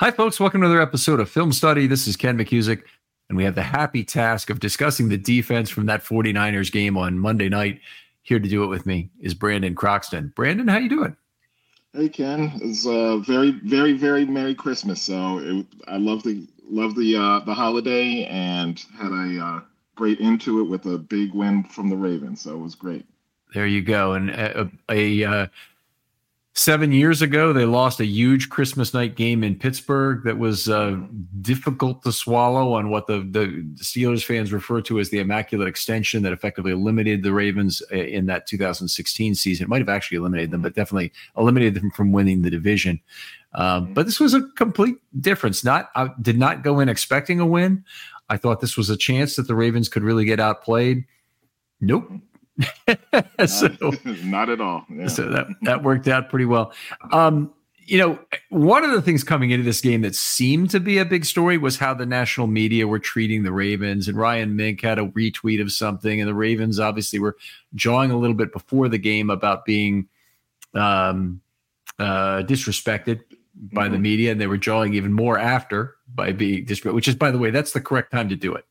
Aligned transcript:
Hi, 0.00 0.12
folks. 0.12 0.38
Welcome 0.38 0.60
to 0.60 0.68
another 0.68 0.80
episode 0.80 1.18
of 1.18 1.28
Film 1.28 1.52
Study. 1.52 1.88
This 1.88 2.06
is 2.06 2.16
Ken 2.16 2.38
McKusick, 2.38 2.82
and 3.28 3.36
we 3.36 3.42
have 3.42 3.56
the 3.56 3.64
happy 3.64 4.04
task 4.04 4.48
of 4.48 4.60
discussing 4.60 5.08
the 5.08 5.18
defense 5.18 5.70
from 5.70 5.86
that 5.86 6.04
49ers 6.04 6.70
game 6.70 6.96
on 6.96 7.18
Monday 7.18 7.48
night. 7.48 7.80
Here 8.22 8.38
to 8.38 8.48
do 8.48 8.62
it 8.62 8.68
with 8.68 8.86
me 8.86 9.10
is 9.18 9.34
Brandon 9.34 9.74
Croxton. 9.74 10.32
Brandon, 10.36 10.68
how 10.68 10.78
you 10.78 10.88
doing? 10.88 11.16
Hey, 11.94 12.08
Ken. 12.08 12.52
It's 12.62 12.86
a 12.86 13.18
very, 13.26 13.58
very, 13.64 13.94
very 13.94 14.24
Merry 14.24 14.54
Christmas. 14.54 15.02
So 15.02 15.40
it, 15.40 15.66
I 15.88 15.96
love 15.96 16.22
the 16.22 16.46
love 16.70 16.94
the 16.94 17.16
uh, 17.16 17.40
the 17.40 17.54
holiday 17.54 18.24
and 18.26 18.80
had 18.96 19.10
a 19.10 19.44
uh, 19.44 19.60
great 19.96 20.20
into 20.20 20.60
it 20.60 20.70
with 20.70 20.86
a 20.86 20.96
big 20.96 21.34
win 21.34 21.64
from 21.64 21.88
the 21.88 21.96
Ravens. 21.96 22.42
So 22.42 22.52
it 22.52 22.60
was 22.60 22.76
great. 22.76 23.04
There 23.52 23.66
you 23.66 23.82
go. 23.82 24.12
And 24.12 24.30
a, 24.30 24.70
a, 24.88 25.24
a 25.24 25.24
uh, 25.24 25.46
Seven 26.58 26.90
years 26.90 27.22
ago, 27.22 27.52
they 27.52 27.64
lost 27.64 28.00
a 28.00 28.04
huge 28.04 28.48
Christmas 28.48 28.92
night 28.92 29.14
game 29.14 29.44
in 29.44 29.54
Pittsburgh 29.54 30.24
that 30.24 30.38
was 30.38 30.68
uh, 30.68 30.98
difficult 31.40 32.02
to 32.02 32.10
swallow 32.10 32.72
on 32.72 32.90
what 32.90 33.06
the, 33.06 33.20
the 33.20 33.64
Steelers 33.76 34.24
fans 34.24 34.52
refer 34.52 34.80
to 34.80 34.98
as 34.98 35.10
the 35.10 35.20
Immaculate 35.20 35.68
Extension 35.68 36.24
that 36.24 36.32
effectively 36.32 36.72
eliminated 36.72 37.22
the 37.22 37.32
Ravens 37.32 37.80
uh, 37.92 37.98
in 37.98 38.26
that 38.26 38.48
2016 38.48 39.36
season. 39.36 39.62
It 39.62 39.68
might 39.68 39.78
have 39.78 39.88
actually 39.88 40.16
eliminated 40.16 40.50
them, 40.50 40.62
but 40.62 40.74
definitely 40.74 41.12
eliminated 41.36 41.74
them 41.74 41.92
from 41.92 42.10
winning 42.10 42.42
the 42.42 42.50
division. 42.50 42.98
Um, 43.52 43.94
but 43.94 44.06
this 44.06 44.18
was 44.18 44.34
a 44.34 44.42
complete 44.56 44.96
difference. 45.20 45.62
Not 45.62 45.90
I 45.94 46.10
did 46.20 46.40
not 46.40 46.64
go 46.64 46.80
in 46.80 46.88
expecting 46.88 47.38
a 47.38 47.46
win. 47.46 47.84
I 48.30 48.36
thought 48.36 48.60
this 48.60 48.76
was 48.76 48.90
a 48.90 48.96
chance 48.96 49.36
that 49.36 49.46
the 49.46 49.54
Ravens 49.54 49.88
could 49.88 50.02
really 50.02 50.24
get 50.24 50.40
outplayed. 50.40 51.04
Nope. 51.80 52.10
so, 53.46 53.68
not 54.24 54.48
at 54.48 54.60
all. 54.60 54.84
Yeah. 54.90 55.08
So 55.08 55.28
that 55.30 55.46
that 55.62 55.82
worked 55.82 56.08
out 56.08 56.28
pretty 56.30 56.44
well. 56.44 56.72
Um, 57.12 57.52
you 57.86 57.96
know, 57.96 58.18
one 58.50 58.84
of 58.84 58.90
the 58.90 59.00
things 59.00 59.24
coming 59.24 59.50
into 59.50 59.64
this 59.64 59.80
game 59.80 60.02
that 60.02 60.14
seemed 60.14 60.68
to 60.70 60.80
be 60.80 60.98
a 60.98 61.06
big 61.06 61.24
story 61.24 61.56
was 61.56 61.78
how 61.78 61.94
the 61.94 62.04
national 62.04 62.46
media 62.46 62.86
were 62.86 62.98
treating 62.98 63.44
the 63.44 63.52
Ravens. 63.52 64.08
And 64.08 64.18
Ryan 64.18 64.56
Mink 64.56 64.82
had 64.82 64.98
a 64.98 65.06
retweet 65.06 65.62
of 65.62 65.72
something, 65.72 66.20
and 66.20 66.28
the 66.28 66.34
Ravens 66.34 66.78
obviously 66.78 67.18
were 67.18 67.36
jawing 67.74 68.10
a 68.10 68.18
little 68.18 68.36
bit 68.36 68.52
before 68.52 68.88
the 68.88 68.98
game 68.98 69.30
about 69.30 69.64
being 69.64 70.06
um, 70.74 71.40
uh, 71.98 72.42
disrespected 72.42 73.22
by 73.72 73.84
mm-hmm. 73.84 73.92
the 73.94 73.98
media, 73.98 74.32
and 74.32 74.40
they 74.40 74.46
were 74.46 74.58
jawing 74.58 74.92
even 74.92 75.12
more 75.12 75.38
after 75.38 75.96
by 76.14 76.32
being 76.32 76.66
disrespected. 76.66 76.94
Which 76.94 77.08
is, 77.08 77.14
by 77.14 77.30
the 77.30 77.38
way, 77.38 77.50
that's 77.50 77.72
the 77.72 77.80
correct 77.80 78.12
time 78.12 78.28
to 78.28 78.36
do 78.36 78.54
it 78.54 78.66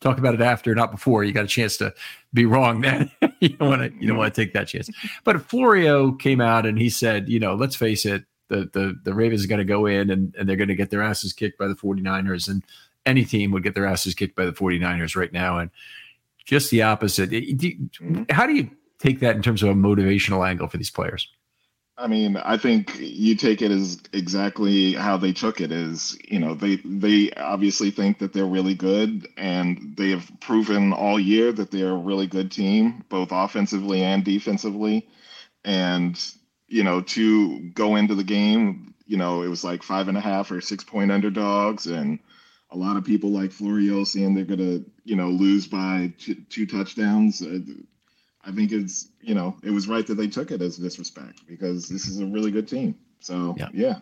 talk 0.00 0.18
about 0.18 0.34
it 0.34 0.40
after, 0.40 0.74
not 0.74 0.90
before. 0.90 1.24
You 1.24 1.32
got 1.32 1.44
a 1.44 1.48
chance 1.48 1.76
to 1.78 1.94
be 2.32 2.46
wrong 2.46 2.80
then. 2.80 3.10
you 3.40 3.50
don't 3.50 3.68
want 3.68 3.82
to 3.82 4.00
you 4.00 4.08
don't 4.08 4.16
want 4.16 4.34
to 4.34 4.44
take 4.44 4.52
that 4.54 4.68
chance. 4.68 4.90
But 5.24 5.42
Florio 5.42 6.12
came 6.12 6.40
out 6.40 6.66
and 6.66 6.78
he 6.78 6.90
said, 6.90 7.28
you 7.28 7.38
know, 7.38 7.54
let's 7.54 7.76
face 7.76 8.04
it, 8.04 8.24
the 8.48 8.68
the 8.72 8.98
the 9.04 9.14
Ravens 9.14 9.44
are 9.44 9.48
going 9.48 9.58
to 9.58 9.64
go 9.64 9.86
in 9.86 10.10
and, 10.10 10.34
and 10.38 10.48
they're 10.48 10.56
going 10.56 10.68
to 10.68 10.74
get 10.74 10.90
their 10.90 11.02
asses 11.02 11.32
kicked 11.32 11.58
by 11.58 11.68
the 11.68 11.74
49ers 11.74 12.48
and 12.48 12.64
any 13.06 13.24
team 13.24 13.50
would 13.52 13.62
get 13.62 13.74
their 13.74 13.86
asses 13.86 14.14
kicked 14.14 14.36
by 14.36 14.44
the 14.44 14.52
49ers 14.52 15.16
right 15.16 15.32
now 15.32 15.58
and 15.58 15.70
just 16.44 16.70
the 16.70 16.82
opposite. 16.82 17.30
How 18.30 18.46
do 18.46 18.54
you 18.54 18.70
take 18.98 19.20
that 19.20 19.36
in 19.36 19.42
terms 19.42 19.62
of 19.62 19.70
a 19.70 19.74
motivational 19.74 20.46
angle 20.46 20.68
for 20.68 20.76
these 20.76 20.90
players? 20.90 21.28
I 22.00 22.06
mean, 22.06 22.38
I 22.38 22.56
think 22.56 22.98
you 22.98 23.34
take 23.36 23.60
it 23.60 23.70
as 23.70 24.00
exactly 24.14 24.94
how 24.94 25.18
they 25.18 25.32
took 25.34 25.60
it 25.60 25.70
is, 25.70 26.18
you 26.26 26.38
know, 26.38 26.54
they 26.54 26.76
they 26.76 27.30
obviously 27.32 27.90
think 27.90 28.18
that 28.20 28.32
they're 28.32 28.46
really 28.46 28.74
good 28.74 29.28
and 29.36 29.94
they 29.96 30.10
have 30.10 30.30
proven 30.40 30.94
all 30.94 31.20
year 31.20 31.52
that 31.52 31.70
they're 31.70 31.90
a 31.90 31.96
really 31.96 32.26
good 32.26 32.50
team, 32.50 33.04
both 33.10 33.32
offensively 33.32 34.02
and 34.02 34.24
defensively. 34.24 35.08
And, 35.64 36.18
you 36.68 36.84
know, 36.84 37.02
to 37.02 37.60
go 37.70 37.96
into 37.96 38.14
the 38.14 38.24
game, 38.24 38.94
you 39.06 39.18
know, 39.18 39.42
it 39.42 39.48
was 39.48 39.62
like 39.62 39.82
five 39.82 40.08
and 40.08 40.16
a 40.16 40.22
half 40.22 40.50
or 40.50 40.62
six 40.62 40.82
point 40.82 41.12
underdogs 41.12 41.86
and 41.86 42.18
a 42.70 42.76
lot 42.78 42.96
of 42.96 43.04
people 43.04 43.30
like 43.30 43.52
Florio 43.52 44.04
saying 44.04 44.34
they're 44.34 44.44
going 44.44 44.58
to, 44.58 44.90
you 45.04 45.16
know, 45.16 45.28
lose 45.28 45.66
by 45.66 46.14
two, 46.18 46.36
two 46.48 46.66
touchdowns. 46.66 47.42
Uh, 47.42 47.58
I 48.44 48.52
think 48.52 48.72
it's 48.72 49.08
you 49.20 49.34
know 49.34 49.56
it 49.62 49.70
was 49.70 49.88
right 49.88 50.06
that 50.06 50.14
they 50.14 50.26
took 50.26 50.50
it 50.50 50.62
as 50.62 50.76
disrespect 50.76 51.46
because 51.46 51.88
this 51.88 52.06
is 52.06 52.20
a 52.20 52.26
really 52.26 52.50
good 52.50 52.68
team. 52.68 52.94
So 53.20 53.54
yeah, 53.58 53.68
yeah. 53.72 53.98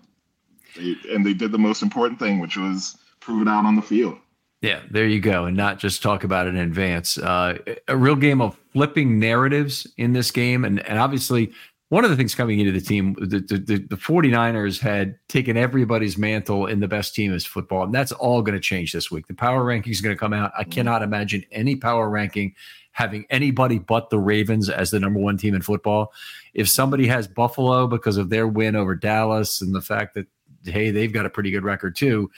They, 0.76 0.96
and 1.12 1.24
they 1.24 1.34
did 1.34 1.50
the 1.50 1.58
most 1.58 1.82
important 1.82 2.18
thing, 2.18 2.40
which 2.40 2.56
was 2.56 2.98
prove 3.20 3.42
it 3.42 3.48
out 3.48 3.64
on 3.64 3.74
the 3.74 3.82
field. 3.82 4.18
Yeah, 4.60 4.80
there 4.90 5.06
you 5.06 5.20
go, 5.20 5.44
and 5.44 5.56
not 5.56 5.78
just 5.78 6.02
talk 6.02 6.24
about 6.24 6.46
it 6.46 6.50
in 6.50 6.56
advance. 6.56 7.16
Uh, 7.16 7.58
a 7.86 7.96
real 7.96 8.16
game 8.16 8.40
of 8.40 8.58
flipping 8.72 9.18
narratives 9.18 9.86
in 9.96 10.12
this 10.12 10.32
game, 10.32 10.64
and, 10.64 10.80
and 10.88 10.98
obviously 10.98 11.52
one 11.90 12.04
of 12.04 12.10
the 12.10 12.16
things 12.16 12.34
coming 12.34 12.58
into 12.60 12.72
the 12.72 12.80
team, 12.80 13.14
the, 13.14 13.40
the, 13.40 13.78
the 13.78 13.96
49ers 13.96 14.78
had 14.78 15.18
taken 15.28 15.56
everybody's 15.56 16.18
mantle 16.18 16.66
in 16.66 16.80
the 16.80 16.88
best 16.88 17.14
team 17.14 17.32
is 17.32 17.46
football, 17.46 17.84
and 17.84 17.94
that's 17.94 18.12
all 18.12 18.42
going 18.42 18.54
to 18.54 18.60
change 18.60 18.92
this 18.92 19.10
week. 19.10 19.26
The 19.26 19.34
power 19.34 19.64
rankings 19.64 19.92
is 19.92 20.00
going 20.00 20.14
to 20.14 20.18
come 20.18 20.34
out. 20.34 20.52
I 20.56 20.62
mm-hmm. 20.62 20.70
cannot 20.70 21.02
imagine 21.02 21.44
any 21.50 21.76
power 21.76 22.10
ranking 22.10 22.54
having 22.98 23.24
anybody 23.30 23.78
but 23.78 24.10
the 24.10 24.18
Ravens 24.18 24.68
as 24.68 24.90
the 24.90 24.98
number 24.98 25.20
one 25.20 25.38
team 25.38 25.54
in 25.54 25.62
football. 25.62 26.12
If 26.52 26.68
somebody 26.68 27.06
has 27.06 27.28
Buffalo 27.28 27.86
because 27.86 28.16
of 28.16 28.28
their 28.28 28.48
win 28.48 28.74
over 28.74 28.96
Dallas 28.96 29.60
and 29.60 29.72
the 29.72 29.80
fact 29.80 30.14
that 30.14 30.26
hey, 30.64 30.90
they've 30.90 31.12
got 31.12 31.24
a 31.24 31.30
pretty 31.30 31.52
good 31.52 31.62
record 31.62 31.94
too, 31.94 32.28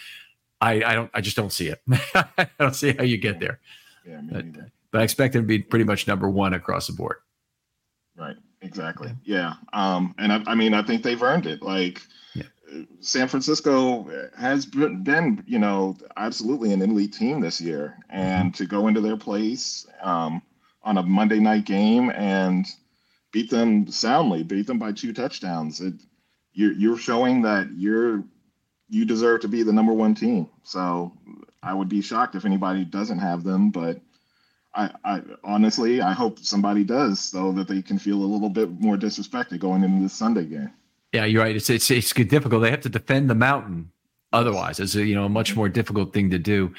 I, 0.60 0.84
I 0.84 0.94
don't 0.94 1.10
I 1.14 1.22
just 1.22 1.34
don't 1.34 1.50
see 1.50 1.68
it. 1.68 1.80
I 2.14 2.46
don't 2.58 2.76
see 2.76 2.92
how 2.92 3.04
you 3.04 3.16
get 3.16 3.40
there. 3.40 3.58
Yeah, 4.06 4.20
but, 4.30 4.44
but, 4.90 5.00
I 5.00 5.02
expect 5.02 5.32
them 5.32 5.44
to 5.44 5.46
be 5.46 5.60
pretty 5.60 5.86
much 5.86 6.06
number 6.06 6.28
one 6.28 6.52
across 6.52 6.88
the 6.88 6.92
board. 6.92 7.16
Right. 8.14 8.36
Exactly. 8.60 9.12
Yeah. 9.24 9.54
Um, 9.72 10.14
and 10.18 10.30
I, 10.30 10.42
I 10.46 10.54
mean, 10.54 10.74
I 10.74 10.82
think 10.82 11.02
they've 11.02 11.22
earned 11.22 11.46
it. 11.46 11.62
Like. 11.62 12.02
San 13.00 13.26
Francisco 13.26 14.08
has 14.38 14.64
been, 14.64 15.42
you 15.44 15.58
know, 15.58 15.96
absolutely 16.16 16.72
an 16.72 16.80
elite 16.80 17.12
team 17.12 17.40
this 17.40 17.60
year, 17.60 17.98
and 18.10 18.52
mm-hmm. 18.52 18.62
to 18.62 18.64
go 18.64 18.86
into 18.86 19.00
their 19.00 19.16
place, 19.16 19.88
um, 20.02 20.40
on 20.82 20.98
a 20.98 21.02
Monday 21.02 21.40
night 21.40 21.64
game 21.64 22.10
and 22.10 22.66
beat 23.32 23.50
them 23.50 23.90
soundly, 23.90 24.42
beat 24.42 24.66
them 24.66 24.78
by 24.78 24.92
two 24.92 25.12
touchdowns. 25.12 25.80
It, 25.80 25.94
you're, 26.52 26.72
you're 26.72 26.98
showing 26.98 27.42
that 27.42 27.68
you're 27.76 28.24
you 28.88 29.04
deserve 29.04 29.40
to 29.40 29.48
be 29.48 29.62
the 29.62 29.72
number 29.72 29.92
one 29.92 30.14
team. 30.14 30.48
So 30.64 31.12
I 31.62 31.72
would 31.72 31.88
be 31.88 32.02
shocked 32.02 32.34
if 32.34 32.44
anybody 32.44 32.84
doesn't 32.84 33.20
have 33.20 33.44
them, 33.44 33.70
but 33.70 34.00
I, 34.74 34.90
I 35.04 35.22
honestly 35.44 36.00
I 36.00 36.12
hope 36.12 36.38
somebody 36.40 36.84
does 36.84 37.20
so 37.20 37.52
that 37.52 37.68
they 37.68 37.82
can 37.82 37.98
feel 37.98 38.16
a 38.16 38.26
little 38.26 38.50
bit 38.50 38.68
more 38.80 38.96
disrespected 38.96 39.60
going 39.60 39.84
into 39.84 40.02
this 40.02 40.12
Sunday 40.12 40.44
game. 40.44 40.72
Yeah, 41.12 41.24
you're 41.24 41.42
right. 41.42 41.54
It's 41.54 41.70
it's 41.70 41.90
it's 41.90 42.12
difficult. 42.12 42.62
They 42.62 42.70
have 42.70 42.82
to 42.82 42.88
defend 42.88 43.30
the 43.30 43.34
mountain 43.34 43.90
otherwise. 44.32 44.80
It's 44.80 44.94
a, 44.94 45.04
you 45.04 45.14
know 45.14 45.24
a 45.24 45.28
much 45.30 45.56
more 45.56 45.68
difficult 45.68 46.12
thing 46.12 46.30
to 46.30 46.38
do. 46.38 46.72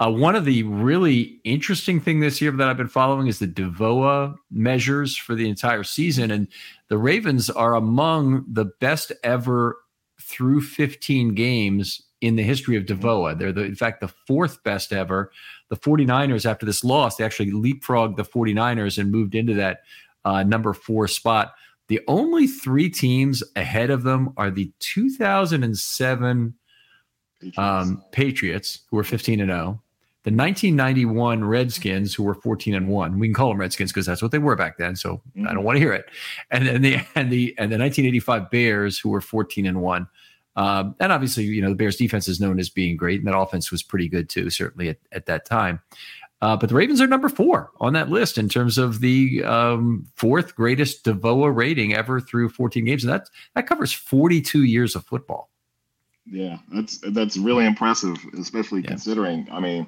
Uh, 0.00 0.10
one 0.10 0.34
of 0.34 0.44
the 0.44 0.64
really 0.64 1.40
interesting 1.44 2.00
thing 2.00 2.18
this 2.18 2.40
year 2.40 2.50
that 2.50 2.68
I've 2.68 2.76
been 2.76 2.88
following 2.88 3.28
is 3.28 3.38
the 3.38 3.46
DVOA 3.46 4.34
measures 4.50 5.16
for 5.16 5.34
the 5.34 5.48
entire 5.48 5.84
season, 5.84 6.30
and 6.30 6.48
the 6.88 6.98
Ravens 6.98 7.48
are 7.48 7.74
among 7.74 8.44
the 8.48 8.66
best 8.80 9.12
ever 9.22 9.78
through 10.20 10.62
15 10.62 11.34
games 11.34 12.02
in 12.20 12.36
the 12.36 12.42
history 12.42 12.76
of 12.76 12.84
DVOA. 12.84 13.38
They're 13.38 13.52
the, 13.52 13.64
in 13.64 13.74
fact 13.74 14.00
the 14.00 14.08
fourth 14.08 14.62
best 14.64 14.92
ever. 14.92 15.30
The 15.68 15.76
49ers, 15.76 16.46
after 16.46 16.64
this 16.66 16.82
loss, 16.82 17.16
they 17.16 17.24
actually 17.24 17.52
leapfrogged 17.52 18.16
the 18.16 18.24
49ers 18.24 18.98
and 18.98 19.12
moved 19.12 19.34
into 19.34 19.54
that 19.54 19.80
uh, 20.24 20.42
number 20.42 20.72
four 20.72 21.06
spot. 21.06 21.52
The 21.88 22.00
only 22.08 22.46
three 22.46 22.88
teams 22.88 23.42
ahead 23.56 23.90
of 23.90 24.04
them 24.04 24.32
are 24.36 24.50
the 24.50 24.72
2007 24.78 26.54
Patriots, 27.52 27.58
um, 27.58 28.04
Patriots 28.12 28.80
who 28.90 28.96
were 28.96 29.04
15 29.04 29.40
and 29.40 29.50
0, 29.50 29.80
the 30.24 30.30
1991 30.30 31.44
Redskins, 31.44 32.14
who 32.14 32.22
were 32.22 32.34
14 32.34 32.74
and 32.74 32.88
one. 32.88 33.18
We 33.18 33.26
can 33.28 33.34
call 33.34 33.50
them 33.50 33.60
Redskins 33.60 33.92
because 33.92 34.06
that's 34.06 34.22
what 34.22 34.30
they 34.30 34.38
were 34.38 34.56
back 34.56 34.78
then. 34.78 34.96
So 34.96 35.20
mm-hmm. 35.36 35.46
I 35.46 35.52
don't 35.52 35.64
want 35.64 35.76
to 35.76 35.80
hear 35.80 35.92
it. 35.92 36.06
And 36.50 36.66
then 36.66 36.82
the 36.82 36.96
and 37.14 37.30
the 37.30 37.54
and 37.58 37.70
the 37.70 37.78
1985 37.78 38.50
Bears, 38.50 38.98
who 38.98 39.10
were 39.10 39.20
14 39.20 39.66
and 39.66 39.82
one. 39.82 40.08
Um, 40.56 40.94
and 41.00 41.12
obviously, 41.12 41.44
you 41.44 41.60
know, 41.60 41.70
the 41.70 41.74
Bears 41.74 41.96
defense 41.96 42.28
is 42.28 42.40
known 42.40 42.60
as 42.60 42.70
being 42.70 42.96
great, 42.96 43.18
and 43.18 43.26
that 43.26 43.36
offense 43.36 43.70
was 43.70 43.82
pretty 43.82 44.08
good 44.08 44.28
too, 44.28 44.50
certainly 44.50 44.88
at, 44.88 44.98
at 45.12 45.26
that 45.26 45.44
time. 45.44 45.80
Uh, 46.40 46.56
but 46.56 46.68
the 46.68 46.74
Ravens 46.74 47.00
are 47.00 47.06
number 47.06 47.28
four 47.28 47.70
on 47.80 47.92
that 47.94 48.10
list 48.10 48.38
in 48.38 48.48
terms 48.48 48.78
of 48.78 49.00
the 49.00 49.42
um, 49.44 50.06
fourth 50.14 50.54
greatest 50.54 51.04
DVOA 51.04 51.54
rating 51.54 51.94
ever 51.94 52.20
through 52.20 52.50
14 52.50 52.84
games, 52.84 53.02
and 53.02 53.12
that 53.12 53.28
that 53.54 53.66
covers 53.66 53.92
42 53.92 54.64
years 54.64 54.94
of 54.94 55.04
football. 55.04 55.50
Yeah, 56.26 56.58
that's 56.72 56.98
that's 56.98 57.36
really 57.36 57.66
impressive, 57.66 58.16
especially 58.38 58.80
yeah. 58.80 58.88
considering. 58.88 59.46
I 59.50 59.60
mean, 59.60 59.86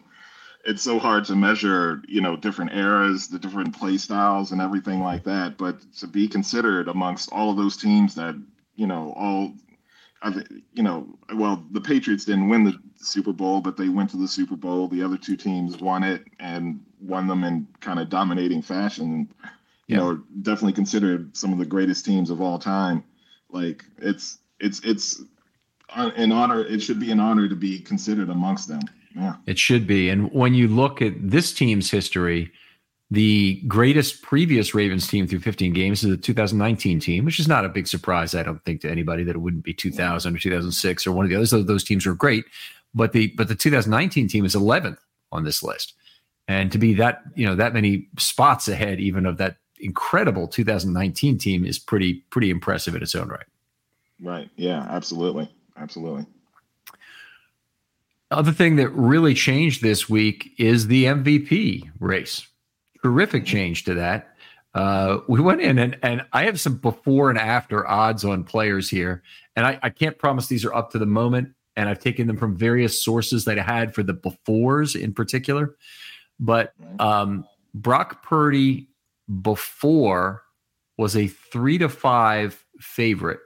it's 0.66 0.82
so 0.82 0.98
hard 0.98 1.24
to 1.26 1.36
measure, 1.36 2.02
you 2.08 2.20
know, 2.20 2.36
different 2.36 2.74
eras, 2.74 3.28
the 3.28 3.38
different 3.38 3.76
play 3.76 3.96
styles, 3.96 4.52
and 4.52 4.60
everything 4.60 5.00
like 5.00 5.24
that. 5.24 5.56
But 5.56 5.80
to 5.98 6.06
be 6.06 6.28
considered 6.28 6.88
amongst 6.88 7.32
all 7.32 7.50
of 7.50 7.56
those 7.56 7.76
teams 7.76 8.14
that, 8.16 8.34
you 8.74 8.86
know, 8.86 9.14
all, 9.16 9.54
you 10.74 10.82
know, 10.82 11.06
well, 11.34 11.64
the 11.70 11.80
Patriots 11.80 12.24
didn't 12.24 12.48
win 12.48 12.64
the 12.64 12.78
Super 12.96 13.32
Bowl, 13.32 13.60
but 13.60 13.76
they 13.76 13.88
went 13.88 14.10
to 14.10 14.16
the 14.16 14.28
Super 14.28 14.56
Bowl. 14.56 14.88
The 14.88 15.02
other 15.02 15.16
two 15.16 15.36
teams 15.36 15.78
won 15.78 16.02
it 16.02 16.24
and 16.40 16.84
won 17.00 17.28
them 17.28 17.44
in 17.44 17.66
kind 17.80 18.00
of 18.00 18.08
dominating 18.08 18.60
fashion. 18.60 19.28
You 19.86 19.96
yeah. 19.96 19.96
know, 19.98 20.22
definitely 20.42 20.72
considered 20.72 21.36
some 21.36 21.52
of 21.52 21.58
the 21.58 21.64
greatest 21.64 22.04
teams 22.04 22.28
of 22.30 22.42
all 22.42 22.58
time. 22.58 23.04
Like 23.50 23.84
it's 23.98 24.38
it's 24.58 24.80
it's 24.80 25.22
an 25.94 26.32
honor. 26.32 26.64
It 26.64 26.80
should 26.80 27.00
be 27.00 27.10
an 27.10 27.20
honor 27.20 27.48
to 27.48 27.56
be 27.56 27.78
considered 27.78 28.30
amongst 28.30 28.68
them. 28.68 28.80
Yeah. 29.14 29.36
It 29.46 29.58
should 29.58 29.86
be. 29.86 30.10
And 30.10 30.32
when 30.32 30.54
you 30.54 30.68
look 30.68 31.00
at 31.00 31.14
this 31.18 31.52
team's 31.52 31.90
history, 31.90 32.52
the 33.10 33.62
greatest 33.68 34.22
previous 34.22 34.74
Ravens 34.74 35.06
team 35.06 35.26
through 35.26 35.40
15 35.40 35.72
games 35.72 36.02
is 36.02 36.10
the 36.10 36.16
2019 36.16 36.98
team, 37.00 37.24
which 37.24 37.38
is 37.38 37.46
not 37.46 37.64
a 37.64 37.68
big 37.68 37.86
surprise, 37.86 38.34
I 38.34 38.42
don't 38.42 38.62
think, 38.64 38.80
to 38.80 38.90
anybody 38.90 39.22
that 39.24 39.36
it 39.36 39.40
wouldn't 39.40 39.64
be 39.64 39.72
2000 39.72 40.34
or 40.34 40.38
2006 40.38 41.06
or 41.06 41.12
one 41.12 41.24
of 41.24 41.30
the 41.30 41.36
others. 41.36 41.50
Those 41.50 41.84
teams 41.84 42.04
were 42.04 42.14
great, 42.14 42.44
but 42.94 43.12
the 43.12 43.28
but 43.36 43.48
the 43.48 43.54
2019 43.54 44.28
team 44.28 44.44
is 44.44 44.54
11th 44.54 44.98
on 45.30 45.44
this 45.44 45.62
list, 45.62 45.94
and 46.48 46.72
to 46.72 46.78
be 46.78 46.94
that 46.94 47.22
you 47.36 47.46
know 47.46 47.54
that 47.54 47.74
many 47.74 48.08
spots 48.18 48.66
ahead 48.66 48.98
even 48.98 49.24
of 49.24 49.36
that 49.36 49.56
incredible 49.78 50.48
2019 50.48 51.38
team 51.38 51.64
is 51.64 51.78
pretty 51.78 52.14
pretty 52.30 52.50
impressive 52.50 52.94
in 52.96 53.02
its 53.02 53.14
own 53.14 53.28
right. 53.28 53.46
Right. 54.20 54.50
Yeah. 54.56 54.86
Absolutely. 54.88 55.54
Absolutely. 55.76 56.26
Other 58.30 58.52
thing 58.52 58.76
that 58.76 58.88
really 58.90 59.34
changed 59.34 59.82
this 59.82 60.08
week 60.08 60.52
is 60.58 60.88
the 60.88 61.04
MVP 61.04 61.90
race. 62.00 62.46
Terrific 63.02 63.44
mm-hmm. 63.44 63.52
change 63.52 63.84
to 63.84 63.94
that. 63.94 64.36
Uh, 64.74 65.20
we 65.26 65.40
went 65.40 65.60
in 65.60 65.78
and, 65.78 65.96
and 66.02 66.22
I 66.32 66.44
have 66.44 66.60
some 66.60 66.76
before 66.76 67.30
and 67.30 67.38
after 67.38 67.88
odds 67.88 68.24
on 68.24 68.44
players 68.44 68.90
here. 68.90 69.22
And 69.54 69.64
I, 69.64 69.78
I 69.82 69.90
can't 69.90 70.18
promise 70.18 70.48
these 70.48 70.64
are 70.64 70.74
up 70.74 70.90
to 70.90 70.98
the 70.98 71.06
moment. 71.06 71.54
And 71.76 71.88
I've 71.88 71.98
taken 71.98 72.26
them 72.26 72.36
from 72.36 72.56
various 72.56 73.02
sources 73.02 73.44
that 73.44 73.58
I 73.58 73.62
had 73.62 73.94
for 73.94 74.02
the 74.02 74.14
befores 74.14 75.00
in 75.00 75.12
particular. 75.14 75.76
But 76.40 76.72
um, 76.98 77.46
Brock 77.74 78.22
Purdy 78.22 78.88
before 79.42 80.42
was 80.98 81.16
a 81.16 81.26
three 81.26 81.78
to 81.78 81.88
five 81.88 82.62
favorite 82.80 83.40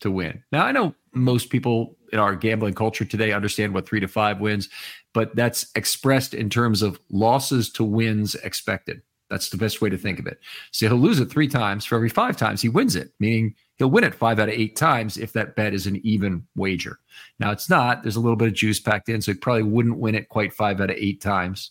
to 0.00 0.10
win. 0.10 0.42
Now, 0.52 0.64
I 0.64 0.72
know 0.72 0.94
most 1.12 1.50
people 1.50 1.96
in 2.12 2.18
our 2.18 2.34
gambling 2.34 2.74
culture 2.74 3.04
today 3.04 3.32
understand 3.32 3.74
what 3.74 3.86
three 3.86 4.00
to 4.00 4.08
five 4.08 4.40
wins, 4.40 4.68
but 5.12 5.34
that's 5.34 5.66
expressed 5.74 6.34
in 6.34 6.50
terms 6.50 6.82
of 6.82 7.00
losses 7.10 7.70
to 7.70 7.84
wins 7.84 8.34
expected. 8.36 9.02
That's 9.28 9.50
the 9.50 9.56
best 9.56 9.80
way 9.80 9.88
to 9.88 9.96
think 9.96 10.18
of 10.18 10.26
it. 10.26 10.40
So 10.72 10.88
he'll 10.88 10.98
lose 10.98 11.20
it 11.20 11.30
three 11.30 11.46
times. 11.46 11.84
For 11.84 11.94
every 11.94 12.08
five 12.08 12.36
times, 12.36 12.60
he 12.60 12.68
wins 12.68 12.96
it, 12.96 13.12
meaning 13.20 13.54
he'll 13.76 13.90
win 13.90 14.02
it 14.02 14.14
five 14.14 14.40
out 14.40 14.48
of 14.48 14.54
eight 14.54 14.74
times 14.74 15.16
if 15.16 15.32
that 15.34 15.54
bet 15.54 15.72
is 15.72 15.86
an 15.86 16.04
even 16.04 16.44
wager. 16.56 16.98
Now 17.38 17.52
it's 17.52 17.70
not. 17.70 18.02
There's 18.02 18.16
a 18.16 18.20
little 18.20 18.36
bit 18.36 18.48
of 18.48 18.54
juice 18.54 18.80
packed 18.80 19.08
in, 19.08 19.22
so 19.22 19.32
he 19.32 19.38
probably 19.38 19.62
wouldn't 19.62 19.98
win 19.98 20.16
it 20.16 20.28
quite 20.28 20.52
five 20.52 20.80
out 20.80 20.90
of 20.90 20.96
eight 20.96 21.20
times 21.20 21.70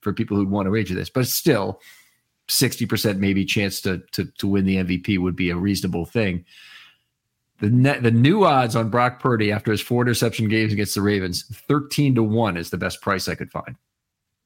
for 0.00 0.12
people 0.12 0.36
who'd 0.36 0.50
want 0.50 0.66
to 0.66 0.70
wager 0.70 0.94
this. 0.94 1.10
But 1.10 1.26
still, 1.26 1.80
60% 2.48 3.18
maybe 3.18 3.44
chance 3.44 3.80
to, 3.82 4.02
to, 4.12 4.26
to 4.38 4.46
win 4.46 4.64
the 4.64 4.76
MVP 4.76 5.18
would 5.18 5.36
be 5.36 5.50
a 5.50 5.56
reasonable 5.56 6.04
thing. 6.04 6.44
The 7.60 7.70
net, 7.70 8.02
the 8.02 8.10
new 8.10 8.44
odds 8.44 8.74
on 8.74 8.88
Brock 8.88 9.20
Purdy 9.20 9.52
after 9.52 9.70
his 9.70 9.80
four 9.80 10.02
interception 10.02 10.48
games 10.48 10.72
against 10.72 10.94
the 10.94 11.02
Ravens, 11.02 11.44
thirteen 11.68 12.14
to 12.14 12.22
one 12.22 12.56
is 12.56 12.70
the 12.70 12.78
best 12.78 13.02
price 13.02 13.28
I 13.28 13.34
could 13.34 13.50
find. 13.50 13.76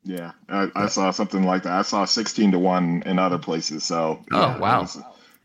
Yeah, 0.03 0.33
I, 0.49 0.71
I 0.75 0.87
saw 0.87 1.11
something 1.13 1.45
like 1.45 1.63
that. 1.63 1.73
I 1.73 1.83
saw 1.83 2.05
sixteen 2.05 2.51
to 2.53 2.59
one 2.59 3.03
in 3.07 3.19
other 3.19 3.39
places. 3.39 3.85
So 3.85 4.23
oh 4.33 4.59
wow, 4.59 4.83
it's, 4.83 4.99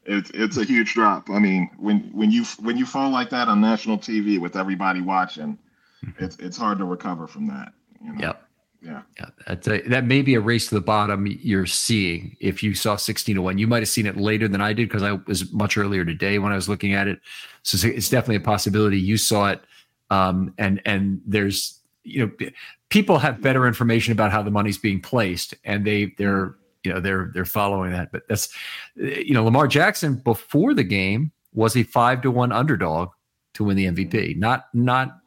it's 0.06 0.32
it's 0.34 0.58
a 0.58 0.64
huge 0.64 0.94
drop. 0.94 1.30
I 1.30 1.38
mean, 1.38 1.70
when 1.78 2.10
when 2.12 2.32
you 2.32 2.44
when 2.60 2.76
you 2.76 2.86
fall 2.86 3.12
like 3.12 3.30
that 3.30 3.48
on 3.48 3.62
national 3.62 4.00
TV 4.00 4.40
with 4.40 4.56
everybody 4.56 5.02
watching, 5.02 5.58
mm-hmm. 6.04 6.24
it's 6.24 6.38
it's 6.38 6.58
hard 6.58 6.80
to 6.80 6.86
recover 6.86 7.28
from 7.28 7.48
that. 7.48 7.74
You 8.04 8.14
know? 8.14 8.20
Yep. 8.20 8.49
Yeah. 8.82 9.02
Yeah. 9.20 9.30
A, 9.48 9.56
that 9.90 10.06
may 10.06 10.22
be 10.22 10.36
a 10.36 10.40
race 10.40 10.68
to 10.70 10.76
the 10.76 10.82
bottom 10.82 11.28
you're 11.28 11.66
seeing 11.66 12.38
if 12.40 12.64
you 12.64 12.74
saw 12.74 12.96
16 12.96 13.36
to 13.36 13.42
1. 13.42 13.58
You 13.58 13.68
might 13.68 13.80
have 13.80 13.90
seen 13.90 14.06
it 14.06 14.18
later 14.18 14.48
than 14.48 14.62
I 14.62 14.74
did 14.74 14.88
because 14.88 15.04
I 15.04 15.14
was 15.28 15.52
much 15.52 15.78
earlier 15.78 16.06
today 16.06 16.40
when 16.40 16.52
I 16.52 16.56
was 16.56 16.70
looking 16.70 16.94
at 16.94 17.08
it. 17.08 17.20
So 17.64 17.88
it's 17.88 18.10
definitely 18.10 18.38
a 18.38 18.42
possibility 18.42 18.98
you 18.98 19.18
saw 19.18 19.50
it. 19.50 19.62
Um, 20.10 20.54
and 20.58 20.82
and 20.86 21.22
there's 21.26 21.80
you 22.04 22.26
know 22.26 22.48
people 22.90 23.20
have 23.20 23.42
better 23.42 23.68
information 23.68 24.12
about 24.12 24.32
how 24.32 24.42
the 24.42 24.50
money's 24.50 24.78
being 24.78 25.02
placed 25.02 25.54
and 25.66 25.86
they 25.86 26.16
they're 26.18 26.56
you 26.84 26.94
know 26.94 27.00
they're 27.00 27.32
they're 27.34 27.46
following 27.46 27.92
that. 27.92 28.12
But 28.12 28.28
that's 28.28 28.50
you 28.96 29.34
know 29.34 29.44
Lamar 29.44 29.68
Jackson 29.68 30.16
before 30.16 30.74
the 30.74 30.84
game 30.84 31.32
was 31.54 31.76
a 31.76 31.84
five 31.84 32.22
to 32.22 32.32
one 32.32 32.52
underdog 32.52 33.10
to 33.56 33.64
win 33.64 33.78
the 33.78 33.86
MVP. 33.86 34.38
Not 34.38 34.66
not 34.74 35.20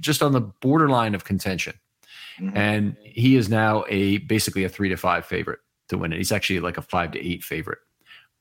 just 0.00 0.22
on 0.22 0.32
the 0.32 0.40
borderline 0.40 1.14
of 1.14 1.24
contention. 1.24 1.74
Mm-hmm. 2.42 2.56
And 2.56 2.96
he 3.04 3.36
is 3.36 3.48
now 3.48 3.84
a 3.88 4.18
basically 4.18 4.64
a 4.64 4.68
three 4.68 4.88
to 4.88 4.96
five 4.96 5.24
favorite 5.24 5.60
to 5.88 5.98
win 5.98 6.12
it. 6.12 6.16
He's 6.16 6.32
actually 6.32 6.60
like 6.60 6.76
a 6.76 6.82
five 6.82 7.12
to 7.12 7.24
eight 7.24 7.44
favorite, 7.44 7.78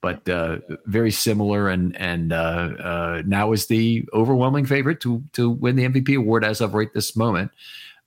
but 0.01 0.27
uh, 0.27 0.58
very 0.86 1.12
similar. 1.12 1.70
And 1.70 1.96
and 1.98 2.34
uh, 2.34 2.72
uh, 2.79 3.24
now 3.25 3.51
is 3.51 3.67
the 3.67 4.03
overwhelming 4.13 4.65
favorite 4.65 5.01
to 5.01 5.24
to 5.34 5.50
win 5.50 5.75
the 5.75 5.88
MVP 5.88 6.17
award 6.17 6.43
as 6.43 6.62
of 6.62 6.74
right 6.74 6.91
this 6.93 7.15
moment. 7.15 7.51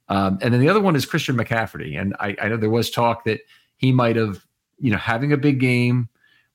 Um, 0.08 0.38
and 0.42 0.52
then 0.52 0.60
the 0.60 0.68
other 0.68 0.80
one 0.80 0.96
is 0.96 1.06
Christian 1.06 1.36
McCaffrey. 1.36 1.98
And 1.98 2.14
I, 2.20 2.36
I 2.40 2.48
know 2.48 2.56
there 2.56 2.68
was 2.70 2.90
talk 2.90 3.24
that 3.24 3.40
he 3.76 3.90
might 3.90 4.16
have, 4.16 4.44
you 4.78 4.90
know, 4.90 4.98
having 4.98 5.32
a 5.32 5.36
big 5.36 5.60
game 5.60 6.08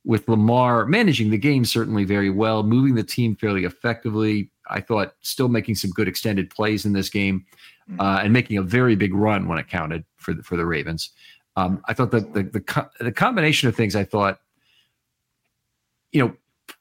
with 0.06 0.28
Lamar 0.28 0.86
managing 0.86 1.30
the 1.30 1.38
game 1.38 1.66
certainly 1.66 2.04
very 2.04 2.30
well, 2.30 2.64
moving 2.64 2.96
the 2.96 3.04
team 3.04 3.36
fairly 3.36 3.66
effectively. 3.66 4.52
I 4.70 4.82
thought 4.82 5.16
still 5.22 5.48
making 5.48 5.76
some 5.76 5.92
good 5.92 6.08
extended 6.08 6.50
plays 6.52 6.86
in 6.86 6.94
this 6.94 7.10
game 7.10 7.46
uh, 7.98 8.22
and 8.24 8.34
making 8.34 8.58
a 8.58 8.62
very 8.62 8.96
big 8.96 9.14
run 9.14 9.48
when 9.48 9.58
it 9.58 9.68
counted 9.68 10.04
for 10.18 10.34
the, 10.34 10.44
for 10.44 10.58
the 10.58 10.66
Ravens. 10.66 11.12
Um, 11.56 11.82
I 11.86 11.94
thought 11.94 12.12
that 12.12 12.34
the, 12.34 12.44
the 12.44 12.90
the 13.00 13.12
combination 13.12 13.68
of 13.68 13.76
things 13.76 13.96
I 13.96 14.04
thought, 14.04 14.40
you 16.12 16.22
know, 16.22 16.34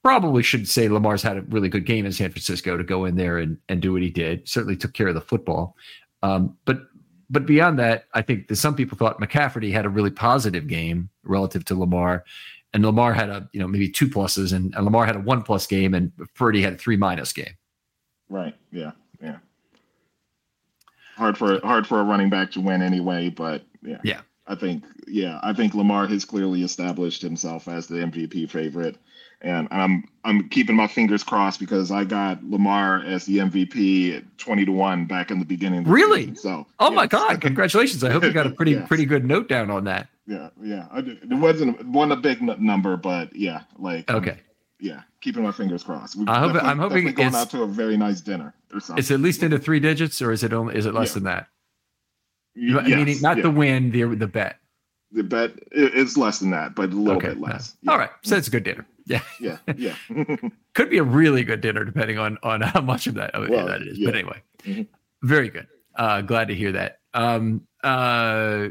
probably 0.02 0.42
should 0.42 0.68
say 0.68 0.88
Lamar's 0.88 1.22
had 1.22 1.38
a 1.38 1.42
really 1.42 1.68
good 1.68 1.86
game 1.86 2.06
in 2.06 2.12
San 2.12 2.30
Francisco 2.30 2.76
to 2.76 2.84
go 2.84 3.04
in 3.04 3.16
there 3.16 3.38
and, 3.38 3.58
and 3.68 3.80
do 3.80 3.92
what 3.92 4.02
he 4.02 4.10
did. 4.10 4.48
Certainly 4.48 4.76
took 4.76 4.92
care 4.92 5.08
of 5.08 5.14
the 5.14 5.20
football. 5.20 5.76
Um, 6.22 6.56
but 6.64 6.82
but 7.30 7.46
beyond 7.46 7.78
that, 7.78 8.04
I 8.14 8.22
think 8.22 8.48
that 8.48 8.56
some 8.56 8.74
people 8.74 8.96
thought 8.96 9.20
McCafferty 9.20 9.72
had 9.72 9.84
a 9.84 9.90
really 9.90 10.10
positive 10.10 10.66
game 10.66 11.10
relative 11.24 11.64
to 11.66 11.74
Lamar. 11.74 12.24
And 12.74 12.84
Lamar 12.84 13.14
had 13.14 13.30
a, 13.30 13.48
you 13.52 13.60
know, 13.60 13.66
maybe 13.66 13.88
two 13.90 14.08
pluses 14.08 14.52
and, 14.52 14.74
and 14.74 14.84
Lamar 14.84 15.06
had 15.06 15.16
a 15.16 15.20
one 15.20 15.42
plus 15.42 15.66
game 15.66 15.94
and 15.94 16.12
Purdy 16.34 16.62
had 16.62 16.74
a 16.74 16.76
three 16.76 16.96
minus 16.96 17.32
game. 17.32 17.54
Right. 18.28 18.54
Yeah. 18.72 18.92
Hard 21.18 21.36
for 21.36 21.60
hard 21.66 21.84
for 21.84 21.98
a 21.98 22.04
running 22.04 22.30
back 22.30 22.52
to 22.52 22.60
win 22.60 22.80
anyway. 22.80 23.28
But 23.28 23.64
yeah, 23.82 23.98
yeah, 24.04 24.20
I 24.46 24.54
think 24.54 24.84
yeah, 25.08 25.40
I 25.42 25.52
think 25.52 25.74
Lamar 25.74 26.06
has 26.06 26.24
clearly 26.24 26.62
established 26.62 27.20
himself 27.22 27.66
as 27.66 27.88
the 27.88 27.96
MVP 27.96 28.48
favorite, 28.48 28.96
and 29.40 29.66
I'm 29.72 30.04
I'm 30.22 30.48
keeping 30.48 30.76
my 30.76 30.86
fingers 30.86 31.24
crossed 31.24 31.58
because 31.58 31.90
I 31.90 32.04
got 32.04 32.44
Lamar 32.44 33.02
as 33.04 33.26
the 33.26 33.38
MVP 33.38 34.24
twenty 34.38 34.64
to 34.64 34.70
one 34.70 35.06
back 35.06 35.32
in 35.32 35.40
the 35.40 35.44
beginning. 35.44 35.82
Really? 35.82 36.28
Season. 36.28 36.36
So 36.36 36.66
oh 36.78 36.90
yes. 36.90 36.94
my 36.96 37.06
god, 37.08 37.40
congratulations! 37.40 38.04
I 38.04 38.10
hope 38.10 38.22
you 38.22 38.32
got 38.32 38.46
a 38.46 38.50
pretty 38.50 38.72
yes. 38.78 38.86
pretty 38.86 39.04
good 39.04 39.24
note 39.24 39.48
down 39.48 39.72
on 39.72 39.82
that. 39.84 40.08
Yeah, 40.28 40.50
yeah. 40.62 40.86
I. 40.92 41.00
It 41.00 41.34
wasn't 41.34 41.84
wasn't 41.84 42.12
a 42.12 42.16
big 42.22 42.40
n- 42.40 42.64
number, 42.64 42.96
but 42.96 43.34
yeah, 43.34 43.62
like 43.76 44.08
okay. 44.08 44.38
Yeah, 44.80 45.02
keeping 45.20 45.42
my 45.42 45.52
fingers 45.52 45.82
crossed. 45.82 46.16
We've 46.16 46.28
I 46.28 46.38
hope, 46.38 46.62
I'm 46.62 46.78
hoping 46.78 47.12
going 47.12 47.34
out 47.34 47.50
to 47.50 47.62
a 47.62 47.66
very 47.66 47.96
nice 47.96 48.20
dinner 48.20 48.54
or 48.72 48.80
something. 48.80 48.98
it's 49.00 49.10
at 49.10 49.20
least 49.20 49.42
into 49.42 49.58
three 49.58 49.80
digits, 49.80 50.20
or 50.22 50.32
is 50.32 50.44
it 50.44 50.52
only 50.52 50.76
is 50.76 50.86
it 50.86 50.94
less 50.94 51.10
Yeah. 51.10 51.14
than 51.14 51.22
that? 51.24 51.48
Y- 52.56 52.82
Meaning 52.82 53.08
yes, 53.08 53.22
not 53.22 53.36
yeah. 53.36 53.42
the 53.44 53.50
win, 53.50 53.90
the 53.90 54.04
the 54.04 54.26
bet. 54.26 54.58
the 55.12 55.22
bet. 55.22 55.50
it- 55.72 55.94
It's 55.94 56.16
less 56.16 56.38
than 56.40 56.50
that, 56.50 56.74
but 56.74 56.90
a 56.90 56.96
little 56.96 57.16
Okay, 57.16 57.28
bit 57.28 57.40
less. 57.40 57.76
yeah. 57.82 57.92
All 57.92 57.98
right, 57.98 58.10
so 58.22 58.36
it's 58.36 58.48
a 58.48 58.50
good 58.50 58.64
dinner. 58.64 58.86
Yeah, 59.08 59.22
Yeah, 59.40 59.56
yeah. 59.74 59.94
could 60.74 60.90
be 60.90 60.98
a 60.98 61.02
really 61.02 61.42
good 61.42 61.62
dinner 61.62 61.82
depending 61.82 62.18
on 62.18 62.36
on 62.42 62.60
how 62.60 62.82
much 62.82 63.06
of 63.06 63.14
that, 63.14 63.30
Well, 63.34 63.66
that 63.66 63.80
is. 63.80 63.98
But 64.04 64.14
anyway, 64.14 64.42
Mhm. 64.64 64.86
very 65.22 65.48
good. 65.48 65.66
Uh, 65.94 66.20
glad 66.20 66.48
to 66.48 66.54
hear 66.54 66.72
that. 66.72 67.00
Um, 67.14 67.66
uh, 67.82 68.68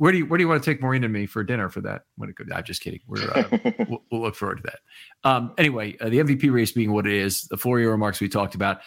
where 0.00 0.12
do 0.12 0.16
you 0.16 0.24
where 0.24 0.38
do 0.38 0.44
you 0.44 0.48
want 0.48 0.62
to 0.64 0.70
take 0.70 0.80
Maureen 0.80 1.04
and 1.04 1.12
me 1.12 1.26
for 1.26 1.44
dinner 1.44 1.68
for 1.68 1.82
that? 1.82 2.04
When 2.16 2.30
it 2.30 2.36
could, 2.36 2.50
I'm 2.50 2.64
just 2.64 2.80
kidding. 2.80 3.00
We're 3.06 3.30
uh, 3.30 3.58
we'll, 3.86 4.02
we'll 4.10 4.22
look 4.22 4.34
forward 4.34 4.56
to 4.56 4.62
that. 4.62 5.28
Um, 5.28 5.52
anyway, 5.58 5.94
uh, 6.00 6.08
the 6.08 6.20
MVP 6.20 6.50
race 6.50 6.72
being 6.72 6.92
what 6.92 7.06
it 7.06 7.12
is, 7.12 7.42
the 7.48 7.58
four 7.58 7.80
year 7.80 7.90
remarks 7.90 8.18
we 8.18 8.26
talked 8.26 8.54
about. 8.54 8.80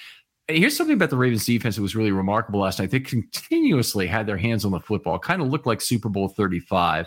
Here's 0.47 0.75
something 0.75 0.95
about 0.95 1.11
the 1.11 1.17
Ravens 1.17 1.45
defense 1.45 1.75
that 1.75 1.83
was 1.83 1.95
really 1.95 2.11
remarkable 2.11 2.61
last 2.61 2.79
night. 2.79 2.89
They 2.89 2.99
continuously 2.99 4.07
had 4.07 4.25
their 4.25 4.37
hands 4.37 4.65
on 4.65 4.71
the 4.71 4.79
football, 4.79 5.19
kind 5.19 5.39
of 5.39 5.49
looked 5.49 5.67
like 5.67 5.81
Super 5.81 6.09
Bowl 6.09 6.29
35. 6.29 7.05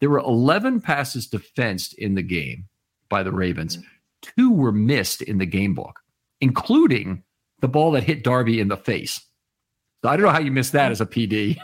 There 0.00 0.10
were 0.10 0.18
11 0.18 0.80
passes 0.80 1.28
defensed 1.28 1.94
in 1.94 2.16
the 2.16 2.22
game 2.22 2.64
by 3.08 3.22
the 3.22 3.32
Ravens. 3.32 3.78
Two 4.22 4.52
were 4.52 4.72
missed 4.72 5.22
in 5.22 5.38
the 5.38 5.46
game 5.46 5.72
book, 5.72 6.00
including 6.40 7.22
the 7.60 7.68
ball 7.68 7.92
that 7.92 8.02
hit 8.02 8.24
Darby 8.24 8.58
in 8.58 8.66
the 8.66 8.76
face. 8.76 9.20
So 10.06 10.10
I 10.12 10.16
don't 10.16 10.24
know 10.24 10.30
how 10.30 10.38
you 10.38 10.52
missed 10.52 10.70
that 10.72 10.92
as 10.92 11.00
a 11.00 11.06
PD, 11.06 11.56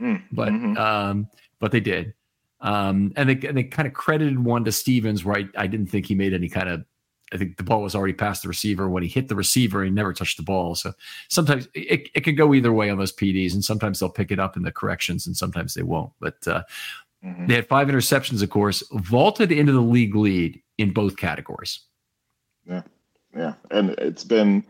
Mm, 0.00 0.22
but 0.32 0.48
mhm. 0.48 0.78
um, 0.78 1.28
but 1.60 1.70
they 1.70 1.80
did. 1.80 2.14
Um, 2.62 3.12
and 3.14 3.28
they 3.28 3.46
and 3.46 3.58
they 3.58 3.64
kind 3.64 3.86
of 3.86 3.92
credited 3.92 4.42
one 4.42 4.64
to 4.64 4.72
Stephens, 4.72 5.22
where 5.22 5.36
I, 5.36 5.48
I 5.64 5.66
didn't 5.66 5.88
think 5.88 6.06
he 6.06 6.14
made 6.14 6.32
any 6.32 6.48
kind 6.48 6.70
of. 6.70 6.84
I 7.30 7.36
think 7.36 7.58
the 7.58 7.62
ball 7.62 7.82
was 7.82 7.94
already 7.94 8.14
past 8.14 8.40
the 8.40 8.48
receiver 8.48 8.88
when 8.88 9.02
he 9.02 9.08
hit 9.10 9.28
the 9.28 9.34
receiver. 9.36 9.84
He 9.84 9.90
never 9.90 10.14
touched 10.14 10.38
the 10.38 10.42
ball. 10.44 10.74
So 10.76 10.94
sometimes 11.28 11.68
it, 11.74 12.08
it 12.14 12.20
could 12.20 12.38
go 12.38 12.54
either 12.54 12.72
way 12.72 12.88
on 12.88 12.96
those 12.96 13.12
PDs, 13.12 13.52
and 13.52 13.62
sometimes 13.62 14.00
they'll 14.00 14.08
pick 14.08 14.30
it 14.30 14.38
up 14.38 14.56
in 14.56 14.62
the 14.62 14.72
corrections, 14.72 15.26
and 15.26 15.36
sometimes 15.36 15.74
they 15.74 15.82
won't. 15.82 16.12
But 16.20 16.36
uh, 16.48 16.62
Mhm. 17.22 17.48
they 17.48 17.54
had 17.54 17.68
five 17.68 17.88
interceptions, 17.88 18.42
of 18.42 18.48
course, 18.48 18.82
vaulted 18.92 19.52
into 19.52 19.72
the 19.72 19.80
league 19.82 20.14
lead 20.14 20.62
in 20.78 20.92
both 20.92 21.16
categories. 21.18 21.80
Yeah, 22.66 22.82
yeah, 23.36 23.54
and 23.70 23.90
it's 23.98 24.24
been, 24.24 24.64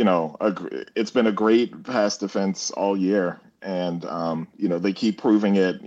you 0.00 0.04
know, 0.06 0.34
a, 0.40 0.54
it's 0.96 1.10
been 1.10 1.26
a 1.26 1.32
great 1.32 1.84
pass 1.84 2.16
defense 2.16 2.70
all 2.70 2.96
year, 2.96 3.38
and 3.60 4.02
um, 4.06 4.48
you 4.56 4.66
know 4.66 4.78
they 4.78 4.94
keep 4.94 5.20
proving 5.20 5.56
it 5.56 5.78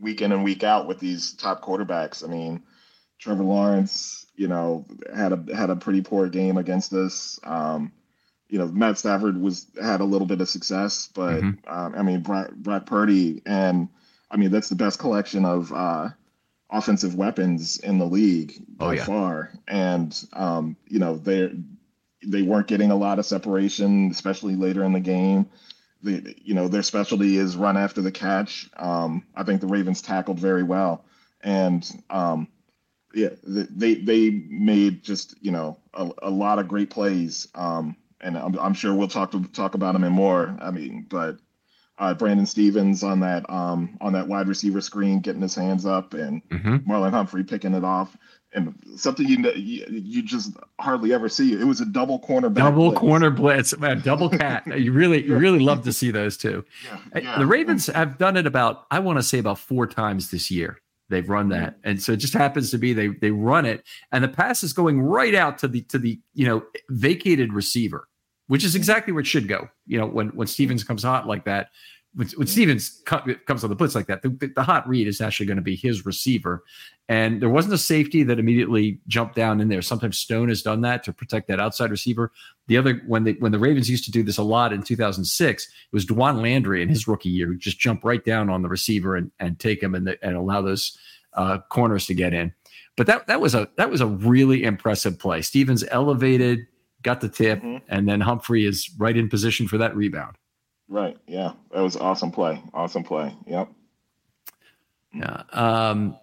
week 0.00 0.20
in 0.22 0.32
and 0.32 0.42
week 0.42 0.64
out 0.64 0.88
with 0.88 0.98
these 0.98 1.32
top 1.34 1.62
quarterbacks. 1.62 2.24
I 2.24 2.26
mean, 2.26 2.64
Trevor 3.20 3.44
Lawrence, 3.44 4.26
you 4.34 4.48
know, 4.48 4.84
had 5.14 5.32
a 5.32 5.56
had 5.56 5.70
a 5.70 5.76
pretty 5.76 6.00
poor 6.00 6.28
game 6.28 6.56
against 6.56 6.92
us. 6.94 7.38
Um, 7.44 7.92
you 8.48 8.58
know, 8.58 8.66
Matt 8.66 8.98
Stafford 8.98 9.40
was 9.40 9.68
had 9.80 10.00
a 10.00 10.04
little 10.04 10.26
bit 10.26 10.40
of 10.40 10.48
success, 10.48 11.08
but 11.14 11.40
Mhm. 11.42 11.58
um, 11.68 11.94
I 11.96 12.02
mean, 12.02 12.22
Brock, 12.22 12.50
Brock 12.56 12.86
Purdy, 12.86 13.40
and 13.46 13.88
I 14.32 14.36
mean 14.36 14.50
that's 14.50 14.68
the 14.68 14.74
best 14.74 14.98
collection 14.98 15.44
of 15.44 15.72
uh, 15.72 16.08
offensive 16.70 17.14
weapons 17.14 17.78
in 17.78 18.00
the 18.00 18.04
league 18.06 18.64
Oh, 18.80 18.86
by 18.88 18.96
yeah. 18.96 19.04
far. 19.04 19.52
And 19.68 20.12
um, 20.32 20.76
you 20.88 20.98
know, 20.98 21.14
they 21.18 21.52
they 22.24 22.42
weren't 22.42 22.66
getting 22.68 22.90
a 22.90 22.96
lot 22.96 23.18
of 23.18 23.26
separation, 23.26 24.10
especially 24.10 24.56
later 24.56 24.84
in 24.84 24.92
the 24.92 25.00
game. 25.00 25.46
They, 26.02 26.34
you 26.42 26.54
know, 26.54 26.68
their 26.68 26.82
specialty 26.82 27.36
is 27.38 27.56
run 27.56 27.76
after 27.76 28.00
the 28.02 28.10
catch. 28.12 28.68
Um, 28.76 29.24
I 29.36 29.44
think 29.44 29.60
the 29.60 29.68
Ravens 29.68 30.02
tackled 30.02 30.38
very 30.40 30.62
well, 30.62 31.04
and 31.42 31.88
um, 32.10 32.48
yeah, 33.14 33.30
they 33.44 33.94
they 33.94 34.30
made 34.30 35.02
just 35.04 35.34
you 35.40 35.52
know 35.52 35.78
a, 35.94 36.10
a 36.22 36.30
lot 36.30 36.58
of 36.58 36.68
great 36.68 36.90
plays. 36.90 37.48
Um, 37.54 37.96
and 38.20 38.38
I'm, 38.38 38.58
I'm 38.58 38.74
sure 38.74 38.94
we'll 38.94 39.08
talk 39.08 39.32
to 39.32 39.44
talk 39.48 39.74
about 39.74 39.92
them 39.94 40.04
in 40.04 40.12
more. 40.12 40.56
I 40.60 40.70
mean, 40.70 41.06
but 41.08 41.38
uh, 41.98 42.14
Brandon 42.14 42.46
Stephens 42.46 43.02
on 43.02 43.20
that 43.20 43.48
um, 43.50 43.96
on 44.00 44.14
that 44.14 44.28
wide 44.28 44.48
receiver 44.48 44.80
screen, 44.80 45.20
getting 45.20 45.42
his 45.42 45.54
hands 45.54 45.86
up, 45.86 46.14
and 46.14 46.42
Mm-hmm. 46.48 46.90
Marlon 46.90 47.10
Humphrey 47.10 47.44
picking 47.44 47.74
it 47.74 47.84
off, 47.84 48.16
and 48.54 48.74
something 48.96 49.26
you 49.26 49.50
you, 49.52 50.22
just 50.22 50.56
hardly 50.80 51.12
ever 51.12 51.28
see. 51.28 51.52
It 51.52 51.64
was 51.64 51.80
a 51.80 51.86
double 51.86 52.20
cornerback. 52.20 52.56
Double 52.56 52.88
blitz. 52.88 53.00
corner 53.00 53.30
blitz, 53.30 53.78
man, 53.78 54.00
double 54.00 54.28
cat. 54.28 54.64
You 54.82 54.92
really, 54.92 55.24
you 55.24 55.36
really 55.36 55.58
love 55.58 55.84
to 55.84 55.92
see 55.92 56.10
those 56.10 56.36
two. 56.36 56.64
Yeah, 56.84 57.20
yeah. 57.20 57.38
The 57.38 57.46
Ravens 57.46 57.86
have 57.86 58.18
done 58.18 58.36
it 58.36 58.46
about, 58.46 58.86
I 58.90 58.98
want 58.98 59.18
to 59.18 59.22
say 59.22 59.38
about 59.38 59.58
four 59.58 59.86
times 59.86 60.30
this 60.30 60.50
year. 60.50 60.80
They've 61.08 61.28
run 61.28 61.48
mm-hmm. 61.48 61.62
that, 61.62 61.78
and 61.84 62.02
so 62.02 62.12
it 62.12 62.16
just 62.16 62.32
happens 62.32 62.70
to 62.70 62.78
be 62.78 62.92
they 62.92 63.08
they 63.08 63.30
run 63.30 63.66
it, 63.66 63.84
and 64.12 64.24
the 64.24 64.28
pass 64.28 64.62
is 64.62 64.72
going 64.72 65.00
right 65.00 65.34
out 65.34 65.58
to 65.58 65.68
the 65.68 65.82
to 65.82 65.98
the 65.98 66.18
you 66.32 66.46
know 66.46 66.62
vacated 66.88 67.52
receiver, 67.52 68.08
which 68.46 68.64
is 68.64 68.70
mm-hmm. 68.70 68.78
exactly 68.78 69.12
where 69.12 69.20
it 69.20 69.26
should 69.26 69.46
go. 69.46 69.68
You 69.86 69.98
know 69.98 70.06
when 70.06 70.28
when 70.28 70.46
Stephens 70.46 70.84
comes 70.84 71.02
hot 71.02 71.26
like 71.26 71.44
that, 71.44 71.68
when, 72.14 72.28
when 72.36 72.46
Stephens 72.46 73.00
co- 73.06 73.24
comes 73.46 73.64
on 73.64 73.70
the 73.70 73.76
blitz 73.76 73.94
like 73.94 74.06
that, 74.06 74.22
the, 74.22 74.28
the, 74.28 74.48
the 74.48 74.62
hot 74.62 74.86
read 74.86 75.06
is 75.08 75.20
actually 75.20 75.46
going 75.46 75.56
to 75.56 75.62
be 75.62 75.76
his 75.76 76.04
receiver, 76.04 76.62
and 77.08 77.40
there 77.40 77.48
wasn't 77.48 77.74
a 77.74 77.78
safety 77.78 78.22
that 78.24 78.38
immediately 78.38 79.00
jumped 79.08 79.34
down 79.34 79.60
in 79.60 79.68
there. 79.68 79.82
Sometimes 79.82 80.18
Stone 80.18 80.48
has 80.50 80.62
done 80.62 80.82
that 80.82 81.02
to 81.04 81.12
protect 81.12 81.48
that 81.48 81.58
outside 81.60 81.90
receiver. 81.90 82.30
The 82.66 82.76
other 82.76 83.02
when 83.06 83.24
they 83.24 83.32
when 83.34 83.52
the 83.52 83.58
Ravens 83.58 83.88
used 83.90 84.04
to 84.04 84.10
do 84.10 84.22
this 84.22 84.38
a 84.38 84.42
lot 84.42 84.72
in 84.72 84.82
2006, 84.82 85.64
it 85.64 85.70
was 85.92 86.06
Dawan 86.06 86.42
Landry 86.42 86.82
in 86.82 86.88
his 86.88 87.08
rookie 87.08 87.28
year 87.30 87.46
who 87.46 87.56
just 87.56 87.78
jump 87.78 88.04
right 88.04 88.24
down 88.24 88.48
on 88.50 88.62
the 88.62 88.68
receiver 88.68 89.16
and, 89.16 89.30
and 89.40 89.58
take 89.58 89.82
him 89.82 89.94
and, 89.94 90.06
the, 90.06 90.22
and 90.24 90.36
allow 90.36 90.60
those 90.62 90.96
uh, 91.34 91.58
corners 91.70 92.06
to 92.06 92.14
get 92.14 92.34
in. 92.34 92.52
But 92.96 93.06
that 93.06 93.26
that 93.26 93.40
was 93.40 93.54
a 93.54 93.68
that 93.78 93.90
was 93.90 94.02
a 94.02 94.06
really 94.06 94.64
impressive 94.64 95.18
play. 95.18 95.40
Stephens 95.40 95.82
elevated, 95.90 96.66
got 97.02 97.22
the 97.22 97.28
tip, 97.30 97.62
Mhm. 97.62 97.80
and 97.88 98.06
then 98.06 98.20
Humphrey 98.20 98.66
is 98.66 98.90
right 98.98 99.16
in 99.16 99.30
position 99.30 99.66
for 99.66 99.78
that 99.78 99.96
rebound. 99.96 100.36
Right. 100.92 101.16
Yeah. 101.26 101.52
That 101.72 101.80
was 101.80 101.96
awesome 101.96 102.30
play. 102.30 102.62
Awesome 102.74 103.02
play. 103.02 103.34
Yep. 103.46 103.70
Yeah. 105.14 105.42
Um, 105.50 106.18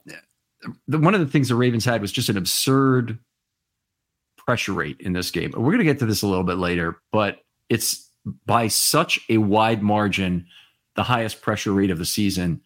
the, 0.87 0.99
one 0.99 1.15
of 1.15 1.21
the 1.21 1.25
things 1.25 1.49
the 1.49 1.55
Ravens 1.55 1.85
had 1.85 2.01
was 2.01 2.11
just 2.11 2.29
an 2.29 2.37
absurd 2.37 3.17
pressure 4.37 4.73
rate 4.73 5.01
in 5.01 5.13
this 5.13 5.31
game. 5.31 5.53
We're 5.57 5.71
going 5.71 5.79
to 5.79 5.85
get 5.85 5.97
to 5.99 6.05
this 6.05 6.21
a 6.21 6.27
little 6.27 6.43
bit 6.43 6.57
later, 6.59 7.01
but 7.11 7.39
it's 7.67 8.11
by 8.45 8.67
such 8.67 9.19
a 9.27 9.39
wide 9.39 9.81
margin 9.81 10.45
the 10.93 11.01
highest 11.01 11.41
pressure 11.41 11.73
rate 11.73 11.89
of 11.89 11.97
the 11.97 12.05
season 12.05 12.61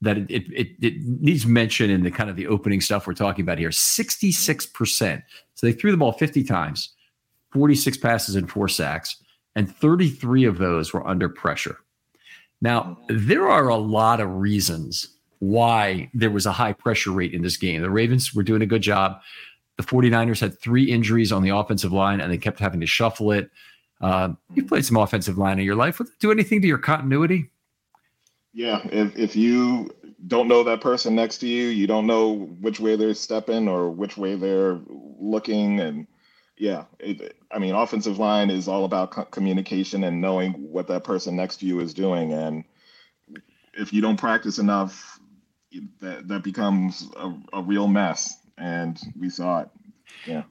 that 0.00 0.16
it, 0.16 0.30
it, 0.30 0.42
it, 0.52 0.68
it 0.80 1.02
needs 1.02 1.44
mention 1.44 1.90
in 1.90 2.04
the 2.04 2.10
kind 2.12 2.30
of 2.30 2.36
the 2.36 2.46
opening 2.46 2.80
stuff 2.80 3.04
we're 3.04 3.14
talking 3.14 3.42
about 3.42 3.58
here 3.58 3.70
66%. 3.70 5.22
So 5.54 5.66
they 5.66 5.72
threw 5.72 5.90
the 5.90 5.96
ball 5.96 6.12
50 6.12 6.44
times, 6.44 6.94
46 7.52 7.96
passes 7.96 8.36
and 8.36 8.48
four 8.48 8.68
sacks, 8.68 9.20
and 9.58 9.74
33 9.74 10.44
of 10.44 10.58
those 10.58 10.92
were 10.92 11.04
under 11.04 11.28
pressure. 11.28 11.78
Now, 12.60 12.96
there 13.08 13.48
are 13.48 13.66
a 13.66 13.76
lot 13.76 14.20
of 14.20 14.30
reasons 14.36 15.16
why 15.40 16.08
there 16.14 16.30
was 16.30 16.46
a 16.46 16.52
high 16.52 16.72
pressure 16.72 17.10
rate 17.10 17.34
in 17.34 17.42
this 17.42 17.56
game. 17.56 17.82
The 17.82 17.90
Ravens 17.90 18.32
were 18.32 18.44
doing 18.44 18.62
a 18.62 18.66
good 18.66 18.82
job. 18.82 19.20
The 19.76 19.82
49ers 19.82 20.40
had 20.40 20.60
three 20.60 20.84
injuries 20.84 21.32
on 21.32 21.42
the 21.42 21.50
offensive 21.50 21.92
line 21.92 22.20
and 22.20 22.32
they 22.32 22.38
kept 22.38 22.60
having 22.60 22.78
to 22.78 22.86
shuffle 22.86 23.32
it. 23.32 23.50
Uh, 24.00 24.34
you 24.54 24.64
played 24.64 24.84
some 24.84 24.96
offensive 24.96 25.38
line 25.38 25.58
in 25.58 25.64
your 25.64 25.74
life. 25.74 25.98
Would 25.98 26.06
do 26.20 26.30
anything 26.30 26.62
to 26.62 26.68
your 26.68 26.78
continuity? 26.78 27.50
Yeah. 28.52 28.80
If 28.84 29.16
if 29.16 29.34
you 29.34 29.90
don't 30.28 30.46
know 30.46 30.62
that 30.62 30.80
person 30.80 31.16
next 31.16 31.38
to 31.38 31.48
you, 31.48 31.66
you 31.66 31.88
don't 31.88 32.06
know 32.06 32.46
which 32.60 32.78
way 32.78 32.94
they're 32.94 33.12
stepping 33.14 33.66
or 33.66 33.90
which 33.90 34.16
way 34.16 34.36
they're 34.36 34.78
looking, 34.88 35.80
and 35.80 36.06
yeah, 36.58 36.84
it, 36.98 37.36
I 37.50 37.58
mean, 37.58 37.74
offensive 37.74 38.18
line 38.18 38.50
is 38.50 38.68
all 38.68 38.84
about 38.84 39.10
co- 39.12 39.24
communication 39.24 40.04
and 40.04 40.20
knowing 40.20 40.52
what 40.52 40.88
that 40.88 41.04
person 41.04 41.36
next 41.36 41.58
to 41.58 41.66
you 41.66 41.80
is 41.80 41.94
doing, 41.94 42.32
and 42.32 42.64
if 43.74 43.92
you 43.92 44.02
don't 44.02 44.18
practice 44.18 44.58
enough, 44.58 45.20
that 46.00 46.28
that 46.28 46.42
becomes 46.42 47.08
a, 47.16 47.32
a 47.52 47.62
real 47.62 47.86
mess, 47.86 48.38
and 48.56 48.98
we 49.18 49.30
saw 49.30 49.60
it. 49.60 49.68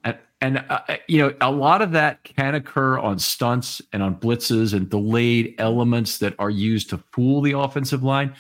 And, 0.04 0.18
and 0.42 0.66
uh, 0.70 0.80
you 1.08 1.20
know, 1.20 1.34
a 1.42 1.52
lot 1.52 1.82
of 1.82 1.92
that 1.92 2.24
can 2.24 2.56
occur 2.56 3.00
on 3.00 3.20
stunts 3.20 3.82
and 3.92 4.04
on 4.04 4.16
blitzes 4.16 4.74
and 4.74 4.90
delayed 4.90 5.56
elements 5.58 6.20
that 6.20 6.36
are 6.40 6.50
used 6.50 6.90
to 6.92 7.00
fool 7.12 7.42
the 7.42 7.58
offensive 7.58 8.04
line. 8.04 8.36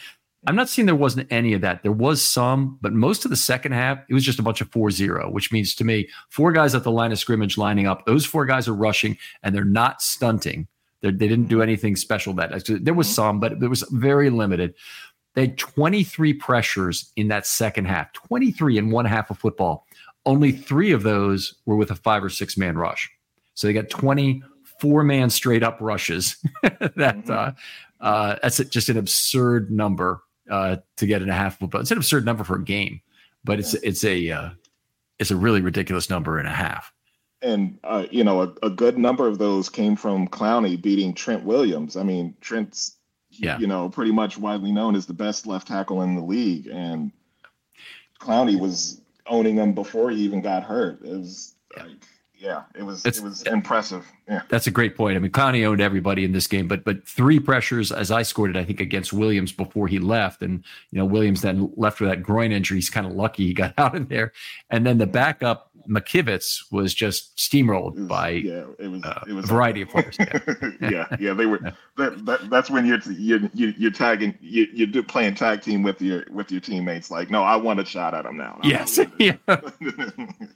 I'm 0.47 0.55
not 0.55 0.69
saying 0.69 0.85
there 0.85 0.95
wasn't 0.95 1.29
any 1.29 1.51
of 1.51 1.59
that. 1.61 1.83
There 1.83 1.91
was 1.91 2.21
some, 2.21 2.79
but 2.81 2.93
most 2.93 3.25
of 3.25 3.31
the 3.31 3.37
second 3.37 3.73
half, 3.73 3.99
it 4.07 4.13
was 4.13 4.23
just 4.23 4.39
a 4.39 4.41
bunch 4.41 4.61
of 4.61 4.71
4 4.71 4.91
0, 4.91 5.29
which 5.29 5.51
means 5.51 5.75
to 5.75 5.83
me, 5.83 6.07
four 6.29 6.53
guys 6.53 6.73
at 6.73 6.83
the 6.83 6.91
line 6.91 7.11
of 7.11 7.19
scrimmage 7.19 7.57
lining 7.57 7.85
up. 7.85 8.05
Those 8.05 8.25
four 8.25 8.45
guys 8.45 8.65
are 8.69 8.73
rushing 8.73 9.17
and 9.43 9.53
they're 9.53 9.65
not 9.65 10.01
stunting. 10.01 10.65
They're, 11.01 11.11
they 11.11 11.27
didn't 11.27 11.49
do 11.49 11.61
anything 11.61 11.97
special 11.97 12.33
that 12.35 12.63
there 12.65 12.93
was 12.93 13.13
some, 13.13 13.41
but 13.41 13.61
it 13.61 13.67
was 13.67 13.83
very 13.91 14.29
limited. 14.29 14.73
They 15.33 15.41
had 15.41 15.57
23 15.57 16.33
pressures 16.35 17.11
in 17.17 17.27
that 17.27 17.45
second 17.45 17.85
half, 17.85 18.13
23 18.13 18.77
in 18.77 18.89
one 18.89 19.05
half 19.05 19.29
of 19.29 19.37
football. 19.37 19.85
Only 20.25 20.53
three 20.53 20.93
of 20.93 21.03
those 21.03 21.55
were 21.65 21.75
with 21.75 21.91
a 21.91 21.95
five 21.95 22.23
or 22.23 22.29
six 22.29 22.55
man 22.57 22.77
rush. 22.77 23.11
So 23.53 23.67
they 23.67 23.73
got 23.73 23.89
24 23.89 25.03
man 25.03 25.29
straight 25.29 25.61
up 25.61 25.77
rushes. 25.81 26.37
that 26.61 27.29
uh, 27.29 27.51
uh, 27.99 28.37
that's 28.41 28.59
just 28.59 28.87
an 28.87 28.97
absurd 28.97 29.69
number 29.69 30.21
uh, 30.49 30.77
to 30.97 31.05
get 31.05 31.21
in 31.21 31.29
a 31.29 31.33
half 31.33 31.59
football. 31.59 31.81
It's 31.81 31.91
an 31.91 31.97
absurd 31.97 32.25
number 32.25 32.43
for 32.43 32.55
a 32.55 32.63
game, 32.63 33.01
but 33.43 33.59
it's 33.59 33.73
it's 33.75 34.03
a 34.03 34.29
uh, 34.31 34.49
is 35.19 35.31
a 35.31 35.35
really 35.35 35.61
ridiculous 35.61 36.09
number 36.09 36.37
and 36.39 36.47
a 36.47 36.53
half. 36.53 36.91
And 37.41 37.77
uh, 37.83 38.05
you 38.09 38.23
know, 38.23 38.41
a, 38.41 38.53
a, 38.63 38.69
good 38.69 38.97
number 38.97 39.27
of 39.27 39.37
those 39.37 39.69
came 39.69 39.95
from 39.95 40.27
Clowney 40.27 40.81
beating 40.81 41.13
Trent 41.13 41.43
Williams. 41.43 41.95
I 41.95 42.03
mean, 42.03 42.33
Trent's 42.41 42.97
yeah. 43.29 43.59
you 43.59 43.67
know 43.67 43.89
pretty 43.89 44.11
much 44.11 44.37
widely 44.37 44.71
known 44.71 44.95
as 44.95 45.05
the 45.05 45.13
best 45.13 45.45
left 45.45 45.67
tackle 45.67 46.01
in 46.01 46.15
the 46.15 46.23
league, 46.23 46.67
and 46.67 47.11
Clowney 48.19 48.59
was 48.59 49.01
owning 49.27 49.57
him 49.57 49.73
before 49.73 50.09
he 50.09 50.17
even 50.21 50.41
got 50.41 50.63
hurt. 50.63 51.01
It 51.03 51.11
was 51.11 51.55
like 51.77 52.07
yeah, 52.39 52.63
it 52.75 52.83
was 52.83 53.05
it's, 53.05 53.17
it 53.17 53.23
was 53.23 53.41
impressive. 53.43 54.05
Yeah, 54.27 54.41
that's 54.49 54.67
a 54.67 54.71
great 54.71 54.95
point. 54.95 55.15
I 55.15 55.19
mean, 55.19 55.31
Clowney 55.31 55.65
owned 55.65 55.81
everybody 55.81 56.23
in 56.23 56.31
this 56.31 56.45
game, 56.45 56.67
but 56.67 56.83
but 56.83 57.07
three 57.07 57.39
pressures 57.39 57.91
as 57.91 58.11
I 58.11 58.21
scored 58.21 58.55
it, 58.55 58.59
I 58.59 58.63
think 58.63 58.79
against 58.79 59.11
Williams 59.11 59.51
before 59.51 59.87
he 59.87 59.97
left, 59.97 60.41
and 60.41 60.63
you 60.91 60.99
know 60.99 61.05
Williams 61.05 61.41
then 61.41 61.71
left 61.75 61.99
with 61.99 62.09
that 62.09 62.21
groin 62.21 62.51
injury. 62.51 62.77
He's 62.77 62.89
kind 62.89 63.07
of 63.07 63.13
lucky 63.13 63.47
he 63.47 63.53
got 63.53 63.73
out 63.77 63.95
of 63.95 64.09
there, 64.09 64.33
and 64.69 64.85
then 64.85 64.99
the 64.99 65.07
backup 65.07 65.66
McKivitz 65.87 66.71
was 66.71 66.93
just 66.93 67.35
steamrolled 67.37 67.95
was, 67.95 68.07
by 68.07 68.29
yeah, 68.29 68.65
it 68.79 68.87
was, 68.87 69.03
uh, 69.03 69.23
it 69.27 69.33
was 69.33 69.45
a 69.45 69.47
variety 69.47 69.81
of 69.81 69.89
players. 69.89 70.15
Yeah. 70.19 70.39
yeah, 70.81 71.07
yeah, 71.19 71.33
they 71.33 71.45
were. 71.45 71.59
That, 71.97 72.25
that, 72.25 72.49
that's 72.49 72.69
when 72.69 72.85
you're 72.85 72.99
you're 73.07 73.49
you're 73.53 73.91
tagging 73.91 74.37
you 74.41 74.67
you're 74.73 75.03
playing 75.03 75.35
tag 75.35 75.61
team 75.61 75.83
with 75.83 76.01
your 76.01 76.25
with 76.29 76.51
your 76.51 76.61
teammates. 76.61 77.09
Like, 77.09 77.29
no, 77.29 77.43
I 77.43 77.55
want 77.55 77.79
a 77.79 77.85
shot 77.85 78.13
at 78.13 78.25
him 78.25 78.37
now. 78.37 78.59
yes, 78.63 78.99
yeah. 79.19 79.37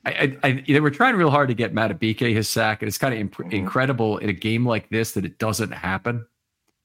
I, 0.06 0.38
I, 0.44 0.64
they 0.68 0.80
were 0.80 0.92
trying 0.92 1.16
real 1.16 1.32
hard 1.32 1.50
to 1.50 1.56
get 1.56 1.74
Madubuike 1.74 2.34
his 2.34 2.50
sack, 2.50 2.82
and 2.82 2.88
it's 2.88 2.98
kind 2.98 3.14
of 3.14 3.20
imp- 3.20 3.36
mm-hmm. 3.36 3.52
incredible 3.52 4.18
in 4.18 4.30
a 4.30 4.34
game 4.34 4.66
like 4.66 4.90
this 4.90 5.14
that 5.14 5.26
it 5.26 5.38
doesn't 5.40 5.72
happen 5.72 6.26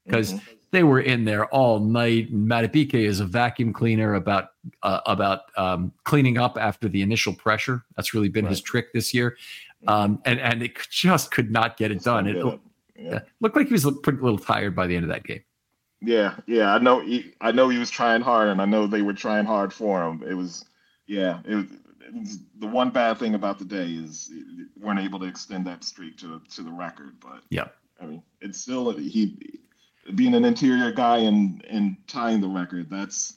because. 0.05 0.35
Mm-hmm 0.35 0.53
they 0.71 0.83
were 0.83 1.01
in 1.01 1.25
there 1.25 1.47
all 1.47 1.79
night. 1.79 2.33
Madubuike 2.33 2.95
is 2.95 3.21
a 3.21 3.25
vacuum 3.25 3.73
cleaner 3.73 4.15
about 4.15 4.51
uh, 4.83 5.01
about 5.07 5.43
um, 5.57 5.93
cleaning 6.05 6.39
up 6.39 6.59
after 6.59 6.89
the 6.89 7.03
initial 7.03 7.35
pressure. 7.35 7.85
That's 7.97 8.15
really 8.15 8.29
been 8.29 8.45
right. 8.45 8.51
his 8.51 8.61
trick 8.61 8.93
this 8.93 9.15
year, 9.15 9.37
um, 9.87 10.21
and 10.25 10.41
and 10.41 10.63
it 10.63 10.77
just 10.91 11.31
could 11.31 11.51
not 11.51 11.77
get 11.77 11.91
it 11.91 12.03
done. 12.03 12.27
It, 12.27 12.37
it. 12.37 12.61
Yeah. 12.99 13.21
looked 13.41 13.57
like 13.57 13.67
he 13.67 13.75
was 13.75 13.85
a 13.85 13.91
little 13.91 14.39
tired 14.39 14.75
by 14.75 14.87
the 14.87 14.97
end 14.97 15.05
of 15.05 15.11
that 15.11 15.25
game. 15.25 15.43
Yeah, 16.01 16.37
yeah, 16.47 16.75
I 16.75 16.79
know. 16.79 17.01
He, 17.01 17.33
I 17.41 17.53
know 17.53 17.69
he 17.69 17.79
was 17.79 17.91
trying 17.91 18.23
hard, 18.23 18.49
and 18.49 18.61
I 18.61 18.65
know 18.65 18.87
they 18.87 19.03
were 19.03 19.13
trying 19.13 19.45
hard 19.45 19.73
for 19.73 20.03
him. 20.03 20.23
It 20.27 20.35
was, 20.35 20.65
yeah, 21.07 21.41
it 21.45 21.55
was, 21.55 21.65
it 22.01 22.15
was 22.15 22.39
the 22.59 22.67
one 22.67 22.91
bad 22.91 23.19
thing 23.19 23.35
about 23.35 23.59
the 23.59 23.65
day 23.65 23.87
is 23.87 24.31
we 24.31 24.67
weren't 24.85 25.01
able 25.01 25.19
to 25.21 25.27
extend 25.27 25.67
that 25.67 25.85
streak 25.85 26.17
to 26.19 26.41
to 26.55 26.63
the 26.63 26.71
record. 26.71 27.17
But 27.21 27.43
yeah, 27.51 27.69
I 28.01 28.07
mean, 28.07 28.23
it's 28.41 28.61
still 28.61 28.91
he 28.93 29.59
being 30.15 30.35
an 30.35 30.45
interior 30.45 30.93
guy 30.93 31.19
and 31.19 31.65
and 31.69 31.97
tying 32.07 32.41
the 32.41 32.49
record. 32.49 32.89
That's 32.91 33.35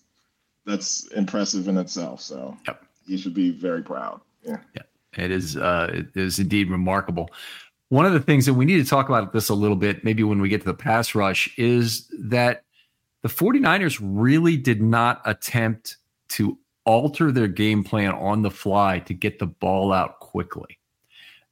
that's 0.66 1.08
impressive 1.08 1.68
in 1.68 1.78
itself. 1.78 2.22
So 2.22 2.58
yep. 2.68 2.84
he 3.08 3.18
should 3.18 3.34
be 3.34 3.52
very 3.52 3.82
proud. 3.82 4.22
Yeah. 4.44 4.58
Yeah. 4.76 4.84
It 5.18 5.32
is 5.32 5.58
uh 5.58 5.90
it 5.94 6.16
is 6.16 6.40
indeed 6.40 6.70
remarkable. 6.70 7.30
One 7.90 8.06
of 8.06 8.14
the 8.14 8.20
things 8.20 8.46
that 8.46 8.54
we 8.54 8.66
need 8.66 8.84
to 8.84 8.90
talk 8.90 9.10
about 9.10 9.34
this 9.34 9.50
a 9.50 9.56
little 9.56 9.76
bit, 9.76 10.04
maybe 10.04 10.24
when 10.24 10.40
we 10.40 10.50
get 10.50 10.62
to 10.62 10.68
the 10.68 10.76
pass 10.76 11.16
rush, 11.16 11.52
is 11.58 12.08
that 12.20 12.64
the 13.24 13.30
49ers 13.30 14.00
really 14.00 14.56
did 14.58 14.82
not 14.82 15.22
attempt 15.26 15.98
to 16.30 16.58
alter 16.86 17.32
their 17.32 17.48
game 17.48 17.84
plan 17.84 18.12
on 18.12 18.44
the 18.44 18.52
fly 18.52 19.00
to 19.00 19.14
get 19.14 19.40
the 19.40 19.48
ball 19.48 19.92
out 19.92 20.20
quickly. 20.20 20.78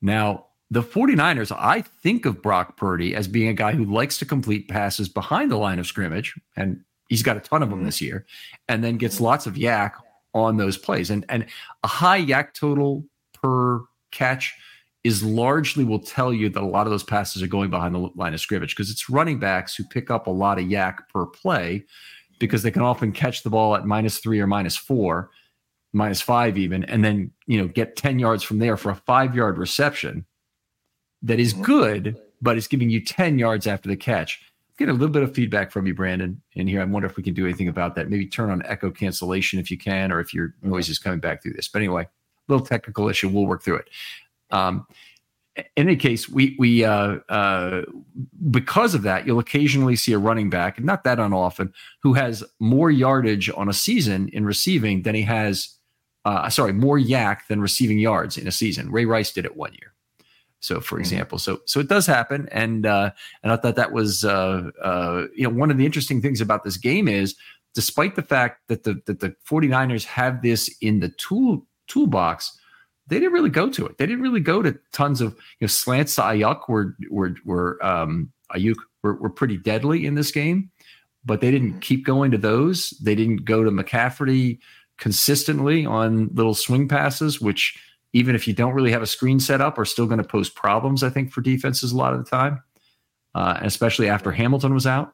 Now, 0.01 0.45
the 0.69 0.83
49ers, 0.83 1.55
I 1.57 1.81
think 1.81 2.25
of 2.25 2.41
Brock 2.41 2.75
Purdy 2.75 3.15
as 3.15 3.27
being 3.27 3.47
a 3.47 3.53
guy 3.53 3.71
who 3.71 3.85
likes 3.85 4.17
to 4.19 4.25
complete 4.25 4.67
passes 4.67 5.07
behind 5.07 5.49
the 5.49 5.57
line 5.57 5.79
of 5.79 5.87
scrimmage, 5.87 6.35
and 6.57 6.81
he's 7.07 7.23
got 7.23 7.37
a 7.37 7.39
ton 7.39 7.63
of 7.63 7.69
them 7.69 7.79
mm-hmm. 7.79 7.85
this 7.85 8.01
year, 8.01 8.25
and 8.67 8.83
then 8.83 8.97
gets 8.97 9.21
lots 9.21 9.45
of 9.45 9.55
YAC 9.55 9.93
on 10.33 10.57
those 10.57 10.77
plays. 10.77 11.09
And 11.09 11.25
and 11.29 11.45
a 11.83 11.87
high 11.87 12.21
YAC 12.21 12.53
total 12.53 13.05
per 13.33 13.81
catch 14.11 14.53
is 15.03 15.23
largely 15.23 15.85
will 15.85 15.99
tell 15.99 16.33
you 16.33 16.49
that 16.49 16.61
a 16.61 16.65
lot 16.65 16.85
of 16.85 16.91
those 16.91 17.03
passes 17.03 17.41
are 17.41 17.47
going 17.47 17.69
behind 17.69 17.95
the 17.95 18.09
line 18.15 18.33
of 18.33 18.41
scrimmage 18.41 18.75
because 18.75 18.89
it's 18.89 19.09
running 19.09 19.39
backs 19.39 19.73
who 19.73 19.85
pick 19.85 20.11
up 20.11 20.27
a 20.27 20.31
lot 20.31 20.59
of 20.59 20.65
YAC 20.65 20.97
per 21.13 21.25
play 21.25 21.85
because 22.39 22.61
they 22.61 22.71
can 22.71 22.81
often 22.81 23.13
catch 23.13 23.41
the 23.41 23.49
ball 23.49 23.75
at 23.75 23.85
minus 23.85 24.17
three 24.17 24.41
or 24.41 24.47
minus 24.47 24.75
four, 24.75 25.29
minus 25.93 26.19
five 26.19 26.57
even, 26.57 26.83
and 26.83 27.05
then 27.05 27.31
you 27.45 27.57
know 27.57 27.69
get 27.69 27.95
10 27.95 28.19
yards 28.19 28.43
from 28.43 28.59
there 28.59 28.75
for 28.75 28.89
a 28.89 28.95
five 28.95 29.33
yard 29.33 29.57
reception 29.57 30.25
that 31.23 31.39
is 31.39 31.53
mm-hmm. 31.53 31.63
good, 31.63 32.17
but 32.41 32.57
it's 32.57 32.67
giving 32.67 32.89
you 32.89 33.03
10 33.03 33.39
yards 33.39 33.67
after 33.67 33.89
the 33.89 33.97
catch. 33.97 34.41
Get 34.77 34.89
a 34.89 34.93
little 34.93 35.09
bit 35.09 35.23
of 35.23 35.33
feedback 35.33 35.71
from 35.71 35.87
you, 35.87 35.95
Brandon, 35.95 36.39
in 36.53 36.67
here. 36.67 36.81
I 36.81 36.85
wonder 36.85 37.07
if 37.07 37.17
we 37.17 37.23
can 37.23 37.33
do 37.33 37.45
anything 37.45 37.67
about 37.67 37.95
that. 37.95 38.09
Maybe 38.09 38.27
turn 38.27 38.51
on 38.51 38.61
echo 38.65 38.91
cancellation 38.91 39.59
if 39.59 39.71
you 39.71 39.77
can, 39.77 40.11
or 40.11 40.19
if 40.19 40.33
your 40.33 40.53
noise 40.61 40.87
is 40.87 40.99
coming 40.99 41.19
back 41.19 41.41
through 41.41 41.53
this. 41.53 41.67
But 41.67 41.79
anyway, 41.79 42.07
little 42.47 42.65
technical 42.65 43.09
issue. 43.09 43.27
We'll 43.27 43.47
work 43.47 43.63
through 43.63 43.77
it. 43.77 43.89
Um, 44.51 44.85
in 45.57 45.65
any 45.87 45.95
case, 45.95 46.29
we 46.29 46.55
we 46.59 46.83
uh, 46.85 47.17
uh, 47.29 47.81
because 48.51 48.93
of 48.93 49.01
that, 49.03 49.25
you'll 49.25 49.39
occasionally 49.39 49.95
see 49.95 50.13
a 50.13 50.19
running 50.19 50.49
back, 50.49 50.79
not 50.83 51.03
that 51.03 51.19
unoften, 51.19 51.73
who 52.03 52.13
has 52.13 52.43
more 52.59 52.91
yardage 52.91 53.49
on 53.49 53.67
a 53.67 53.73
season 53.73 54.29
in 54.29 54.45
receiving 54.45 55.01
than 55.01 55.15
he 55.15 55.23
has. 55.23 55.73
Uh, 56.25 56.49
sorry, 56.49 56.73
more 56.73 56.99
YAC 56.99 57.47
than 57.47 57.61
receiving 57.61 57.97
yards 57.97 58.37
in 58.37 58.47
a 58.47 58.51
season. 58.51 58.91
Ray 58.91 59.05
Rice 59.05 59.31
did 59.31 59.45
it 59.45 59.55
one 59.55 59.73
year. 59.73 59.93
So, 60.59 60.79
for 60.79 60.95
mm-hmm. 60.95 61.01
example, 61.01 61.37
so 61.37 61.59
so 61.65 61.79
it 61.79 61.87
does 61.87 62.05
happen, 62.05 62.47
and 62.51 62.85
uh, 62.85 63.11
and 63.43 63.51
I 63.51 63.57
thought 63.57 63.75
that 63.75 63.91
was 63.91 64.25
uh, 64.25 64.71
uh, 64.81 65.25
you 65.35 65.43
know 65.43 65.49
one 65.49 65.69
of 65.69 65.77
the 65.77 65.85
interesting 65.85 66.21
things 66.21 66.41
about 66.41 66.63
this 66.63 66.77
game 66.77 67.07
is, 67.07 67.35
despite 67.75 68.15
the 68.15 68.23
fact 68.23 68.67
that 68.67 68.83
the 68.83 68.99
that 69.05 69.19
the 69.19 69.35
49ers 69.47 70.05
have 70.05 70.41
this 70.41 70.75
in 70.81 70.99
the 70.99 71.09
tool 71.09 71.65
toolbox, 71.87 72.57
they 73.07 73.19
didn't 73.19 73.33
really 73.33 73.51
go 73.51 73.69
to 73.69 73.85
it. 73.85 73.97
They 73.97 74.07
didn't 74.07 74.23
really 74.23 74.39
go 74.39 74.61
to 74.63 74.77
tons 74.93 75.21
of 75.21 75.33
you 75.59 75.65
know 75.65 75.67
slants 75.67 76.15
to 76.15 76.21
Aiyuk 76.21 76.67
were 76.67 76.95
were 77.11 77.35
were 77.45 77.85
um, 77.85 78.31
Aiyuk 78.55 78.77
were, 79.03 79.15
were 79.15 79.29
pretty 79.29 79.57
deadly 79.57 80.07
in 80.07 80.15
this 80.15 80.31
game, 80.31 80.71
but 81.23 81.39
they 81.39 81.51
didn't 81.51 81.69
mm-hmm. 81.69 81.79
keep 81.79 82.03
going 82.03 82.31
to 82.31 82.37
those. 82.37 82.91
They 83.01 83.13
didn't 83.13 83.45
go 83.45 83.63
to 83.63 83.69
McCafferty 83.69 84.59
consistently 84.97 85.85
on 85.85 86.29
little 86.33 86.55
swing 86.55 86.87
passes, 86.87 87.39
which 87.39 87.77
even 88.13 88.35
if 88.35 88.47
you 88.47 88.53
don't 88.53 88.73
really 88.73 88.91
have 88.91 89.01
a 89.01 89.07
screen 89.07 89.39
set 89.39 89.61
up, 89.61 89.77
are 89.77 89.85
still 89.85 90.05
going 90.05 90.21
to 90.21 90.27
pose 90.27 90.49
problems, 90.49 91.03
I 91.03 91.09
think, 91.09 91.31
for 91.31 91.41
defenses 91.41 91.91
a 91.91 91.97
lot 91.97 92.13
of 92.13 92.23
the 92.23 92.29
time, 92.29 92.63
uh, 93.35 93.59
especially 93.61 94.09
after 94.09 94.31
Hamilton 94.31 94.73
was 94.73 94.87
out. 94.87 95.13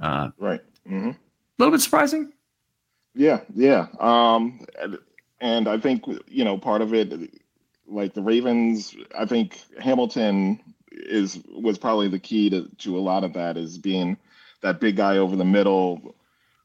Uh, 0.00 0.30
right. 0.38 0.60
Mm-hmm. 0.86 1.10
A 1.10 1.16
little 1.58 1.72
bit 1.72 1.80
surprising. 1.80 2.32
Yeah, 3.14 3.40
yeah. 3.54 3.86
Um, 4.00 4.60
and 5.40 5.68
I 5.68 5.78
think, 5.78 6.04
you 6.26 6.44
know, 6.44 6.58
part 6.58 6.82
of 6.82 6.94
it, 6.94 7.30
like 7.86 8.14
the 8.14 8.22
Ravens, 8.22 8.96
I 9.16 9.26
think 9.26 9.60
Hamilton 9.78 10.60
is 10.90 11.40
was 11.48 11.78
probably 11.78 12.08
the 12.08 12.18
key 12.18 12.50
to, 12.50 12.68
to 12.78 12.98
a 12.98 13.00
lot 13.00 13.24
of 13.24 13.32
that 13.34 13.56
is 13.56 13.78
being 13.78 14.16
that 14.60 14.80
big 14.80 14.96
guy 14.96 15.18
over 15.18 15.36
the 15.36 15.44
middle 15.44 16.14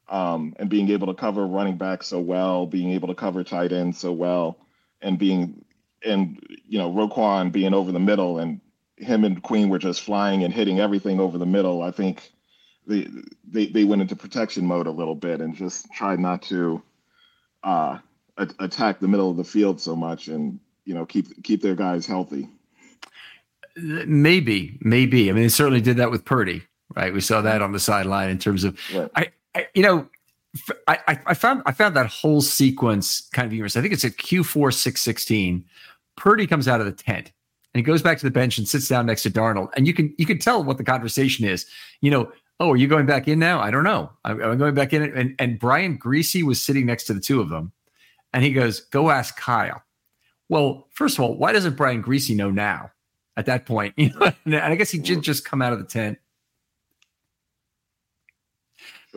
um, 0.08 0.54
and 0.58 0.68
being 0.68 0.90
able 0.90 1.06
to 1.06 1.14
cover 1.14 1.46
running 1.46 1.76
back 1.76 2.02
so 2.02 2.20
well, 2.20 2.66
being 2.66 2.92
able 2.92 3.08
to 3.08 3.14
cover 3.14 3.44
tight 3.44 3.72
end 3.72 3.94
so 3.94 4.12
well 4.12 4.58
and 5.02 5.18
being 5.18 5.64
and 6.04 6.40
you 6.66 6.78
know 6.78 6.90
Roquan 6.90 7.52
being 7.52 7.74
over 7.74 7.92
the 7.92 7.98
middle 7.98 8.38
and 8.38 8.60
him 8.96 9.24
and 9.24 9.42
Queen 9.42 9.68
were 9.68 9.78
just 9.78 10.02
flying 10.02 10.44
and 10.44 10.52
hitting 10.52 10.80
everything 10.80 11.20
over 11.20 11.38
the 11.38 11.46
middle. 11.46 11.82
I 11.82 11.90
think 11.90 12.30
they 12.86 13.08
they, 13.44 13.66
they 13.66 13.84
went 13.84 14.02
into 14.02 14.16
protection 14.16 14.66
mode 14.66 14.86
a 14.86 14.90
little 14.92 15.14
bit 15.14 15.40
and 15.40 15.54
just 15.54 15.90
tried 15.92 16.18
not 16.18 16.42
to 16.42 16.82
uh, 17.62 17.98
a- 18.36 18.54
attack 18.60 19.00
the 19.00 19.08
middle 19.08 19.30
of 19.30 19.36
the 19.36 19.44
field 19.44 19.80
so 19.80 19.94
much 19.94 20.28
and 20.28 20.58
you 20.84 20.94
know 20.94 21.06
keep 21.06 21.42
keep 21.42 21.62
their 21.62 21.74
guys 21.74 22.06
healthy. 22.06 22.48
Maybe, 23.76 24.76
maybe. 24.80 25.30
I 25.30 25.32
mean, 25.32 25.44
they 25.44 25.48
certainly 25.48 25.80
did 25.80 25.98
that 25.98 26.10
with 26.10 26.24
Purdy, 26.24 26.62
right? 26.96 27.12
We 27.12 27.20
saw 27.20 27.42
that 27.42 27.62
on 27.62 27.70
the 27.70 27.78
sideline 27.78 28.28
in 28.28 28.38
terms 28.38 28.64
of, 28.64 28.76
right. 28.92 29.10
I, 29.14 29.28
I, 29.54 29.66
you 29.72 29.82
know, 29.82 30.08
I, 30.86 31.20
I 31.26 31.34
found 31.34 31.62
I 31.66 31.72
found 31.72 31.94
that 31.96 32.06
whole 32.06 32.40
sequence 32.40 33.28
kind 33.32 33.46
of 33.46 33.52
humorous. 33.52 33.76
I 33.76 33.82
think 33.82 33.92
it's 33.92 34.04
at 34.04 34.16
Q4 34.16 34.72
616. 34.72 35.64
Purdy 36.16 36.46
comes 36.46 36.66
out 36.66 36.80
of 36.80 36.86
the 36.86 36.92
tent 36.92 37.32
and 37.74 37.78
he 37.78 37.82
goes 37.82 38.02
back 38.02 38.18
to 38.18 38.24
the 38.24 38.30
bench 38.30 38.58
and 38.58 38.66
sits 38.66 38.88
down 38.88 39.06
next 39.06 39.22
to 39.24 39.30
Darnold. 39.30 39.68
And 39.76 39.86
you 39.86 39.94
can 39.94 40.14
you 40.18 40.26
can 40.26 40.38
tell 40.38 40.64
what 40.64 40.78
the 40.78 40.84
conversation 40.84 41.46
is. 41.46 41.66
You 42.00 42.10
know, 42.10 42.32
oh, 42.60 42.72
are 42.72 42.76
you 42.76 42.88
going 42.88 43.06
back 43.06 43.28
in 43.28 43.38
now? 43.38 43.60
I 43.60 43.70
don't 43.70 43.84
know. 43.84 44.10
I'm, 44.24 44.42
I'm 44.42 44.58
going 44.58 44.74
back 44.74 44.92
in. 44.92 45.02
And, 45.02 45.34
and 45.38 45.58
Brian 45.58 45.98
Griese 45.98 46.42
was 46.42 46.62
sitting 46.62 46.86
next 46.86 47.04
to 47.04 47.14
the 47.14 47.20
two 47.20 47.40
of 47.40 47.48
them. 47.48 47.72
And 48.32 48.44
he 48.44 48.52
goes, 48.52 48.80
go 48.80 49.10
ask 49.10 49.36
Kyle. 49.36 49.82
Well, 50.48 50.88
first 50.90 51.18
of 51.18 51.24
all, 51.24 51.36
why 51.36 51.52
doesn't 51.52 51.76
Brian 51.76 52.02
Griese 52.02 52.34
know 52.34 52.50
now 52.50 52.90
at 53.36 53.46
that 53.46 53.66
point? 53.66 53.94
You 53.98 54.10
know, 54.18 54.32
and 54.44 54.56
I 54.56 54.74
guess 54.74 54.90
he 54.90 54.98
did 54.98 55.22
just 55.22 55.44
come 55.44 55.62
out 55.62 55.72
of 55.72 55.78
the 55.78 55.84
tent. 55.84 56.18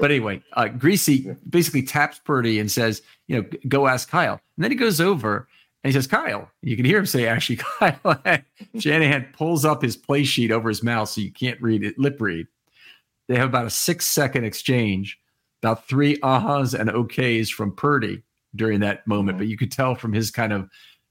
But 0.01 0.09
anyway, 0.09 0.41
uh, 0.53 0.63
Griese 0.63 1.37
basically 1.47 1.83
taps 1.83 2.19
Purdy 2.19 2.59
and 2.59 2.71
says, 2.71 3.03
you 3.27 3.37
know, 3.37 3.47
go 3.67 3.85
ask 3.85 4.09
Kyle. 4.09 4.41
And 4.57 4.63
then 4.63 4.71
he 4.71 4.75
goes 4.75 4.99
over 4.99 5.47
and 5.83 5.93
he 5.93 5.93
says, 5.93 6.07
Kyle. 6.07 6.49
You 6.63 6.75
can 6.75 6.85
hear 6.85 6.97
him 6.97 7.05
say, 7.05 7.27
actually, 7.27 7.57
Kyle. 7.79 8.21
Shanahan 8.79 9.27
pulls 9.33 9.63
up 9.63 9.83
his 9.83 9.95
play 9.95 10.23
sheet 10.23 10.51
over 10.51 10.69
his 10.69 10.81
mouth 10.81 11.07
so 11.07 11.21
you 11.21 11.31
can't 11.31 11.61
read 11.61 11.83
it, 11.83 11.99
lip 11.99 12.19
read. 12.19 12.47
They 13.27 13.35
have 13.35 13.49
about 13.49 13.67
a 13.67 13.69
six 13.69 14.07
second 14.07 14.43
exchange, 14.43 15.19
about 15.61 15.87
three 15.87 16.17
ahas 16.17 16.77
and 16.77 16.89
okays 16.89 17.49
from 17.49 17.75
Purdy 17.75 18.23
during 18.55 18.79
that 18.79 19.05
moment. 19.05 19.35
Mm-hmm. 19.35 19.37
But 19.37 19.47
you 19.49 19.57
could 19.57 19.71
tell 19.71 19.93
from 19.93 20.13
his 20.13 20.31
kind 20.31 20.51
of 20.51 20.67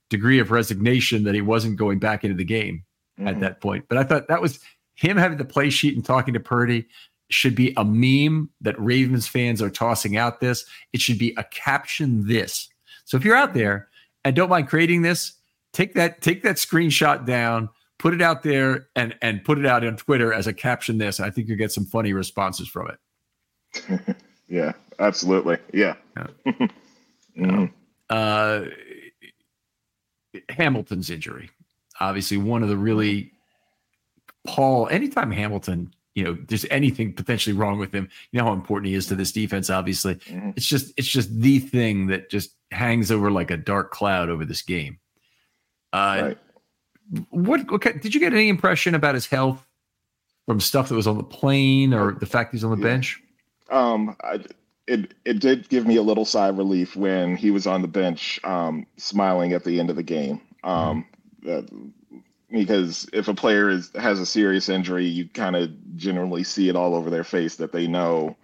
degree 0.09 0.39
of 0.39 0.51
resignation 0.51 1.23
that 1.23 1.33
he 1.33 1.41
wasn't 1.41 1.77
going 1.77 1.99
back 1.99 2.25
into 2.25 2.35
the 2.35 2.43
game 2.43 2.83
mm-hmm. 3.17 3.29
at 3.29 3.39
that 3.39 3.61
point. 3.61 3.85
But 3.87 3.99
I 3.99 4.03
thought 4.03 4.27
that 4.27 4.41
was 4.41 4.59
him 4.95 5.15
having 5.15 5.37
the 5.37 5.45
play 5.45 5.69
sheet 5.69 5.95
and 5.95 6.03
talking 6.03 6.33
to 6.33 6.41
Purdy 6.41 6.87
should 7.33 7.55
be 7.55 7.73
a 7.77 7.85
meme 7.85 8.49
that 8.61 8.79
Ravens 8.79 9.27
fans 9.27 9.61
are 9.61 9.69
tossing 9.69 10.17
out 10.17 10.39
this. 10.39 10.65
It 10.93 11.01
should 11.01 11.17
be 11.17 11.33
a 11.37 11.43
caption 11.45 12.27
this. 12.27 12.69
So 13.05 13.17
if 13.17 13.25
you're 13.25 13.35
out 13.35 13.53
there 13.53 13.87
and 14.23 14.35
don't 14.35 14.49
mind 14.49 14.67
creating 14.67 15.01
this, 15.01 15.33
take 15.73 15.93
that 15.95 16.21
take 16.21 16.43
that 16.43 16.57
screenshot 16.57 17.25
down, 17.25 17.69
put 17.99 18.13
it 18.13 18.21
out 18.21 18.43
there 18.43 18.87
and 18.95 19.15
and 19.21 19.43
put 19.43 19.57
it 19.57 19.65
out 19.65 19.85
on 19.85 19.97
Twitter 19.97 20.33
as 20.33 20.47
a 20.47 20.53
caption 20.53 20.97
this. 20.97 21.19
I 21.19 21.29
think 21.29 21.47
you'll 21.47 21.57
get 21.57 21.71
some 21.71 21.85
funny 21.85 22.13
responses 22.13 22.67
from 22.67 22.89
it. 22.89 24.17
yeah, 24.47 24.73
absolutely. 24.99 25.57
Yeah. 25.73 25.95
yeah. 26.17 26.53
mm-hmm. 27.37 27.65
uh, 28.09 28.61
Hamilton's 30.49 31.09
injury. 31.09 31.49
Obviously, 31.99 32.37
one 32.37 32.63
of 32.63 32.69
the 32.69 32.77
really 32.77 33.31
Paul, 34.45 34.87
anytime 34.89 35.31
Hamilton, 35.31 35.93
you 36.15 36.23
know, 36.23 36.37
there's 36.47 36.65
anything 36.69 37.13
potentially 37.13 37.55
wrong 37.55 37.79
with 37.79 37.93
him, 37.93 38.09
you 38.31 38.39
know 38.39 38.45
how 38.45 38.53
important 38.53 38.87
he 38.87 38.95
is 38.95 39.07
to 39.07 39.15
this 39.15 39.31
defense, 39.31 39.69
obviously. 39.69 40.15
Mm-hmm. 40.15 40.51
It's 40.55 40.65
just 40.65 40.93
it's 40.97 41.07
just 41.07 41.29
the 41.39 41.59
thing 41.59 42.07
that 42.07 42.29
just 42.29 42.55
hangs 42.71 43.11
over 43.11 43.31
like 43.31 43.51
a 43.51 43.57
dark 43.57 43.91
cloud 43.91 44.29
over 44.29 44.45
this 44.45 44.61
game. 44.61 44.99
Uh 45.93 46.21
right. 46.21 46.37
what 47.29 47.69
okay, 47.71 47.93
did 47.93 48.13
you 48.13 48.19
get 48.19 48.33
any 48.33 48.49
impression 48.49 48.95
about 48.95 49.15
his 49.15 49.25
health 49.25 49.65
from 50.45 50.59
stuff 50.59 50.89
that 50.89 50.95
was 50.95 51.07
on 51.07 51.17
the 51.17 51.23
plane 51.23 51.93
or 51.93 52.13
the 52.13 52.25
fact 52.25 52.51
he's 52.51 52.63
on 52.63 52.71
the 52.71 52.85
yeah. 52.85 52.93
bench? 52.93 53.21
Um 53.69 54.15
I, 54.23 54.39
it 54.87 55.13
it 55.23 55.39
did 55.39 55.69
give 55.69 55.85
me 55.85 55.95
a 55.95 56.01
little 56.01 56.25
sigh 56.25 56.49
of 56.49 56.57
relief 56.57 56.95
when 56.95 57.37
he 57.37 57.51
was 57.51 57.67
on 57.67 57.81
the 57.81 57.87
bench 57.87 58.39
um 58.43 58.85
smiling 58.97 59.53
at 59.53 59.63
the 59.63 59.79
end 59.79 59.89
of 59.89 59.95
the 59.95 60.03
game. 60.03 60.41
Um 60.63 61.05
mm-hmm 61.43 61.87
because 62.51 63.09
if 63.13 63.27
a 63.27 63.33
player 63.33 63.69
is 63.69 63.91
has 63.95 64.19
a 64.19 64.25
serious 64.25 64.69
injury, 64.69 65.05
you 65.05 65.27
kind 65.29 65.55
of 65.55 65.71
generally 65.95 66.43
see 66.43 66.69
it 66.69 66.75
all 66.75 66.95
over 66.95 67.09
their 67.09 67.23
face 67.23 67.55
that 67.55 67.71
they 67.71 67.87
know 67.87 68.35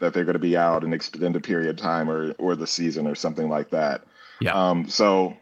that 0.00 0.12
they're 0.12 0.24
going 0.24 0.34
to 0.34 0.40
be 0.40 0.56
out 0.56 0.82
an 0.82 0.92
extended 0.92 1.42
period 1.44 1.70
of 1.70 1.76
time 1.76 2.10
or 2.10 2.32
or 2.32 2.56
the 2.56 2.66
season 2.66 3.06
or 3.06 3.14
something 3.14 3.48
like 3.48 3.70
that. 3.70 4.04
Yeah. 4.40 4.52
Um. 4.54 4.88
So 4.88 5.36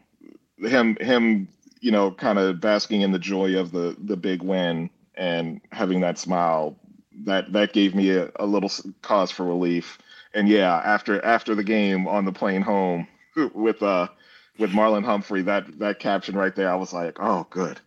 him 0.58 0.96
him 1.00 1.48
you 1.80 1.90
know 1.90 2.10
kind 2.10 2.38
of 2.38 2.60
basking 2.60 3.00
in 3.00 3.12
the 3.12 3.18
joy 3.18 3.58
of 3.58 3.72
the 3.72 3.96
the 4.04 4.16
big 4.16 4.42
win 4.42 4.90
and 5.14 5.60
having 5.72 6.00
that 6.00 6.18
smile 6.18 6.76
that 7.24 7.52
that 7.52 7.72
gave 7.72 7.94
me 7.94 8.10
a, 8.10 8.30
a 8.36 8.46
little 8.46 8.70
cause 9.02 9.30
for 9.30 9.44
relief. 9.44 9.98
And 10.34 10.46
yeah, 10.48 10.76
after 10.84 11.24
after 11.24 11.54
the 11.54 11.64
game 11.64 12.06
on 12.06 12.26
the 12.26 12.32
plane 12.32 12.62
home 12.62 13.08
with 13.54 13.82
uh 13.82 14.08
with 14.58 14.72
Marlon 14.72 15.06
Humphrey, 15.06 15.40
that 15.42 15.78
that 15.78 16.00
caption 16.00 16.36
right 16.36 16.54
there, 16.54 16.70
I 16.70 16.74
was 16.74 16.92
like, 16.92 17.16
oh, 17.18 17.46
good 17.48 17.80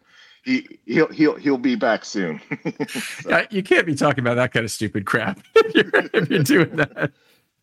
he 0.43 0.79
he'll 0.85 1.07
he'll 1.07 1.35
he'll 1.35 1.57
be 1.57 1.75
back 1.75 2.05
soon. 2.05 2.41
so. 2.87 3.29
yeah, 3.29 3.45
you 3.49 3.63
can't 3.63 3.85
be 3.85 3.95
talking 3.95 4.19
about 4.19 4.35
that 4.35 4.51
kind 4.51 4.63
of 4.63 4.71
stupid 4.71 5.05
crap 5.05 5.39
if 5.55 5.75
you're, 5.75 6.09
if 6.13 6.29
you're 6.29 6.43
doing 6.43 6.75
that. 6.75 7.11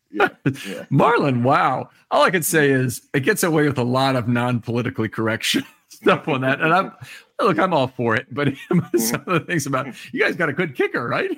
Yeah, 0.09 0.27
yeah. 0.45 0.85
Marlon, 0.91 1.43
wow. 1.43 1.89
All 2.09 2.23
I 2.23 2.31
can 2.31 2.43
say 2.43 2.69
is 2.69 3.07
it 3.13 3.21
gets 3.21 3.43
away 3.43 3.65
with 3.67 3.77
a 3.77 3.83
lot 3.83 4.17
of 4.17 4.27
non-politically 4.27 5.07
correct 5.07 5.45
stuff 5.89 6.27
on 6.27 6.41
that. 6.41 6.59
And 6.59 6.73
I'm 6.73 6.91
look, 7.39 7.57
I'm 7.57 7.73
all 7.73 7.87
for 7.87 8.15
it, 8.15 8.27
but 8.31 8.49
mm-hmm. 8.49 8.97
some 8.97 9.23
of 9.25 9.33
the 9.33 9.39
things 9.41 9.67
about 9.67 9.87
you 10.11 10.19
guys 10.19 10.35
got 10.35 10.49
a 10.49 10.53
good 10.53 10.75
kicker, 10.75 11.07
right? 11.07 11.31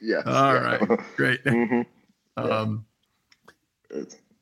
yeah. 0.00 0.22
All 0.24 0.54
right. 0.54 0.80
Great. 1.16 1.44
Mm-hmm. 1.44 1.82
Um, 2.36 2.86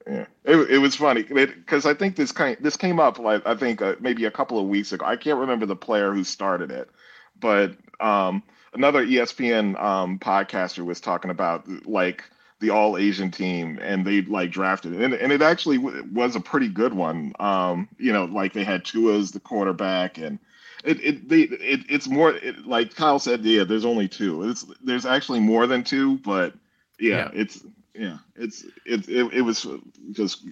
yeah, 0.07 0.27
it, 0.45 0.57
it 0.71 0.79
was 0.79 0.97
funny 0.97 1.23
because 1.23 1.87
I 1.87 1.95
think 1.95 2.17
this 2.17 2.33
kind 2.33 2.57
this 2.61 2.77
came 2.77 2.99
up 2.99 3.19
like 3.19 3.47
I 3.47 3.55
think 3.55 3.83
uh, 3.83 3.95
maybe 4.01 4.25
a 4.25 4.31
couple 4.31 4.59
of 4.59 4.67
weeks 4.67 4.93
ago. 4.93 5.05
I 5.05 5.17
can't 5.17 5.39
remember 5.39 5.67
the 5.67 5.77
player 5.77 6.13
who 6.13 6.25
started 6.25 6.71
it, 6.71 6.91
but 7.39 7.77
um, 8.01 8.43
another 8.75 9.05
ESPN 9.05 9.81
um, 9.81 10.19
podcaster 10.19 10.85
was 10.85 11.01
talking 11.01 11.31
about 11.31 11.69
like 11.87 12.25
the 12.61 12.71
all 12.71 12.97
Asian 12.97 13.31
team 13.31 13.79
and 13.83 14.05
they 14.05 14.23
like 14.23 14.51
drafted 14.51 14.95
it, 14.95 15.01
and, 15.03 15.15
and 15.15 15.33
it 15.33 15.43
actually 15.43 15.79
w- 15.79 16.09
was 16.13 16.37
a 16.37 16.41
pretty 16.41 16.69
good 16.69 16.95
one. 16.95 17.33
Um, 17.39 17.89
you 17.99 18.13
know, 18.13 18.25
like 18.25 18.53
they 18.53 18.65
had 18.65 18.85
Tua 18.85 19.19
as 19.19 19.31
the 19.33 19.41
quarterback 19.41 20.19
and. 20.19 20.39
It 20.85 21.01
it, 21.01 21.29
they, 21.29 21.43
it 21.43 21.83
it's 21.89 22.09
more 22.09 22.33
it, 22.33 22.67
like 22.67 22.97
Kyle 22.97 23.21
said. 23.21 23.45
Yeah, 23.45 23.63
there's 23.63 23.85
only 23.85 24.09
two. 24.09 24.51
It's 24.51 24.67
there's 24.83 25.07
actually 25.07 25.39
more 25.39 25.69
than 25.69 25.85
two, 25.85 26.19
but 26.19 26.55
yeah, 26.99 27.17
yeah. 27.19 27.31
it's 27.35 27.65
yeah, 27.95 28.19
it's 28.37 28.65
it, 28.87 29.09
it, 29.09 29.33
it 29.33 29.43
was 29.43 29.67
just 30.13 30.45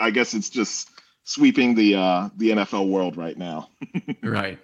I 0.00 0.10
guess 0.10 0.34
it's 0.34 0.50
just 0.50 0.90
sweeping 1.24 1.74
the 1.74 1.94
uh 1.94 2.28
the 2.36 2.50
NFL 2.50 2.88
world 2.88 3.16
right 3.16 3.36
now. 3.36 3.68
right. 4.22 4.58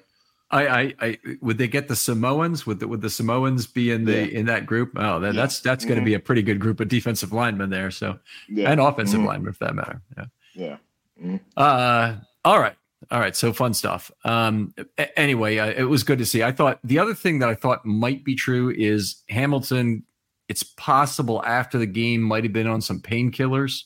I, 0.50 0.66
I, 0.66 0.94
I, 1.00 1.18
would 1.42 1.58
they 1.58 1.68
get 1.68 1.88
the 1.88 1.96
Samoans? 1.96 2.66
Would 2.66 2.80
the, 2.80 2.88
would 2.88 3.02
the 3.02 3.10
Samoans 3.10 3.66
be 3.66 3.90
in 3.90 4.06
the 4.06 4.12
yeah. 4.12 4.38
in 4.38 4.46
that 4.46 4.64
group? 4.64 4.92
Oh, 4.96 5.20
that, 5.20 5.34
yeah. 5.34 5.40
that's 5.40 5.60
that's 5.60 5.84
going 5.84 5.96
to 5.96 6.00
mm-hmm. 6.00 6.06
be 6.06 6.14
a 6.14 6.20
pretty 6.20 6.42
good 6.42 6.58
group 6.58 6.80
of 6.80 6.88
defensive 6.88 7.34
linemen 7.34 7.68
there. 7.68 7.90
So, 7.90 8.18
yeah. 8.48 8.70
and 8.70 8.80
offensive 8.80 9.18
mm-hmm. 9.18 9.28
linemen 9.28 9.52
for 9.52 9.66
that 9.66 9.74
matter. 9.74 10.00
Yeah. 10.16 10.24
Yeah. 10.54 10.76
Mm-hmm. 11.22 11.36
Uh, 11.56 12.16
all 12.44 12.60
right, 12.60 12.76
all 13.10 13.20
right. 13.20 13.36
So 13.36 13.52
fun 13.52 13.74
stuff. 13.74 14.10
Um, 14.24 14.74
anyway, 15.16 15.58
uh, 15.58 15.66
it 15.66 15.84
was 15.84 16.02
good 16.02 16.18
to 16.18 16.26
see. 16.26 16.42
I 16.42 16.52
thought 16.52 16.78
the 16.82 16.98
other 16.98 17.14
thing 17.14 17.40
that 17.40 17.50
I 17.50 17.54
thought 17.54 17.84
might 17.84 18.24
be 18.24 18.34
true 18.34 18.70
is 18.70 19.22
Hamilton 19.28 20.04
it's 20.48 20.62
possible 20.62 21.42
after 21.44 21.78
the 21.78 21.86
game 21.86 22.22
might 22.22 22.44
have 22.44 22.52
been 22.52 22.66
on 22.66 22.80
some 22.80 23.00
painkillers 23.00 23.84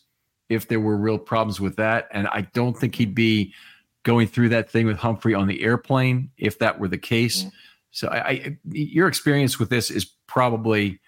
if 0.48 0.68
there 0.68 0.80
were 0.80 0.96
real 0.96 1.18
problems 1.18 1.60
with 1.60 1.76
that. 1.76 2.08
And 2.12 2.28
I 2.28 2.42
don't 2.52 2.76
think 2.76 2.94
he'd 2.94 3.14
be 3.14 3.52
going 4.04 4.26
through 4.26 4.50
that 4.50 4.70
thing 4.70 4.86
with 4.86 4.98
Humphrey 4.98 5.34
on 5.34 5.48
the 5.48 5.62
airplane 5.62 6.30
if 6.36 6.58
that 6.58 6.78
were 6.78 6.88
the 6.88 6.98
case. 6.98 7.46
So 7.90 8.08
I, 8.08 8.28
I, 8.28 8.58
your 8.70 9.08
experience 9.08 9.58
with 9.58 9.70
this 9.70 9.90
is 9.90 10.04
probably 10.26 11.00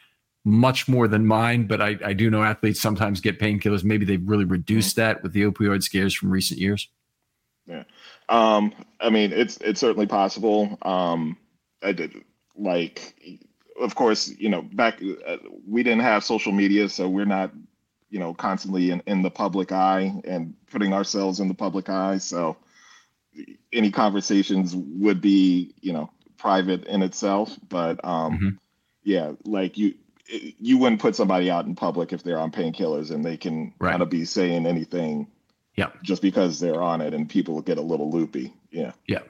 much 0.45 0.89
more 0.89 1.09
than 1.09 1.27
mine, 1.27 1.67
but 1.67 1.81
I, 1.81 1.97
I 2.05 2.13
do 2.13 2.31
know 2.31 2.43
athletes 2.43 2.81
sometimes 2.81 3.21
get 3.21 3.41
painkillers. 3.41 3.83
Maybe 3.83 4.05
they've 4.05 4.29
really 4.29 4.45
reduced 4.45 4.97
that 4.97 5.23
with 5.23 5.33
the 5.33 5.43
opioid 5.43 5.83
scares 5.83 6.15
from 6.15 6.31
recent 6.31 6.61
years. 6.61 6.89
Yeah. 7.67 7.85
Um, 8.29 8.75
I 9.01 9.09
mean, 9.09 9.33
it's, 9.33 9.57
it's 9.59 9.81
certainly 9.81 10.07
possible. 10.07 10.79
Um, 10.83 11.39
I 11.83 11.93
did 11.93 12.15
like 12.57 13.15
of 13.81 13.95
course, 13.95 14.29
you 14.39 14.49
know, 14.49 14.63
back 14.63 15.01
uh, 15.27 15.37
we 15.67 15.83
didn't 15.83 16.03
have 16.03 16.25
social 16.25 16.53
media, 16.53 16.89
so 16.89 17.09
we're 17.09 17.25
not, 17.25 17.53
you 18.11 18.19
know, 18.19 18.35
constantly 18.35 18.91
in, 18.91 19.03
in 19.07 19.23
the 19.23 19.31
public 19.31 19.73
eye 19.73 20.15
and 20.25 20.55
putting 20.71 20.93
ourselves 20.93 21.41
in 21.41 21.49
the 21.49 21.55
public 21.55 21.89
eye. 21.89 22.19
So 22.19 22.57
any 23.73 23.91
conversations 23.91 24.75
would 24.77 25.21
be, 25.21 25.75
you 25.81 25.93
know, 25.93 26.11
private 26.37 26.85
in 26.85 27.03
itself. 27.03 27.57
But 27.69 28.05
um, 28.05 28.35
mm-hmm. 28.35 28.49
yeah, 29.03 29.33
like 29.45 29.77
you, 29.77 29.95
you 30.29 30.79
wouldn't 30.79 31.01
put 31.01 31.17
somebody 31.17 31.51
out 31.51 31.67
in 31.67 31.75
public 31.75 32.13
if 32.13 32.23
they're 32.23 32.39
on 32.39 32.51
painkillers 32.51 33.11
and 33.11 33.25
they 33.25 33.37
can 33.37 33.75
right. 33.79 33.91
kind 33.91 34.03
of 34.03 34.11
be 34.11 34.25
saying 34.25 34.67
anything. 34.67 35.29
Yeah. 35.77 35.91
Just 36.03 36.23
because 36.23 36.61
they're 36.61 36.81
on 36.81 37.01
it 37.01 37.15
and 37.15 37.29
people 37.29 37.61
get 37.61 37.79
a 37.79 37.83
little 37.83 38.11
loopy. 38.11 38.55
Yeah. 38.71 38.93
Yeah. 39.09 39.23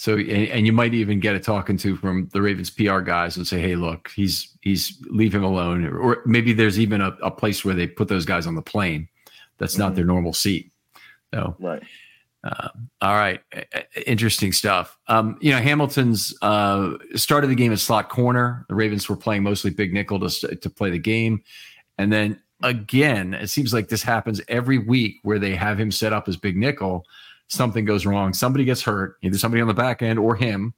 So 0.00 0.14
and, 0.14 0.30
and, 0.30 0.64
you 0.64 0.72
might 0.72 0.94
even 0.94 1.20
get 1.20 1.34
a 1.36 1.38
talking 1.38 1.76
to 1.76 1.94
from 1.94 2.30
the 2.32 2.40
Ravens 2.40 2.70
PR 2.70 3.00
guys 3.00 3.36
and 3.36 3.46
say, 3.46 3.60
"Hey, 3.60 3.76
look, 3.76 4.10
he's 4.16 4.56
he's 4.62 4.96
leave 5.10 5.34
him 5.34 5.44
alone." 5.44 5.86
Or 5.86 6.22
maybe 6.24 6.54
there's 6.54 6.80
even 6.80 7.02
a, 7.02 7.08
a 7.22 7.30
place 7.30 7.66
where 7.66 7.74
they 7.74 7.86
put 7.86 8.08
those 8.08 8.24
guys 8.24 8.46
on 8.46 8.54
the 8.54 8.62
plane. 8.62 9.10
That's 9.58 9.74
mm-hmm. 9.74 9.82
not 9.82 9.96
their 9.96 10.06
normal 10.06 10.32
seat. 10.32 10.72
So 11.34 11.54
right. 11.60 11.82
Uh, 12.42 12.68
all 13.02 13.12
right, 13.12 13.42
interesting 14.06 14.52
stuff. 14.52 14.96
Um, 15.06 15.36
you 15.42 15.50
know, 15.50 15.58
Hamilton's 15.58 16.34
uh, 16.40 16.92
started 17.14 17.50
the 17.50 17.54
game 17.54 17.70
at 17.70 17.78
slot 17.78 18.08
corner. 18.08 18.64
The 18.70 18.74
Ravens 18.74 19.06
were 19.06 19.16
playing 19.16 19.42
mostly 19.42 19.70
big 19.70 19.92
nickel 19.92 20.18
to 20.18 20.56
to 20.56 20.70
play 20.70 20.88
the 20.88 20.98
game, 20.98 21.42
and 21.98 22.10
then 22.10 22.40
again, 22.62 23.34
it 23.34 23.48
seems 23.48 23.74
like 23.74 23.90
this 23.90 24.02
happens 24.02 24.40
every 24.48 24.78
week 24.78 25.16
where 25.24 25.38
they 25.38 25.54
have 25.54 25.78
him 25.78 25.90
set 25.90 26.14
up 26.14 26.26
as 26.26 26.38
big 26.38 26.56
nickel 26.56 27.04
something 27.50 27.84
goes 27.84 28.06
wrong, 28.06 28.32
somebody 28.32 28.64
gets 28.64 28.82
hurt, 28.82 29.16
either 29.22 29.36
somebody 29.36 29.60
on 29.60 29.68
the 29.68 29.74
back 29.74 30.02
end 30.02 30.18
or 30.18 30.36
him, 30.36 30.72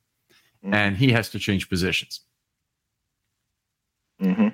mm-hmm. 0.65 0.75
and 0.75 0.97
he 0.97 1.13
has 1.13 1.29
to 1.31 1.39
change 1.39 1.69
positions. 1.69 2.21
Mm-hmm. 4.21 4.49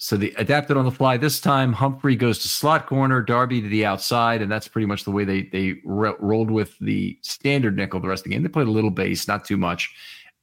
So 0.00 0.16
they 0.16 0.30
adapted 0.32 0.76
on 0.76 0.84
the 0.84 0.92
fly. 0.92 1.16
This 1.16 1.40
time, 1.40 1.72
Humphrey 1.72 2.14
goes 2.14 2.38
to 2.40 2.48
slot 2.48 2.86
corner, 2.86 3.20
Darby 3.20 3.60
to 3.60 3.68
the 3.68 3.84
outside, 3.84 4.40
and 4.42 4.50
that's 4.50 4.68
pretty 4.68 4.86
much 4.86 5.02
the 5.02 5.10
way 5.10 5.24
they 5.24 5.42
they 5.42 5.80
ro- 5.84 6.16
rolled 6.20 6.50
with 6.50 6.78
the 6.78 7.18
standard 7.22 7.76
nickel 7.76 7.98
the 7.98 8.06
rest 8.06 8.20
of 8.20 8.24
the 8.24 8.30
game. 8.30 8.44
They 8.44 8.48
played 8.48 8.68
a 8.68 8.72
little 8.72 8.90
base, 8.90 9.26
not 9.26 9.44
too 9.44 9.56
much, 9.56 9.92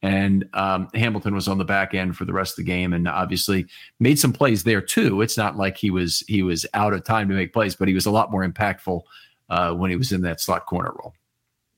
and 0.01 0.43
um, 0.53 0.89
Hamilton 0.93 1.33
was 1.33 1.47
on 1.47 1.57
the 1.57 1.63
back 1.63 1.93
end 1.93 2.17
for 2.17 2.25
the 2.25 2.33
rest 2.33 2.59
of 2.59 2.65
the 2.65 2.69
game, 2.69 2.91
and 2.91 3.07
obviously 3.07 3.65
made 4.01 4.19
some 4.19 4.33
plays 4.33 4.65
there 4.65 4.81
too. 4.81 5.21
It's 5.21 5.37
not 5.37 5.55
like 5.55 5.77
he 5.77 5.89
was 5.89 6.25
he 6.27 6.43
was 6.43 6.65
out 6.73 6.93
of 6.93 7.05
time 7.05 7.29
to 7.29 7.35
make 7.35 7.53
plays, 7.53 7.77
but 7.77 7.87
he 7.87 7.93
was 7.93 8.07
a 8.07 8.11
lot 8.11 8.31
more 8.31 8.45
impactful 8.45 9.03
uh, 9.49 9.73
when 9.73 9.89
he 9.89 9.95
was 9.95 10.11
in 10.11 10.21
that 10.21 10.41
slot 10.41 10.65
corner 10.65 10.91
role. 10.91 11.13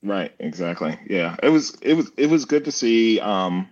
Right. 0.02 0.32
Exactly. 0.38 0.98
Yeah. 1.08 1.36
It 1.42 1.48
was. 1.48 1.76
It 1.82 1.94
was. 1.94 2.10
It 2.16 2.30
was 2.30 2.44
good 2.44 2.64
to 2.66 2.72
see 2.72 3.20
um, 3.20 3.68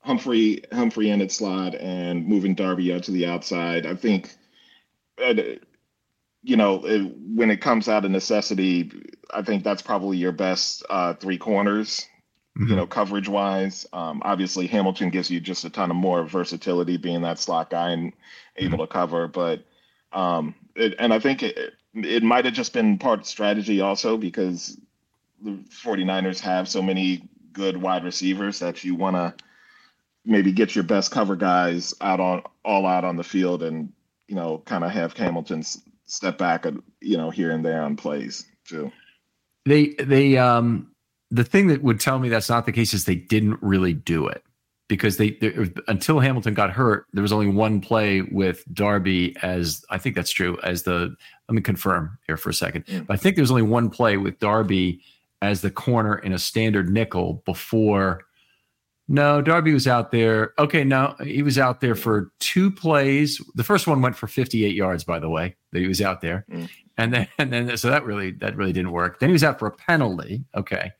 Humphrey 0.00 0.62
Humphrey 0.72 1.10
in 1.10 1.20
its 1.20 1.36
slot 1.36 1.74
and 1.74 2.26
moving 2.26 2.54
Darby 2.54 2.92
out 2.92 3.04
to 3.04 3.10
the 3.10 3.26
outside. 3.26 3.86
I 3.86 3.94
think. 3.94 4.30
You 6.42 6.56
know, 6.56 6.86
it, 6.86 7.12
when 7.34 7.50
it 7.50 7.60
comes 7.60 7.88
out 7.88 8.04
of 8.04 8.10
necessity, 8.10 8.92
I 9.34 9.42
think 9.42 9.64
that's 9.64 9.82
probably 9.82 10.16
your 10.16 10.32
best 10.32 10.84
uh, 10.88 11.14
three 11.14 11.36
corners. 11.38 12.06
Mm-hmm. 12.56 12.70
You 12.70 12.76
know, 12.76 12.86
coverage 12.86 13.28
wise, 13.28 13.86
um, 13.92 14.22
obviously 14.24 14.66
Hamilton 14.66 15.10
gives 15.10 15.30
you 15.30 15.40
just 15.40 15.64
a 15.64 15.70
ton 15.70 15.90
of 15.90 15.96
more 15.96 16.24
versatility, 16.24 16.96
being 16.96 17.22
that 17.22 17.38
slot 17.38 17.70
guy 17.70 17.90
and 17.90 18.12
able 18.56 18.78
mm-hmm. 18.78 18.82
to 18.82 18.86
cover. 18.86 19.28
But 19.28 19.64
um, 20.12 20.54
it, 20.74 20.94
and 20.98 21.12
I 21.12 21.20
think 21.20 21.42
it, 21.42 21.74
it 21.94 22.22
might 22.22 22.44
have 22.44 22.54
just 22.54 22.72
been 22.72 22.98
part 22.98 23.26
strategy 23.26 23.80
also 23.80 24.16
because 24.16 24.78
the 25.42 25.58
49ers 25.70 26.40
have 26.40 26.68
so 26.68 26.82
many 26.82 27.28
good 27.52 27.76
wide 27.76 28.04
receivers 28.04 28.58
that 28.58 28.84
you 28.84 28.94
want 28.94 29.16
to 29.16 29.34
maybe 30.24 30.52
get 30.52 30.74
your 30.74 30.84
best 30.84 31.10
cover 31.10 31.36
guys 31.36 31.94
out 32.00 32.20
on 32.20 32.42
all 32.64 32.86
out 32.86 33.04
on 33.04 33.16
the 33.16 33.24
field 33.24 33.62
and 33.62 33.92
you 34.26 34.34
know 34.34 34.58
kind 34.66 34.84
of 34.84 34.90
have 34.90 35.16
Hamilton 35.16 35.62
step 36.04 36.38
back 36.38 36.66
you 37.00 37.16
know 37.16 37.30
here 37.30 37.50
and 37.50 37.64
there 37.64 37.82
on 37.82 37.96
plays 37.96 38.44
too. 38.66 38.92
They 39.64 39.88
they 39.98 40.36
um 40.36 40.90
the 41.30 41.44
thing 41.44 41.68
that 41.68 41.82
would 41.82 42.00
tell 42.00 42.18
me 42.18 42.28
that's 42.28 42.48
not 42.48 42.66
the 42.66 42.72
case 42.72 42.94
is 42.94 43.04
they 43.04 43.14
didn't 43.14 43.58
really 43.62 43.92
do 43.92 44.26
it 44.26 44.42
because 44.88 45.18
they, 45.18 45.30
they 45.32 45.54
until 45.86 46.18
Hamilton 46.18 46.54
got 46.54 46.70
hurt 46.70 47.06
there 47.12 47.22
was 47.22 47.32
only 47.32 47.46
one 47.46 47.80
play 47.80 48.22
with 48.22 48.64
Darby 48.72 49.36
as 49.42 49.84
I 49.90 49.98
think 49.98 50.16
that's 50.16 50.30
true 50.30 50.58
as 50.62 50.82
the 50.82 51.14
let 51.48 51.54
me 51.54 51.60
confirm 51.62 52.18
here 52.26 52.36
for 52.36 52.50
a 52.50 52.54
second. 52.54 52.86
Mm. 52.86 53.06
I 53.08 53.16
think 53.16 53.36
there 53.36 53.42
was 53.42 53.50
only 53.50 53.62
one 53.62 53.90
play 53.90 54.16
with 54.16 54.38
Darby 54.38 55.00
as 55.40 55.60
the 55.60 55.70
corner 55.70 56.16
in 56.16 56.32
a 56.32 56.38
standard 56.38 56.90
nickel 56.90 57.42
before 57.46 58.24
no, 59.10 59.40
Darby 59.40 59.72
was 59.72 59.88
out 59.88 60.10
there. 60.10 60.52
Okay, 60.58 60.84
no, 60.84 61.14
he 61.24 61.42
was 61.42 61.58
out 61.58 61.80
there 61.80 61.94
for 61.94 62.30
two 62.40 62.70
plays. 62.70 63.40
The 63.54 63.64
first 63.64 63.86
one 63.86 64.02
went 64.02 64.16
for 64.16 64.26
58 64.26 64.74
yards, 64.74 65.02
by 65.02 65.18
the 65.18 65.30
way, 65.30 65.56
that 65.72 65.80
he 65.80 65.88
was 65.88 66.02
out 66.02 66.20
there. 66.20 66.44
Mm. 66.50 66.68
And 66.98 67.14
then 67.14 67.28
and 67.38 67.52
then 67.52 67.76
so 67.78 67.88
that 67.88 68.04
really 68.04 68.32
that 68.32 68.56
really 68.56 68.72
didn't 68.72 68.92
work. 68.92 69.18
Then 69.18 69.30
he 69.30 69.32
was 69.32 69.44
out 69.44 69.58
for 69.58 69.66
a 69.66 69.72
penalty. 69.72 70.44
Okay. 70.54 70.92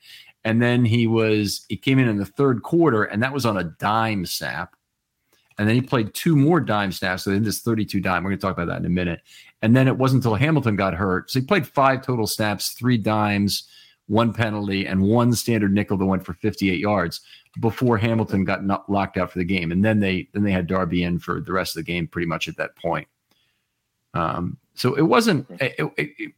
And 0.45 0.63
then 0.63 0.85
he 0.85 1.07
was 1.07 1.65
he 1.69 1.77
came 1.77 1.99
in 1.99 2.09
in 2.09 2.17
the 2.17 2.25
third 2.25 2.63
quarter, 2.63 3.05
and 3.05 3.23
that 3.23 3.33
was 3.33 3.47
on 3.47 3.57
a 3.57 3.65
dime 3.65 4.25
snap. 4.27 4.75
And 5.59 5.69
then 5.69 5.75
he 5.75 5.83
played 5.83 6.15
two 6.15 6.37
more 6.37 6.61
dime 6.61 6.93
snaps. 6.93 7.25
So 7.25 7.33
in 7.33 7.43
this 7.43 7.61
32 7.61 8.01
dime, 8.01 8.23
we're 8.23 8.31
going 8.31 8.39
to 8.39 8.47
talk 8.47 8.57
about 8.57 8.69
that 8.69 8.79
in 8.79 8.87
a 8.87 8.91
minute. 8.91 9.23
And 9.61 9.75
then 9.75 9.89
it 9.89 9.99
wasn't 9.99 10.25
until 10.25 10.37
Hamilton 10.37 10.77
got 10.77 10.95
hurt. 10.95 11.33
So 11.33 11.41
he 11.41 11.47
played 11.47 11.67
five 11.67 12.03
total 12.03 12.29
snaps, 12.29 12.71
three 12.71 12.97
dimes, 12.97 13.69
one 14.07 14.33
penalty, 14.33 14.87
and 14.87 15.03
one 15.03 15.33
standard 15.33 15.73
nickel 15.73 15.97
that 15.97 16.07
went 16.07 16.25
for 16.25 16.35
58 16.35 16.79
yards 16.79 17.21
before 17.61 17.99
Hamilton 17.99 18.45
got 18.45 18.65
not 18.65 18.89
locked 18.91 19.17
out 19.17 19.31
for 19.31 19.39
the 19.39 19.45
game, 19.45 19.73
and 19.73 19.85
then 19.85 20.01
they 20.01 20.29
then 20.33 20.43
they 20.43 20.53
had 20.53 20.67
Darby 20.67 21.03
in 21.03 21.19
for 21.19 21.41
the 21.41 21.53
rest 21.53 21.77
of 21.77 21.85
the 21.85 21.93
game, 21.93 22.07
pretty 22.07 22.27
much 22.27 22.49
at 22.49 22.57
that 22.57 22.77
point. 22.77 23.09
Um, 24.15 24.59
so 24.75 24.95
it 24.95 25.03
wasn't. 25.03 25.47
It, 25.61 25.75
it, 25.97 26.35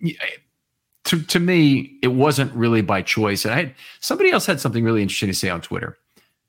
it, 0.00 0.40
to 1.12 1.22
to 1.22 1.38
me, 1.38 1.98
it 2.02 2.08
wasn't 2.08 2.50
really 2.54 2.80
by 2.80 3.02
choice. 3.02 3.44
And 3.44 3.52
I 3.52 3.58
had 3.58 3.74
somebody 4.00 4.30
else 4.30 4.46
had 4.46 4.60
something 4.60 4.82
really 4.82 5.02
interesting 5.02 5.28
to 5.28 5.34
say 5.34 5.50
on 5.50 5.60
Twitter. 5.60 5.98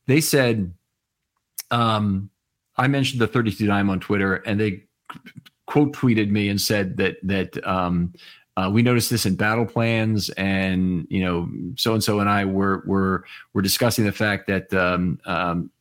They 0.08 0.22
said, 0.22 0.74
um, 1.70 2.30
I 2.78 2.88
mentioned 2.88 3.22
the 3.22 3.28
32 3.28 3.68
dime 3.68 3.90
on 3.90 4.00
Twitter, 4.00 4.36
and 4.36 4.62
they 4.62 4.86
quote 5.66 5.92
tweeted 5.92 6.30
me 6.30 6.48
and 6.48 6.62
said 6.62 6.96
that 6.96 7.18
that 7.24 7.68
um, 7.68 8.14
uh, 8.56 8.70
we 8.72 8.82
noticed 8.82 9.10
this 9.10 9.26
in 9.26 9.36
battle 9.36 9.66
plans, 9.66 10.30
and 10.32 11.08
you 11.10 11.22
know, 11.22 11.50
so 11.76 11.94
and 11.94 12.04
so 12.04 12.22
and 12.22 12.30
I 12.30 12.46
were 12.46 12.84
were 12.86 13.26
were 13.54 13.62
discussing 13.62 14.06
the 14.06 14.14
fact 14.14 14.48
that 14.48 14.74
um, 14.74 15.20
um, 15.26 15.72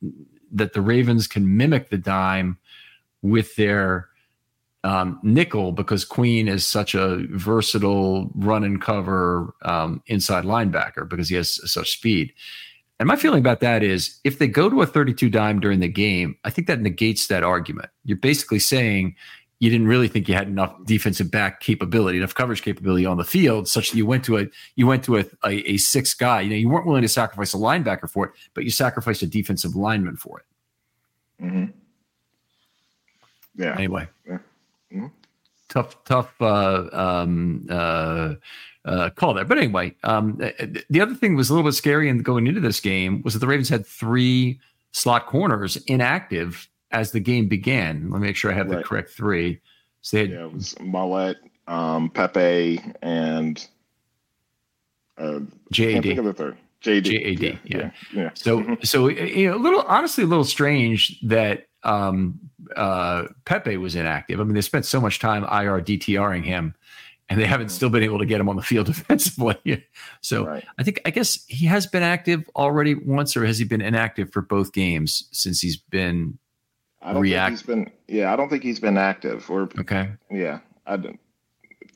that 0.51 0.73
the 0.73 0.81
Ravens 0.81 1.29
can 1.29 1.57
mimic 1.57 1.89
the 1.89 1.99
dime 1.99 2.59
with 3.23 3.55
their 3.55 4.09
um, 4.85 5.19
nickel 5.23 5.73
because 5.73 6.05
Queen 6.05 6.49
is 6.49 6.67
such 6.67 6.95
a 6.95 7.25
versatile 7.31 8.31
run 8.35 8.65
and 8.65 8.81
cover 8.83 9.55
um, 9.63 10.03
inside 10.07 10.45
linebacker 10.45 11.09
because 11.09 11.29
he 11.29 11.37
has 11.37 11.61
such 11.71 11.93
speed. 11.93 12.33
And 12.99 13.07
my 13.09 13.17
feeling 13.17 13.41
about 13.41 13.61
that 13.61 13.83
is 13.83 14.21
if 14.23 14.39
they 14.39 14.47
go 14.47 14.71
to 14.71 14.83
a 14.83 14.87
32 14.87 15.29
dime 15.31 15.61
during 15.61 15.81
the 15.81 15.89
game, 15.89 16.37
I 16.45 16.51
think 16.51 16.67
that 16.69 16.81
negates 16.81 17.27
that 17.29 17.43
argument. 17.43 17.91
You're 18.05 18.17
basically 18.17 18.61
saying 18.61 19.17
you 19.59 19.71
didn't 19.71 19.87
really 19.87 20.09
think 20.09 20.29
you 20.29 20.35
had 20.35 20.49
enough 20.49 20.75
defensive 20.85 21.31
back 21.31 21.61
capability, 21.61 22.19
enough 22.19 22.35
coverage 22.35 22.63
capability 22.63 23.07
on 23.07 23.17
the 23.17 23.25
field, 23.25 23.69
such 23.69 23.91
that 23.91 23.97
you 23.97 24.07
went 24.07 24.25
to 24.25 24.39
a 24.39 24.47
you 24.75 24.89
went 24.89 25.05
to 25.05 25.19
a, 25.19 25.25
a, 25.45 25.73
a 25.73 25.77
six 25.77 26.15
guy. 26.15 26.41
You 26.41 26.51
know, 26.51 26.57
you 26.57 26.69
weren't 26.69 26.87
willing 26.87 27.03
to 27.03 27.09
sacrifice 27.09 27.55
a 27.55 27.59
linebacker 27.59 28.11
for 28.11 28.27
it, 28.27 28.33
but 28.55 28.65
you 28.65 28.71
sacrificed 28.71 29.23
a 29.23 29.27
defensive 29.27 29.77
lineman 29.77 30.17
for 30.17 30.41
it. 30.41 31.45
Mm-hmm. 31.45 31.65
Yeah. 33.55 33.75
Anyway, 33.77 34.09
yeah. 34.29 34.39
Mm-hmm. 34.93 35.07
tough, 35.69 36.05
tough 36.05 36.35
uh, 36.41 36.89
um, 36.93 37.67
uh, 37.71 38.35
uh, 38.85 39.11
call 39.11 39.35
there. 39.35 39.45
But 39.45 39.59
anyway, 39.59 39.95
um, 40.05 40.37
the 40.91 41.01
other 41.01 41.15
thing 41.15 41.35
was 41.35 41.51
a 41.51 41.55
little 41.55 41.69
bit 41.69 41.75
scary 41.75 42.09
and 42.09 42.25
going 42.25 42.47
into 42.47 42.61
this 42.61 42.81
game 42.81 43.23
was 43.23 43.35
that 43.35 43.41
the 43.41 43.47
Ravens 43.47 43.69
had 43.69 43.87
three 43.87 44.61
slot 44.93 45.27
corners 45.27 45.77
inactive 45.87 46.69
as 46.91 47.13
the 47.13 47.21
game 47.21 47.49
began. 47.49 48.11
Let 48.11 48.21
me 48.21 48.29
make 48.29 48.37
sure 48.37 48.53
I 48.53 48.55
have 48.55 48.69
right. 48.69 48.79
the 48.79 48.85
correct 48.85 49.11
three. 49.11 49.61
So 50.03 50.19
had, 50.19 50.31
yeah, 50.31 50.45
it 50.45 50.53
was 50.53 50.75
um, 51.69 52.11
Pepe, 52.11 52.81
and 53.03 53.67
uh, 55.17 55.41
JAD. 55.71 56.03
Think 56.03 56.19
of 56.19 56.25
the 56.25 56.35
third. 56.35 56.57
JAD. 56.81 57.05
JAD. 57.05 57.43
Yeah. 57.43 57.59
yeah. 57.65 57.91
yeah. 58.13 58.31
So, 58.35 58.77
so 58.83 59.09
you 59.09 59.49
know, 59.49 59.57
a 59.57 59.63
little 59.63 59.83
honestly, 59.83 60.25
a 60.25 60.27
little 60.27 60.45
strange 60.45 61.21
that 61.23 61.67
um, 61.85 62.39
uh, 62.77 63.25
Pepe 63.45 63.77
was 63.77 63.95
inactive. 63.95 64.41
I 64.41 64.45
mean, 64.45 64.55
they 64.55 64.61
spent 64.61 64.85
so 64.85 65.01
much 65.01 65.19
time 65.19 65.45
IR 65.45 65.81
DTRing 65.81 66.45
him, 66.45 66.75
and 67.29 67.41
they 67.41 67.47
haven't 67.47 67.67
mm-hmm. 67.67 67.75
still 67.75 67.91
been 67.91 68.03
able 68.03 68.19
to 68.19 68.27
get 68.27 68.41
him 68.41 68.49
on 68.49 68.57
the 68.57 68.63
field 68.63 68.87
defensively. 68.89 69.87
so, 70.21 70.47
right. 70.47 70.65
I 70.79 70.83
think 70.83 71.01
I 71.05 71.11
guess 71.11 71.45
he 71.47 71.67
has 71.67 71.87
been 71.87 72.03
active 72.03 72.49
already 72.57 72.95
once, 72.95 73.37
or 73.37 73.45
has 73.45 73.59
he 73.59 73.65
been 73.65 73.81
inactive 73.81 74.33
for 74.33 74.43
both 74.43 74.73
games 74.73 75.29
since 75.33 75.61
he's 75.61 75.77
been 75.77 76.39
I 77.03 77.13
don't 77.13 77.23
react. 77.23 77.49
think 77.49 77.59
he's 77.59 77.67
been. 77.67 77.91
Yeah, 78.09 78.33
I 78.33 78.37
don't 78.37 78.49
think 78.49 78.63
he's 78.63 78.81
been 78.81 78.97
active. 78.97 79.51
Or 79.51 79.69
okay. 79.79 80.13
Yeah, 80.31 80.61
I 80.87 80.97
don't. 80.97 81.19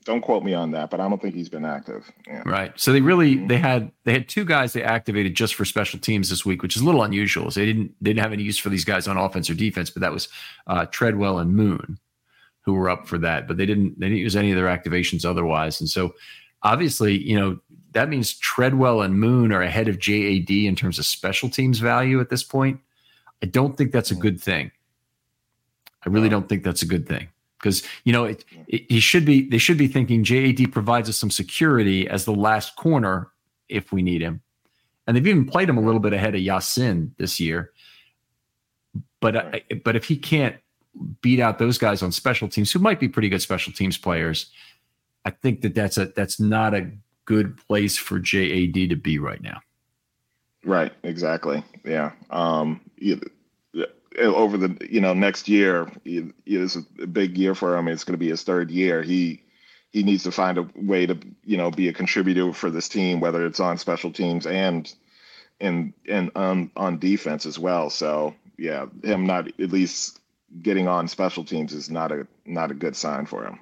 Don't 0.07 0.21
quote 0.21 0.41
me 0.41 0.53
on 0.53 0.71
that, 0.71 0.89
but 0.89 1.01
I 1.01 1.09
don't 1.09 1.21
think 1.21 1.35
he's 1.35 1.49
been 1.49 1.65
active. 1.65 2.09
Yeah. 2.25 2.41
Right. 2.45 2.71
So 2.79 2.93
they 2.93 3.01
really 3.01 3.35
mm-hmm. 3.35 3.47
they 3.47 3.57
had 3.57 3.91
they 4.05 4.13
had 4.13 4.29
two 4.29 4.45
guys 4.45 4.71
they 4.71 4.81
activated 4.81 5.35
just 5.35 5.53
for 5.53 5.65
special 5.65 5.99
teams 5.99 6.29
this 6.29 6.45
week, 6.45 6.61
which 6.61 6.77
is 6.77 6.81
a 6.81 6.85
little 6.85 7.03
unusual. 7.03 7.51
So 7.51 7.59
they 7.59 7.65
didn't 7.65 7.93
they 7.99 8.11
didn't 8.11 8.23
have 8.23 8.31
any 8.31 8.43
use 8.43 8.57
for 8.57 8.69
these 8.69 8.85
guys 8.85 9.09
on 9.09 9.17
offense 9.17 9.49
or 9.49 9.53
defense, 9.53 9.89
but 9.89 9.99
that 9.99 10.13
was 10.13 10.29
uh, 10.67 10.85
Treadwell 10.85 11.39
and 11.39 11.53
Moon 11.53 11.99
who 12.61 12.73
were 12.73 12.89
up 12.89 13.05
for 13.05 13.17
that. 13.17 13.49
But 13.49 13.57
they 13.57 13.65
didn't 13.65 13.99
they 13.99 14.05
didn't 14.05 14.21
use 14.21 14.37
any 14.37 14.49
of 14.49 14.55
their 14.55 14.67
activations 14.67 15.25
otherwise. 15.25 15.81
And 15.81 15.89
so 15.89 16.15
obviously, 16.63 17.17
you 17.17 17.37
know, 17.37 17.59
that 17.91 18.07
means 18.07 18.33
Treadwell 18.33 19.01
and 19.01 19.19
Moon 19.19 19.51
are 19.51 19.61
ahead 19.61 19.89
of 19.89 19.99
JAD 19.99 20.49
in 20.49 20.77
terms 20.77 20.99
of 20.99 21.05
special 21.05 21.49
teams 21.49 21.79
value 21.79 22.21
at 22.21 22.29
this 22.29 22.45
point. 22.45 22.79
I 23.43 23.47
don't 23.47 23.75
think 23.75 23.91
that's 23.91 24.11
a 24.11 24.13
mm-hmm. 24.13 24.21
good 24.21 24.41
thing. 24.41 24.71
I 26.05 26.09
really 26.09 26.29
don't 26.29 26.47
think 26.47 26.63
that's 26.63 26.81
a 26.81 26.87
good 26.87 27.09
thing 27.09 27.27
because 27.59 27.83
you 28.03 28.13
know 28.13 28.25
it, 28.25 28.45
it, 28.67 28.85
he 28.89 28.99
should 28.99 29.25
be. 29.25 29.49
They 29.49 29.57
should 29.57 29.77
be 29.77 29.87
thinking 29.87 30.23
JAD 30.23 30.71
provides 30.71 31.09
us 31.09 31.17
some 31.17 31.31
security 31.31 32.07
as 32.07 32.25
the 32.25 32.33
last 32.33 32.75
corner 32.75 33.31
if 33.69 33.91
we 33.91 34.01
need 34.01 34.21
him, 34.21 34.41
and 35.05 35.15
they've 35.15 35.27
even 35.27 35.45
played 35.45 35.69
him 35.69 35.77
a 35.77 35.81
little 35.81 35.99
bit 35.99 36.13
ahead 36.13 36.35
of 36.35 36.41
Yasin 36.41 37.11
this 37.17 37.39
year. 37.39 37.71
But 39.19 39.37
I, 39.37 39.61
but 39.83 39.95
if 39.95 40.05
he 40.05 40.17
can't 40.17 40.55
beat 41.21 41.39
out 41.39 41.59
those 41.59 41.77
guys 41.77 42.01
on 42.01 42.11
special 42.11 42.47
teams, 42.47 42.71
who 42.71 42.79
might 42.79 42.99
be 42.99 43.07
pretty 43.07 43.29
good 43.29 43.41
special 43.41 43.73
teams 43.73 43.97
players, 43.97 44.51
I 45.25 45.31
think 45.31 45.61
that 45.61 45.75
that's 45.75 45.97
a 45.97 46.05
that's 46.07 46.39
not 46.39 46.73
a 46.73 46.91
good 47.25 47.57
place 47.67 47.97
for 47.97 48.19
JAD 48.19 48.89
to 48.89 48.95
be 48.95 49.19
right 49.19 49.41
now. 49.41 49.59
Right. 50.63 50.91
Exactly. 51.03 51.63
Yeah. 51.85 52.11
Um, 52.29 52.81
Uh, 54.17 54.33
over 54.33 54.57
the 54.57 54.77
you 54.89 55.01
know 55.01 55.13
next 55.13 55.47
year 55.47 55.91
is 56.05 56.75
a 56.75 57.07
big 57.07 57.37
year 57.37 57.53
for 57.53 57.77
him. 57.77 57.87
It's 57.87 58.03
going 58.03 58.13
to 58.13 58.17
be 58.17 58.29
his 58.29 58.43
third 58.43 58.71
year. 58.71 59.03
He 59.03 59.43
he 59.91 60.03
needs 60.03 60.23
to 60.23 60.31
find 60.31 60.57
a 60.57 60.67
way 60.75 61.05
to 61.05 61.17
you 61.43 61.57
know 61.57 61.71
be 61.71 61.87
a 61.87 61.93
contributor 61.93 62.53
for 62.53 62.69
this 62.69 62.89
team, 62.89 63.19
whether 63.19 63.45
it's 63.45 63.59
on 63.59 63.77
special 63.77 64.11
teams 64.11 64.45
and 64.45 64.93
and 65.59 65.93
and 66.07 66.31
on 66.35 66.71
on 66.75 66.99
defense 66.99 67.45
as 67.45 67.59
well. 67.59 67.89
So 67.89 68.35
yeah, 68.57 68.87
him 69.03 69.25
not 69.25 69.47
at 69.47 69.71
least 69.71 70.19
getting 70.61 70.87
on 70.87 71.07
special 71.07 71.43
teams 71.43 71.73
is 71.73 71.89
not 71.89 72.11
a 72.11 72.27
not 72.45 72.71
a 72.71 72.73
good 72.73 72.95
sign 72.95 73.25
for 73.25 73.45
him. 73.45 73.59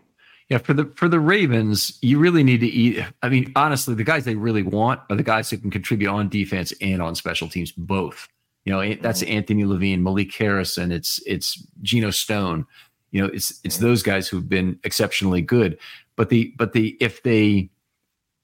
Yeah, 0.50 0.60
for 0.60 0.74
the 0.74 0.86
for 0.96 1.10
the 1.10 1.20
Ravens, 1.20 1.98
you 2.02 2.20
really 2.20 2.44
need 2.44 2.60
to 2.60 2.68
eat. 2.68 3.04
I 3.24 3.30
mean, 3.30 3.52
honestly, 3.56 3.96
the 3.96 4.04
guys 4.04 4.26
they 4.26 4.36
really 4.36 4.64
want 4.64 5.02
are 5.10 5.16
the 5.16 5.24
guys 5.24 5.50
who 5.50 5.58
can 5.58 5.72
contribute 5.72 6.10
on 6.10 6.30
defense 6.30 6.72
and 6.82 7.02
on 7.02 7.16
special 7.16 7.50
teams 7.50 7.72
both. 7.72 8.28
You 8.66 8.74
know, 8.74 8.96
that's 8.96 9.24
mm-hmm. 9.24 9.38
Anthony 9.38 9.66
Levine, 9.66 10.04
Malik 10.04 10.34
Harrison, 10.34 10.92
it's 10.92 11.22
it's 11.26 11.66
Geno 11.82 12.10
Stone. 12.10 12.66
You 13.12 13.22
know, 13.22 13.28
it's 13.34 13.60
it's 13.64 13.78
those 13.78 14.04
guys 14.04 14.28
who've 14.28 14.50
been 14.50 14.80
exceptionally 14.84 15.42
good. 15.42 15.78
But 16.16 16.30
the 16.30 16.54
but 16.58 16.74
the 16.74 16.98
if 17.00 17.24
they 17.24 17.70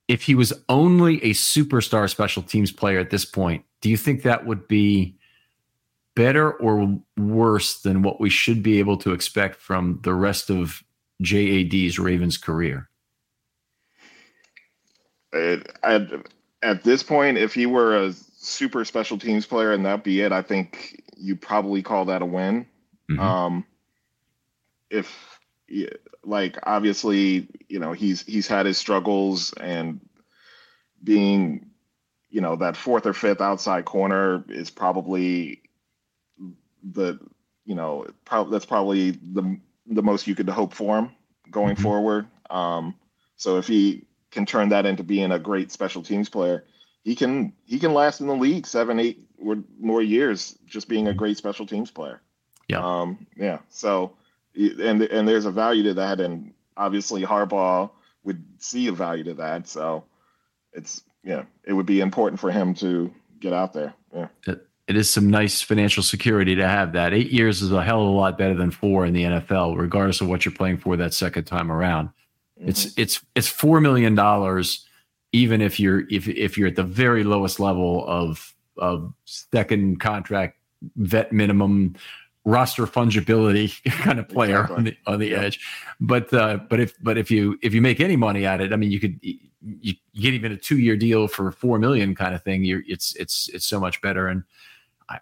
if 0.07 0.21
he 0.21 0.35
was 0.35 0.53
only 0.69 1.23
a 1.23 1.31
superstar 1.31 2.09
special 2.09 2.43
teams 2.43 2.71
player 2.71 2.99
at 2.99 3.09
this 3.09 3.25
point, 3.25 3.65
do 3.81 3.89
you 3.89 3.97
think 3.97 4.23
that 4.23 4.45
would 4.45 4.67
be 4.67 5.15
better 6.15 6.51
or 6.53 6.99
worse 7.17 7.81
than 7.81 8.03
what 8.03 8.19
we 8.19 8.29
should 8.29 8.61
be 8.61 8.79
able 8.79 8.97
to 8.97 9.13
expect 9.13 9.55
from 9.59 9.99
the 10.03 10.13
rest 10.13 10.49
of 10.49 10.83
JAD's 11.21 11.97
Ravens 11.97 12.37
career? 12.37 12.89
It, 15.33 15.71
at, 15.83 16.01
at 16.61 16.83
this 16.83 17.03
point, 17.03 17.37
if 17.37 17.53
he 17.53 17.65
were 17.65 17.95
a 17.95 18.13
super 18.41 18.83
special 18.83 19.19
teams 19.19 19.45
player 19.45 19.71
and 19.71 19.85
that 19.85 20.03
be 20.03 20.21
it, 20.21 20.31
I 20.31 20.41
think 20.41 21.03
you 21.15 21.35
probably 21.35 21.83
call 21.83 22.05
that 22.05 22.23
a 22.23 22.25
win. 22.25 22.65
Mm-hmm. 23.09 23.19
Um, 23.19 23.65
if 24.89 25.39
like 26.23 26.57
obviously, 26.63 27.47
you 27.69 27.79
know, 27.79 27.93
he's 27.93 28.23
he's 28.23 28.47
had 28.47 28.65
his 28.65 28.77
struggles 28.77 29.53
and 29.53 30.01
being, 31.03 31.67
you 32.29 32.41
know, 32.41 32.55
that 32.55 32.75
fourth 32.75 33.05
or 33.05 33.13
fifth 33.13 33.41
outside 33.41 33.85
corner 33.85 34.43
is 34.49 34.69
probably 34.69 35.61
the, 36.83 37.19
you 37.65 37.75
know, 37.75 38.07
pro- 38.25 38.49
that's 38.49 38.65
probably 38.65 39.11
the 39.11 39.59
the 39.85 40.03
most 40.03 40.25
you 40.25 40.35
could 40.35 40.49
hope 40.49 40.73
for 40.73 40.97
him 40.97 41.11
going 41.51 41.75
mm-hmm. 41.75 41.83
forward. 41.83 42.27
Um, 42.49 42.95
so 43.35 43.57
if 43.57 43.67
he 43.67 44.07
can 44.31 44.45
turn 44.45 44.69
that 44.69 44.85
into 44.85 45.03
being 45.03 45.31
a 45.31 45.39
great 45.39 45.71
special 45.71 46.01
teams 46.01 46.29
player, 46.29 46.65
he 47.03 47.15
can 47.15 47.53
he 47.65 47.79
can 47.79 47.93
last 47.93 48.21
in 48.21 48.27
the 48.27 48.35
league 48.35 48.67
seven, 48.67 48.99
eight 48.99 49.23
or 49.43 49.57
more 49.79 50.01
years 50.01 50.57
just 50.65 50.87
being 50.87 51.07
a 51.07 51.13
great 51.13 51.37
special 51.37 51.65
teams 51.65 51.91
player. 51.91 52.21
Yeah. 52.67 52.81
Um, 52.83 53.25
yeah. 53.35 53.59
So 53.69 54.13
and 54.55 55.01
and 55.01 55.27
there's 55.27 55.45
a 55.45 55.51
value 55.51 55.83
to 55.83 55.93
that, 55.95 56.19
and 56.19 56.53
obviously 56.77 57.23
Harbaugh 57.23 57.89
would 58.23 58.43
see 58.59 58.87
a 58.87 58.91
value 58.91 59.23
to 59.25 59.33
that. 59.35 59.67
So 59.67 60.05
it's 60.73 61.03
yeah, 61.23 61.43
it 61.63 61.73
would 61.73 61.85
be 61.85 62.01
important 62.01 62.39
for 62.39 62.51
him 62.51 62.73
to 62.75 63.13
get 63.39 63.53
out 63.53 63.73
there. 63.73 63.93
Yeah. 64.13 64.27
It, 64.47 64.67
it 64.87 64.97
is 64.97 65.09
some 65.09 65.29
nice 65.29 65.61
financial 65.61 66.03
security 66.03 66.55
to 66.55 66.67
have 66.67 66.93
that. 66.93 67.13
Eight 67.13 67.31
years 67.31 67.61
is 67.61 67.71
a 67.71 67.83
hell 67.83 68.01
of 68.01 68.07
a 68.07 68.11
lot 68.11 68.37
better 68.37 68.55
than 68.55 68.71
four 68.71 69.05
in 69.05 69.13
the 69.13 69.23
NFL, 69.23 69.77
regardless 69.77 70.19
of 70.19 70.27
what 70.27 70.43
you're 70.43 70.53
playing 70.53 70.77
for 70.77 70.97
that 70.97 71.13
second 71.13 71.45
time 71.45 71.71
around. 71.71 72.09
Mm-hmm. 72.59 72.69
It's 72.69 72.97
it's 72.97 73.21
it's 73.35 73.47
four 73.47 73.79
million 73.79 74.15
dollars, 74.15 74.85
even 75.31 75.61
if 75.61 75.79
you're 75.79 76.07
if 76.09 76.27
if 76.27 76.57
you're 76.57 76.67
at 76.67 76.75
the 76.75 76.83
very 76.83 77.23
lowest 77.23 77.59
level 77.59 78.05
of 78.07 78.53
of 78.77 79.13
second 79.25 79.99
contract 79.99 80.57
vet 80.95 81.31
minimum 81.31 81.95
roster 82.43 82.87
fungibility 82.87 83.83
kind 84.01 84.19
of 84.19 84.27
player 84.27 84.61
exactly. 84.61 84.75
on 84.75 84.83
the 84.83 84.97
on 85.07 85.19
the 85.19 85.29
yeah. 85.29 85.41
edge. 85.41 85.59
But 85.99 86.33
uh, 86.33 86.59
but 86.69 86.79
if 86.79 86.95
but 87.01 87.17
if 87.17 87.31
you 87.31 87.57
if 87.61 87.73
you 87.73 87.81
make 87.81 87.99
any 87.99 88.15
money 88.15 88.45
at 88.45 88.61
it, 88.61 88.73
I 88.73 88.75
mean, 88.75 88.91
you 88.91 88.99
could 88.99 89.19
you, 89.21 89.37
you 89.61 89.93
get 90.15 90.33
even 90.33 90.51
a 90.51 90.57
two 90.57 90.79
year 90.79 90.97
deal 90.97 91.27
for 91.27 91.51
four 91.51 91.79
million 91.79 92.15
kind 92.15 92.35
of 92.35 92.43
thing. 92.43 92.63
You're 92.63 92.83
it's 92.87 93.15
it's 93.15 93.49
it's 93.49 93.65
so 93.65 93.79
much 93.79 94.01
better. 94.01 94.27
And 94.27 94.43
I, 95.09 95.19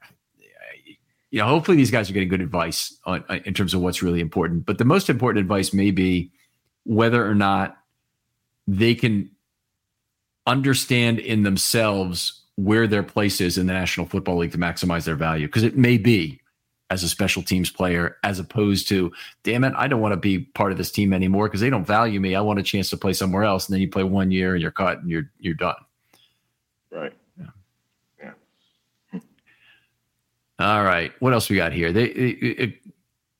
you 1.31 1.39
know, 1.39 1.47
hopefully 1.47 1.77
these 1.77 1.91
guys 1.91 2.09
are 2.09 2.13
getting 2.13 2.29
good 2.29 2.41
advice 2.41 2.97
on, 3.05 3.23
in 3.45 3.53
terms 3.53 3.75
of 3.75 3.81
what's 3.81 4.01
really 4.01 4.19
important. 4.19 4.65
But 4.65 4.79
the 4.79 4.85
most 4.85 5.09
important 5.09 5.41
advice 5.41 5.73
may 5.73 5.91
be 5.91 6.31
whether 6.85 7.23
or 7.23 7.35
not 7.35 7.77
they 8.67 8.95
can 8.95 9.29
understand 10.49 11.19
in 11.19 11.43
themselves 11.43 12.41
where 12.55 12.87
their 12.87 13.03
place 13.03 13.39
is 13.39 13.57
in 13.57 13.67
the 13.67 13.73
National 13.73 14.05
Football 14.05 14.37
League 14.37 14.51
to 14.51 14.57
maximize 14.57 15.05
their 15.05 15.15
value. 15.15 15.47
Because 15.47 15.63
it 15.63 15.77
may 15.77 15.97
be 15.97 16.41
as 16.89 17.03
a 17.03 17.09
special 17.09 17.43
teams 17.43 17.69
player, 17.69 18.17
as 18.23 18.39
opposed 18.39 18.89
to, 18.89 19.11
damn 19.43 19.63
it, 19.63 19.73
I 19.77 19.87
don't 19.87 20.01
want 20.01 20.13
to 20.13 20.17
be 20.17 20.39
part 20.39 20.71
of 20.71 20.77
this 20.77 20.91
team 20.91 21.13
anymore 21.13 21.47
because 21.47 21.61
they 21.61 21.69
don't 21.69 21.85
value 21.85 22.19
me. 22.19 22.35
I 22.35 22.41
want 22.41 22.59
a 22.59 22.63
chance 22.63 22.89
to 22.89 22.97
play 22.97 23.13
somewhere 23.13 23.43
else. 23.43 23.67
And 23.67 23.73
then 23.73 23.81
you 23.81 23.89
play 23.89 24.03
one 24.03 24.31
year 24.31 24.53
and 24.53 24.61
you're 24.61 24.71
cut 24.71 24.99
and 24.99 25.09
you're 25.09 25.29
you're 25.39 25.53
done. 25.53 25.75
Right. 26.91 27.13
Yeah. 27.39 28.33
Yeah. 29.13 29.19
All 30.57 30.83
right. 30.83 31.13
What 31.19 31.33
else 31.33 31.47
we 31.49 31.57
got 31.57 31.73
here? 31.73 31.91
They 31.91 32.05
it, 32.05 32.59
it, 32.59 32.73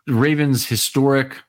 Ravens 0.08 0.68
historic 0.68 1.38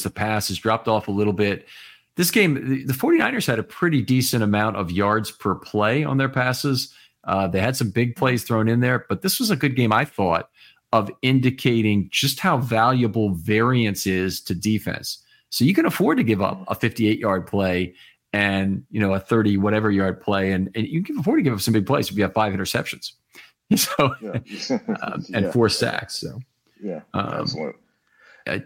the 0.00 0.10
pass 0.10 0.48
has 0.48 0.58
dropped 0.58 0.88
off 0.88 1.08
a 1.08 1.12
little 1.12 1.32
bit. 1.32 1.68
This 2.16 2.30
game, 2.30 2.86
the 2.86 2.92
49ers 2.92 3.46
had 3.46 3.58
a 3.58 3.62
pretty 3.62 4.02
decent 4.02 4.42
amount 4.42 4.76
of 4.76 4.90
yards 4.90 5.30
per 5.30 5.54
play 5.54 6.04
on 6.04 6.18
their 6.18 6.28
passes. 6.28 6.94
Uh, 7.24 7.46
they 7.48 7.60
had 7.60 7.76
some 7.76 7.90
big 7.90 8.16
plays 8.16 8.44
thrown 8.44 8.68
in 8.68 8.80
there, 8.80 9.06
but 9.08 9.22
this 9.22 9.38
was 9.38 9.50
a 9.50 9.56
good 9.56 9.76
game, 9.76 9.92
I 9.92 10.04
thought, 10.04 10.50
of 10.92 11.10
indicating 11.22 12.08
just 12.10 12.40
how 12.40 12.58
valuable 12.58 13.30
variance 13.30 14.06
is 14.06 14.40
to 14.42 14.54
defense. 14.54 15.22
So 15.50 15.64
you 15.64 15.74
can 15.74 15.86
afford 15.86 16.18
to 16.18 16.24
give 16.24 16.42
up 16.42 16.64
a 16.68 16.74
58 16.74 17.18
yard 17.18 17.46
play 17.46 17.94
and 18.32 18.84
you 18.90 19.00
know 19.00 19.12
a 19.12 19.20
30 19.20 19.58
whatever 19.58 19.90
yard 19.90 20.20
play, 20.20 20.52
and, 20.52 20.70
and 20.74 20.86
you 20.86 21.02
can 21.02 21.18
afford 21.18 21.38
to 21.38 21.42
give 21.42 21.52
up 21.52 21.60
some 21.60 21.74
big 21.74 21.86
plays 21.86 22.10
if 22.10 22.16
you 22.16 22.22
have 22.22 22.32
five 22.32 22.52
interceptions. 22.52 23.12
So 23.74 24.14
yeah. 24.20 24.32
um, 25.02 25.24
and 25.32 25.44
yeah. 25.46 25.50
four 25.50 25.70
sacks. 25.70 26.16
So 26.16 26.40
yeah, 26.82 27.00
um, 27.14 27.40
excellent. 27.40 27.76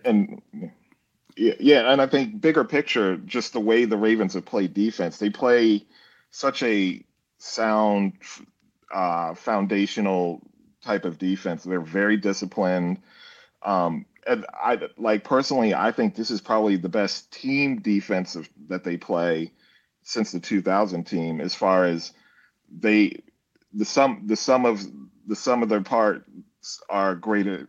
and 0.04 0.42
yeah, 1.36 1.92
and 1.92 2.02
I 2.02 2.06
think 2.06 2.40
bigger 2.40 2.64
picture, 2.64 3.16
just 3.18 3.52
the 3.52 3.60
way 3.60 3.84
the 3.84 3.96
Ravens 3.96 4.34
have 4.34 4.44
played 4.46 4.74
defense, 4.74 5.18
they 5.18 5.30
play 5.30 5.86
such 6.30 6.62
a 6.62 7.04
sound, 7.38 8.14
uh, 8.94 9.34
foundational 9.34 10.42
type 10.84 11.04
of 11.04 11.18
defense. 11.18 11.64
They're 11.64 11.80
very 11.80 12.16
disciplined. 12.16 13.02
Um, 13.62 14.06
and 14.26 14.46
I 14.54 14.80
like 14.98 15.24
personally, 15.24 15.74
I 15.74 15.92
think 15.92 16.14
this 16.14 16.30
is 16.30 16.40
probably 16.40 16.76
the 16.76 16.88
best 16.88 17.32
team 17.32 17.80
defensive 17.80 18.48
that 18.68 18.84
they 18.84 18.96
play 18.96 19.52
since 20.02 20.32
the 20.32 20.40
2000 20.40 21.04
team, 21.04 21.40
as 21.40 21.54
far 21.54 21.84
as 21.84 22.12
they 22.70 23.22
the 23.74 23.84
sum 23.84 24.22
the 24.26 24.36
sum 24.36 24.66
of 24.66 24.82
the 25.26 25.36
sum 25.36 25.62
of 25.62 25.68
their 25.68 25.82
parts 25.82 26.24
are 26.90 27.14
greater. 27.14 27.68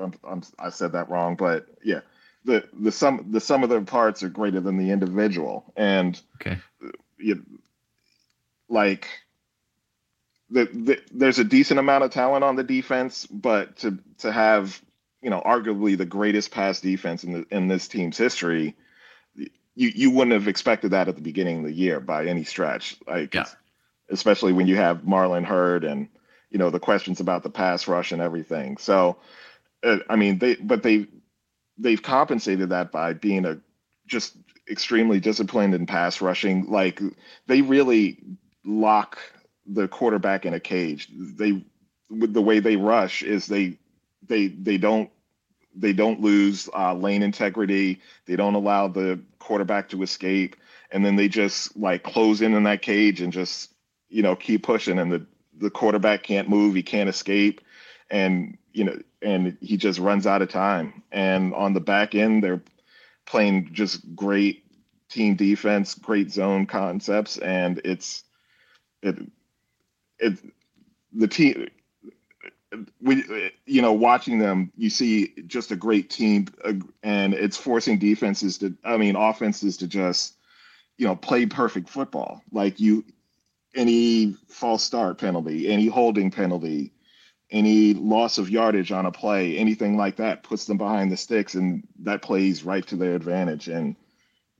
I'm, 0.00 0.14
I'm, 0.24 0.42
I 0.58 0.70
said 0.70 0.92
that 0.92 1.10
wrong, 1.10 1.36
but 1.36 1.66
yeah, 1.84 2.00
the 2.44 2.68
the 2.72 2.92
sum 2.92 3.26
the 3.30 3.40
sum 3.40 3.62
of 3.62 3.70
the 3.70 3.80
parts 3.82 4.22
are 4.22 4.28
greater 4.28 4.60
than 4.60 4.78
the 4.78 4.90
individual, 4.90 5.72
and 5.76 6.20
okay, 6.40 6.58
you, 7.18 7.44
like 8.68 9.08
the, 10.50 10.64
the, 10.64 11.00
there's 11.12 11.38
a 11.38 11.44
decent 11.44 11.78
amount 11.78 12.04
of 12.04 12.10
talent 12.10 12.44
on 12.44 12.56
the 12.56 12.64
defense, 12.64 13.26
but 13.26 13.76
to 13.78 13.98
to 14.18 14.32
have 14.32 14.80
you 15.22 15.30
know 15.30 15.40
arguably 15.44 15.96
the 15.96 16.06
greatest 16.06 16.50
pass 16.50 16.80
defense 16.80 17.24
in 17.24 17.32
the, 17.32 17.46
in 17.50 17.68
this 17.68 17.88
team's 17.88 18.16
history, 18.18 18.74
you 19.36 19.48
you 19.74 20.10
wouldn't 20.10 20.32
have 20.32 20.48
expected 20.48 20.92
that 20.92 21.08
at 21.08 21.16
the 21.16 21.22
beginning 21.22 21.58
of 21.58 21.64
the 21.64 21.72
year 21.72 22.00
by 22.00 22.26
any 22.26 22.44
stretch. 22.44 22.96
Like, 23.06 23.34
yeah. 23.34 23.46
especially 24.08 24.52
when 24.52 24.66
you 24.66 24.76
have 24.76 25.02
Marlon 25.02 25.44
hurt 25.44 25.84
and 25.84 26.08
you 26.50 26.58
know 26.58 26.70
the 26.70 26.80
questions 26.80 27.20
about 27.20 27.42
the 27.42 27.50
pass 27.50 27.86
rush 27.86 28.12
and 28.12 28.22
everything. 28.22 28.76
So 28.78 29.18
uh, 29.82 29.98
I 30.08 30.16
mean, 30.16 30.38
they 30.38 30.56
but 30.56 30.82
they 30.82 31.06
they've 31.80 32.02
compensated 32.02 32.68
that 32.68 32.92
by 32.92 33.14
being 33.14 33.46
a 33.46 33.58
just 34.06 34.36
extremely 34.70 35.20
disciplined 35.20 35.74
in 35.74 35.86
pass 35.86 36.20
rushing. 36.20 36.70
Like 36.70 37.00
they 37.46 37.62
really 37.62 38.18
lock 38.64 39.18
the 39.66 39.88
quarterback 39.88 40.46
in 40.46 40.54
a 40.54 40.60
cage. 40.60 41.08
They 41.12 41.64
with 42.10 42.34
the 42.34 42.42
way 42.42 42.60
they 42.60 42.76
rush 42.76 43.22
is 43.22 43.46
they 43.46 43.78
they 44.26 44.48
they 44.48 44.78
don't 44.78 45.10
they 45.74 45.92
don't 45.92 46.20
lose 46.20 46.68
uh, 46.74 46.94
lane 46.94 47.22
integrity. 47.22 48.00
They 48.26 48.36
don't 48.36 48.54
allow 48.54 48.88
the 48.88 49.20
quarterback 49.38 49.88
to 49.90 50.02
escape, 50.02 50.56
and 50.90 51.04
then 51.04 51.16
they 51.16 51.28
just 51.28 51.76
like 51.76 52.02
close 52.02 52.40
in 52.40 52.54
in 52.54 52.64
that 52.64 52.82
cage 52.82 53.20
and 53.20 53.32
just 53.32 53.72
you 54.08 54.22
know 54.22 54.36
keep 54.36 54.62
pushing, 54.62 54.98
and 54.98 55.10
the 55.12 55.26
the 55.58 55.70
quarterback 55.70 56.22
can't 56.22 56.48
move, 56.48 56.74
he 56.74 56.82
can't 56.82 57.08
escape, 57.08 57.60
and 58.10 58.56
you 58.72 58.84
know, 58.84 58.98
and 59.22 59.56
he 59.60 59.76
just 59.76 59.98
runs 59.98 60.26
out 60.26 60.42
of 60.42 60.48
time. 60.48 61.02
And 61.12 61.54
on 61.54 61.74
the 61.74 61.80
back 61.80 62.14
end, 62.14 62.42
they're 62.42 62.62
playing 63.26 63.70
just 63.72 64.14
great 64.14 64.64
team 65.08 65.34
defense, 65.34 65.94
great 65.94 66.30
zone 66.30 66.66
concepts, 66.66 67.38
and 67.38 67.80
it's 67.84 68.24
it 69.02 69.18
it 70.18 70.38
the 71.12 71.28
team 71.28 71.68
we 73.02 73.52
you 73.66 73.82
know 73.82 73.92
watching 73.92 74.38
them 74.38 74.70
you 74.76 74.90
see 74.90 75.32
just 75.46 75.72
a 75.72 75.76
great 75.76 76.08
team 76.08 76.46
and 77.02 77.34
it's 77.34 77.56
forcing 77.56 77.98
defenses 77.98 78.58
to 78.58 78.74
i 78.84 78.96
mean 78.96 79.16
offenses 79.16 79.76
to 79.76 79.88
just 79.88 80.36
you 80.96 81.06
know 81.06 81.16
play 81.16 81.46
perfect 81.46 81.88
football 81.88 82.40
like 82.52 82.78
you 82.78 83.04
any 83.74 84.36
false 84.48 84.84
start 84.84 85.18
penalty 85.18 85.68
any 85.68 85.86
holding 85.86 86.30
penalty 86.30 86.92
any 87.50 87.94
loss 87.94 88.38
of 88.38 88.48
yardage 88.48 88.92
on 88.92 89.06
a 89.06 89.12
play 89.12 89.56
anything 89.58 89.96
like 89.96 90.16
that 90.16 90.42
puts 90.42 90.64
them 90.64 90.78
behind 90.78 91.10
the 91.10 91.16
sticks 91.16 91.54
and 91.54 91.86
that 91.98 92.22
plays 92.22 92.64
right 92.64 92.86
to 92.86 92.96
their 92.96 93.14
advantage 93.14 93.68
and 93.68 93.96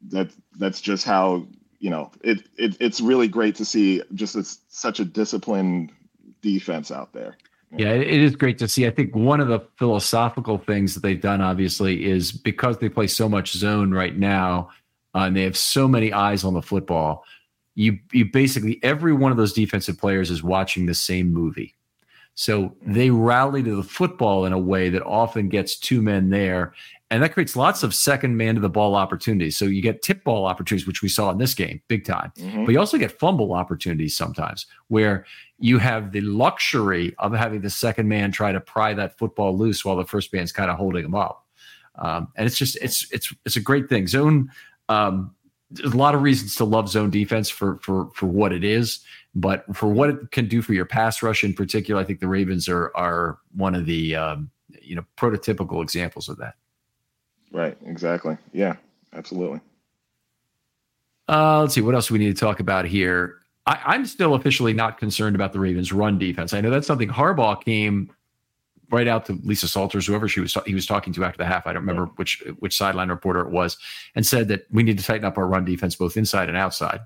that 0.09 0.31
that's 0.59 0.81
just 0.81 1.05
how 1.05 1.47
you 1.79 1.91
know 1.91 2.11
it, 2.23 2.49
it 2.57 2.77
it's 2.81 3.01
really 3.01 3.29
great 3.29 3.55
to 3.55 3.65
see 3.65 4.03
just 4.15 4.35
a, 4.35 4.45
such 4.69 5.01
a 5.01 5.05
disciplined 5.05 5.93
defense 6.43 6.91
out 6.91 7.13
there 7.13 7.37
yeah, 7.77 7.93
it 7.93 8.09
is 8.09 8.35
great 8.35 8.59
to 8.59 8.69
see. 8.69 8.87
I 8.87 8.91
think 8.91 9.15
one 9.15 9.41
of 9.41 9.47
the 9.47 9.61
philosophical 9.79 10.59
things 10.59 10.95
that 10.95 11.05
they've 11.05 11.21
done, 11.21 11.41
obviously, 11.41 12.05
is 12.05 12.33
because 12.33 12.79
they 12.79 12.89
play 12.89 13.07
so 13.07 13.29
much 13.29 13.53
zone 13.53 13.93
right 13.93 14.17
now, 14.17 14.71
uh, 15.15 15.21
and 15.21 15.37
they 15.37 15.43
have 15.43 15.57
so 15.57 15.87
many 15.87 16.13
eyes 16.13 16.43
on 16.43 16.55
the 16.55 16.63
football. 16.63 17.25
You, 17.77 17.99
you 18.13 18.25
basically 18.25 18.81
every 18.83 19.13
one 19.13 19.31
of 19.31 19.39
those 19.39 19.53
defensive 19.53 19.99
players 19.99 20.31
is 20.31 20.43
watching 20.43 20.87
the 20.87 20.95
same 20.95 21.33
movie. 21.33 21.77
So 22.35 22.75
they 22.83 23.11
rally 23.11 23.63
to 23.63 23.77
the 23.77 23.83
football 23.83 24.47
in 24.47 24.53
a 24.53 24.59
way 24.59 24.89
that 24.89 25.03
often 25.03 25.49
gets 25.49 25.77
two 25.77 26.01
men 26.01 26.31
there, 26.31 26.73
and 27.11 27.23
that 27.23 27.35
creates 27.35 27.57
lots 27.57 27.83
of 27.83 27.95
second 27.95 28.37
man 28.37 28.55
to 28.55 28.61
the 28.61 28.69
ball 28.69 28.95
opportunities. 28.95 29.57
So 29.57 29.67
you 29.67 29.83
get 29.83 30.01
tip 30.01 30.25
ball 30.25 30.47
opportunities, 30.47 30.87
which 30.87 31.03
we 31.03 31.09
saw 31.09 31.31
in 31.31 31.39
this 31.39 31.55
game, 31.55 31.83
big 31.89 32.05
time. 32.05 32.33
Mm-hmm. 32.39 32.65
But 32.65 32.73
you 32.73 32.79
also 32.79 32.99
get 32.99 33.19
fumble 33.19 33.53
opportunities 33.53 34.17
sometimes, 34.17 34.67
where 34.89 35.27
you 35.59 35.79
have 35.79 36.13
the 36.13 36.23
luxury 36.23 37.15
of 37.19 37.33
having 37.33 37.61
the 37.61 37.71
second 37.71 38.09
man 38.09 38.33
try 38.33 38.53
to 38.53 38.61
pry 38.61 38.95
that 38.95 39.19
football 39.19 39.57
loose 39.57 39.85
while 39.85 39.97
the 39.97 40.05
first 40.05 40.33
man's 40.33 40.53
kind 40.53 40.71
of 40.71 40.77
holding 40.77 41.05
him 41.05 41.15
up. 41.15 41.47
Um, 41.97 42.29
and 42.37 42.47
it's 42.47 42.57
just 42.57 42.77
it's 42.77 43.11
it's 43.13 43.35
it's 43.45 43.57
a 43.57 43.61
great 43.61 43.89
thing. 43.89 44.07
Zone. 44.07 44.51
Um, 44.89 45.35
there's 45.71 45.93
a 45.93 45.97
lot 45.97 46.17
of 46.17 46.23
reasons 46.23 46.57
to 46.57 46.65
love 46.65 46.89
zone 46.89 47.11
defense 47.11 47.49
for 47.49 47.79
for 47.79 48.11
for 48.15 48.27
what 48.27 48.53
it 48.53 48.65
is, 48.65 49.01
but 49.35 49.65
for 49.77 49.89
what 49.89 50.11
it 50.11 50.31
can 50.33 50.49
do 50.49 50.63
for 50.63 50.73
your 50.73 50.85
pass 50.85 51.23
rush 51.23 51.45
in 51.45 51.55
particular, 51.55 52.01
I 52.01 52.05
think 52.05 52.21
the 52.21 52.29
Ravens 52.29 52.69
are 52.69 52.91
are 52.97 53.39
one 53.55 53.75
of 53.75 53.87
the 53.87 54.17
um, 54.17 54.51
you 54.83 54.97
know 54.97 55.05
prototypical 55.17 55.83
examples 55.83 56.29
of 56.29 56.37
that. 56.39 56.55
Right. 57.53 57.77
Exactly. 57.85 58.37
Yeah. 58.53 58.77
Absolutely. 59.13 59.61
Uh, 61.29 61.61
let's 61.61 61.75
see 61.75 61.81
what 61.81 61.95
else 61.95 62.11
we 62.11 62.19
need 62.19 62.35
to 62.35 62.41
talk 62.41 62.61
about 62.61 62.85
here. 62.85 63.37
I, 63.67 63.95
am 63.95 64.07
still 64.07 64.35
officially 64.35 64.73
not 64.73 64.99
concerned 64.99 65.37
about 65.37 65.53
the 65.53 65.61
Ravens' 65.61 65.93
run 65.93 66.19
defense. 66.19 66.53
I 66.53 66.61
know 66.61 66.71
that's 66.71 66.87
something 66.87 67.09
Harbaugh 67.09 67.63
came 67.63 68.11
right 68.91 69.07
out 69.07 69.27
to 69.27 69.39
Lisa 69.45 69.69
Salters, 69.69 70.07
whoever 70.07 70.27
she 70.27 70.41
was 70.41 70.57
he 70.67 70.75
was 70.75 70.87
talking 70.87 71.13
to 71.13 71.25
after 71.25 71.39
the 71.39 71.45
half. 71.45 71.67
I 71.67 71.73
don't 71.73 71.83
remember 71.83 72.07
which 72.17 72.43
which 72.59 72.77
sideline 72.77 73.11
reporter 73.11 73.41
it 73.41 73.51
was, 73.51 73.77
and 74.17 74.27
said 74.27 74.49
that 74.49 74.67
we 74.73 74.83
need 74.83 74.99
to 74.99 75.05
tighten 75.05 75.25
up 75.25 75.39
our 75.39 75.47
run 75.47 75.65
defense 75.65 75.95
both 75.95 76.17
inside 76.17 76.49
and 76.49 76.59
outside. 76.59 77.01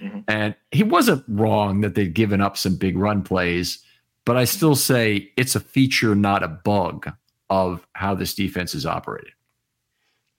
Mm-hmm. 0.00 0.20
And 0.28 0.54
he 0.70 0.82
wasn't 0.82 1.24
wrong 1.28 1.80
that 1.80 1.94
they'd 1.94 2.14
given 2.14 2.40
up 2.40 2.56
some 2.56 2.76
big 2.76 2.96
run 2.96 3.22
plays, 3.22 3.78
but 4.24 4.36
I 4.36 4.44
still 4.44 4.74
say 4.74 5.32
it's 5.36 5.54
a 5.54 5.60
feature, 5.60 6.14
not 6.14 6.42
a 6.42 6.48
bug, 6.48 7.10
of 7.48 7.86
how 7.92 8.14
this 8.14 8.34
defense 8.34 8.74
is 8.74 8.84
operated. 8.84 9.32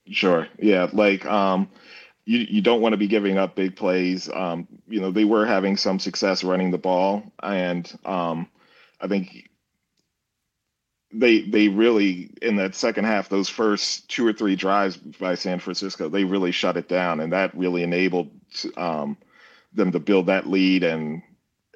Sure. 0.09 0.47
Yeah. 0.59 0.87
Like, 0.91 1.25
um, 1.25 1.69
you, 2.27 2.39
you 2.39 2.61
don't 2.61 2.81
want 2.81 2.91
to 2.91 2.97
be 2.97 3.07
giving 3.07 3.37
up 3.37 3.55
big 3.55 3.75
plays. 3.75 4.29
Um, 4.33 4.67
you 4.87 4.99
know, 4.99 5.11
they 5.11 5.23
were 5.23 5.45
having 5.45 5.77
some 5.77 5.97
success 5.97 6.43
running 6.43 6.71
the 6.71 6.77
ball, 6.77 7.23
and 7.41 7.91
um, 8.03 8.49
I 8.99 9.07
think 9.07 9.49
they 11.13 11.43
they 11.43 11.69
really 11.69 12.31
in 12.41 12.57
that 12.57 12.75
second 12.75 13.05
half, 13.05 13.29
those 13.29 13.47
first 13.47 14.09
two 14.09 14.27
or 14.27 14.33
three 14.33 14.57
drives 14.57 14.97
by 14.97 15.35
San 15.35 15.59
Francisco, 15.59 16.09
they 16.09 16.25
really 16.25 16.51
shut 16.51 16.75
it 16.75 16.89
down, 16.89 17.21
and 17.21 17.31
that 17.31 17.57
really 17.57 17.81
enabled 17.81 18.29
um, 18.75 19.15
them 19.73 19.91
to 19.91 19.99
build 19.99 20.27
that 20.27 20.47
lead 20.47 20.83
and 20.83 21.21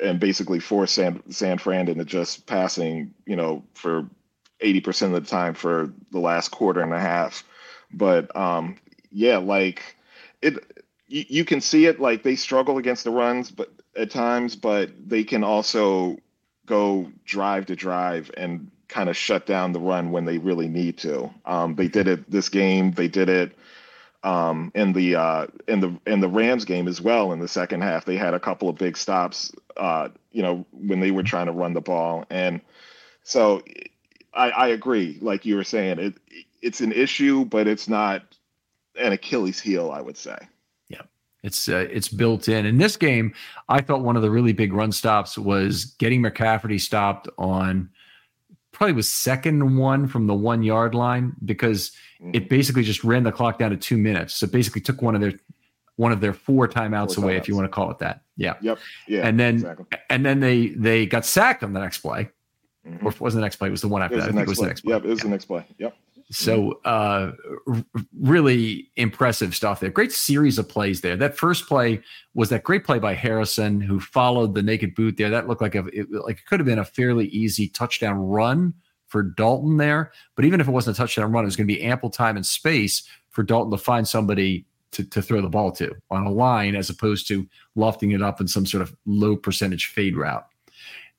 and 0.02 0.20
basically 0.20 0.60
force 0.60 0.92
San 0.92 1.22
San 1.32 1.58
Fran 1.58 1.88
into 1.88 2.06
just 2.06 2.46
passing, 2.48 3.14
you 3.26 3.36
know, 3.36 3.64
for 3.74 4.08
eighty 4.60 4.82
percent 4.82 5.14
of 5.14 5.24
the 5.24 5.30
time 5.30 5.54
for 5.54 5.94
the 6.12 6.20
last 6.20 6.50
quarter 6.50 6.82
and 6.82 6.94
a 6.94 7.00
half. 7.00 7.44
But 7.94 8.36
um, 8.36 8.78
yeah, 9.12 9.38
like 9.38 9.96
it 10.42 10.84
you, 11.08 11.26
you 11.28 11.46
can 11.46 11.62
see 11.62 11.86
it 11.86 12.00
like 12.00 12.24
they 12.24 12.36
struggle 12.36 12.78
against 12.78 13.04
the 13.04 13.12
runs, 13.12 13.52
but 13.52 13.72
at 13.96 14.10
times, 14.10 14.56
but 14.56 14.89
they 15.08 15.24
can 15.24 15.44
also 15.44 16.18
go 16.66 17.12
drive 17.26 17.66
to 17.68 17.76
drive 17.76 18.32
and 18.38 18.72
kind 18.88 19.10
of 19.10 19.18
shut 19.18 19.46
down 19.46 19.72
the 19.72 19.80
run 19.80 20.12
when 20.12 20.26
they 20.26 20.38
really 20.38 20.68
need 20.68 20.98
to. 20.98 21.30
Um, 21.46 21.76
they 21.76 21.88
did 21.88 22.08
it 22.08 22.30
this 22.30 22.50
game. 22.50 22.92
They 22.92 23.08
did 23.08 23.30
it 23.30 23.58
um, 24.24 24.72
in 24.76 24.94
the 24.94 25.16
uh, 25.16 25.48
in 25.68 25.80
the 25.80 25.96
in 26.06 26.20
the 26.20 26.28
Rams 26.28 26.66
game 26.66 26.88
as 26.88 27.02
well. 27.02 27.32
In 27.32 27.40
the 27.40 27.48
second 27.48 27.82
half, 27.82 28.06
they 28.06 28.16
had 28.16 28.34
a 28.34 28.40
couple 28.40 28.70
of 28.70 28.76
big 28.76 28.96
stops. 28.96 29.52
Uh, 29.78 30.10
you 30.32 30.42
know, 30.42 30.66
when 30.72 31.00
they 31.00 31.12
were 31.12 31.24
trying 31.24 31.48
to 31.48 31.52
run 31.52 31.74
the 31.74 31.82
ball, 31.82 32.26
and 32.30 32.62
so 33.24 33.64
I, 34.34 34.50
I 34.52 34.68
agree. 34.68 35.18
Like 35.22 35.46
you 35.46 35.56
were 35.56 35.64
saying, 35.64 36.00
it 36.00 36.14
it's 36.62 36.82
an 36.82 36.92
issue, 36.92 37.46
but 37.46 37.68
it's 37.68 37.88
not 37.88 38.24
an 39.00 39.12
Achilles 39.12 39.60
heel, 39.60 39.92
I 39.92 40.02
would 40.02 40.18
say. 40.18 40.38
Yeah, 40.90 41.02
it's 41.44 41.68
uh, 41.68 41.88
it's 41.90 42.08
built 42.08 42.48
in. 42.48 42.66
In 42.66 42.78
this 42.78 42.98
game, 42.98 43.34
I 43.70 43.82
thought 43.82 44.02
one 44.02 44.16
of 44.16 44.22
the 44.22 44.32
really 44.32 44.54
big 44.54 44.72
run 44.72 44.92
stops 44.92 45.38
was 45.38 45.86
getting 45.86 46.22
McCaffrey 46.22 46.80
stopped 46.80 47.28
on 47.38 47.90
probably 48.72 48.94
was 48.94 49.10
second 49.10 49.78
one 49.78 50.08
from 50.08 50.28
the 50.28 50.36
one 50.36 50.62
yard 50.62 50.94
line 50.94 51.36
because. 51.44 51.92
It 52.34 52.50
basically 52.50 52.84
just 52.84 53.04
ran 53.04 53.24
the 53.24 53.32
clock 53.32 53.60
down 53.60 53.72
to 53.72 53.78
two 53.78 53.98
minutes. 53.98 54.36
So 54.36 54.48
basically 54.48 54.82
took 54.82 55.02
one 55.02 55.16
of 55.16 55.22
their 55.22 55.34
one 55.96 56.12
of 56.12 56.22
their 56.22 56.34
four 56.34 56.68
timeouts 56.68 57.16
four 57.16 57.26
away, 57.26 57.34
timeouts. 57.34 57.38
if 57.38 57.48
you 57.48 57.56
want 57.56 57.66
to 57.66 57.70
call 57.70 57.92
it 57.92 58.00
that. 58.00 58.22
Yeah. 58.38 58.56
Yep. 58.62 58.80
Yeah. 59.08 59.28
And 59.28 59.40
then 59.40 59.56
exactly. 59.56 59.86
and 60.10 60.26
then 60.26 60.40
they 60.40 60.70
they 60.70 61.06
got 61.06 61.26
sacked 61.26 61.64
on 61.64 61.74
the 61.74 61.80
next 61.80 62.00
play. 62.00 62.30
Mm-hmm. 62.88 63.06
Or 63.06 63.14
wasn't 63.20 63.42
the 63.42 63.46
next 63.46 63.58
play? 63.58 63.68
It 63.68 63.72
was 63.72 63.82
the 63.82 63.88
one 63.88 64.02
after 64.02 64.18
that. 64.18 64.30
I 64.30 64.32
think 64.32 64.42
it 64.42 64.48
was 64.48 64.58
play. 64.58 64.66
the 64.66 64.70
next 64.70 64.82
play. 64.82 64.94
Yep, 64.94 65.06
it 65.06 65.08
was 65.10 65.20
yeah. 65.20 65.24
the 65.24 65.30
next 65.30 65.46
play. 65.46 65.66
Yep. 65.78 65.98
So, 66.32 66.80
uh, 66.86 67.34
r- 67.68 67.86
really 68.20 68.90
impressive 68.96 69.54
stuff 69.54 69.82
there. 69.82 69.90
Great 69.90 70.14
series 70.14 70.58
of 70.58 70.68
plays 70.68 71.02
there. 71.02 71.18
That 71.18 71.38
first 71.38 71.68
play 71.68 72.02
was 72.34 72.50
that 72.50 72.64
great 72.64 72.86
play 72.86 73.00
by 73.00 73.14
Harrison, 73.14 73.82
who 73.82 74.00
followed 74.00 74.56
the 74.56 74.64
naked 74.64 74.96
boot 74.96 75.18
there. 75.18 75.30
That 75.30 75.48
looked 75.48 75.62
like 75.62 75.76
a 75.76 75.86
it, 75.88 76.10
like 76.10 76.38
it 76.38 76.46
could 76.48 76.60
have 76.60 76.66
been 76.66 76.80
a 76.80 76.86
fairly 76.86 77.28
easy 77.28 77.68
touchdown 77.68 78.18
run 78.18 78.74
for 79.12 79.24
Dalton 79.24 79.78
there. 79.78 80.12
But 80.36 80.45
even 80.45 80.62
if 80.62 80.68
it 80.68 80.72
wasn't 80.72 80.97
a 80.97 80.99
touchdown 80.99 81.32
run, 81.32 81.43
it 81.43 81.45
was 81.45 81.57
going 81.57 81.68
to 81.68 81.74
be 81.74 81.84
ample 81.84 82.09
time 82.09 82.38
and 82.38 82.45
space 82.45 83.03
for 83.30 83.43
Dalton 83.43 83.72
to 83.72 83.78
find 83.78 84.07
somebody 84.07 84.66
to, 84.93 85.03
to 85.03 85.22
throw 85.22 85.41
the 85.41 85.49
ball 85.49 85.72
to 85.74 85.93
on 86.09 86.26
a 86.26 86.32
line 86.32 86.76
as 86.76 86.89
opposed 86.89 87.28
to 87.28 87.47
lofting 87.76 88.12
it 88.12 88.22
up 88.22 88.41
in 88.41 88.47
some 88.47 88.66
sort 88.66 88.82
of 88.82 88.95
low 89.05 89.36
percentage 89.36 89.88
fade 89.88 90.16
route. 90.16 90.45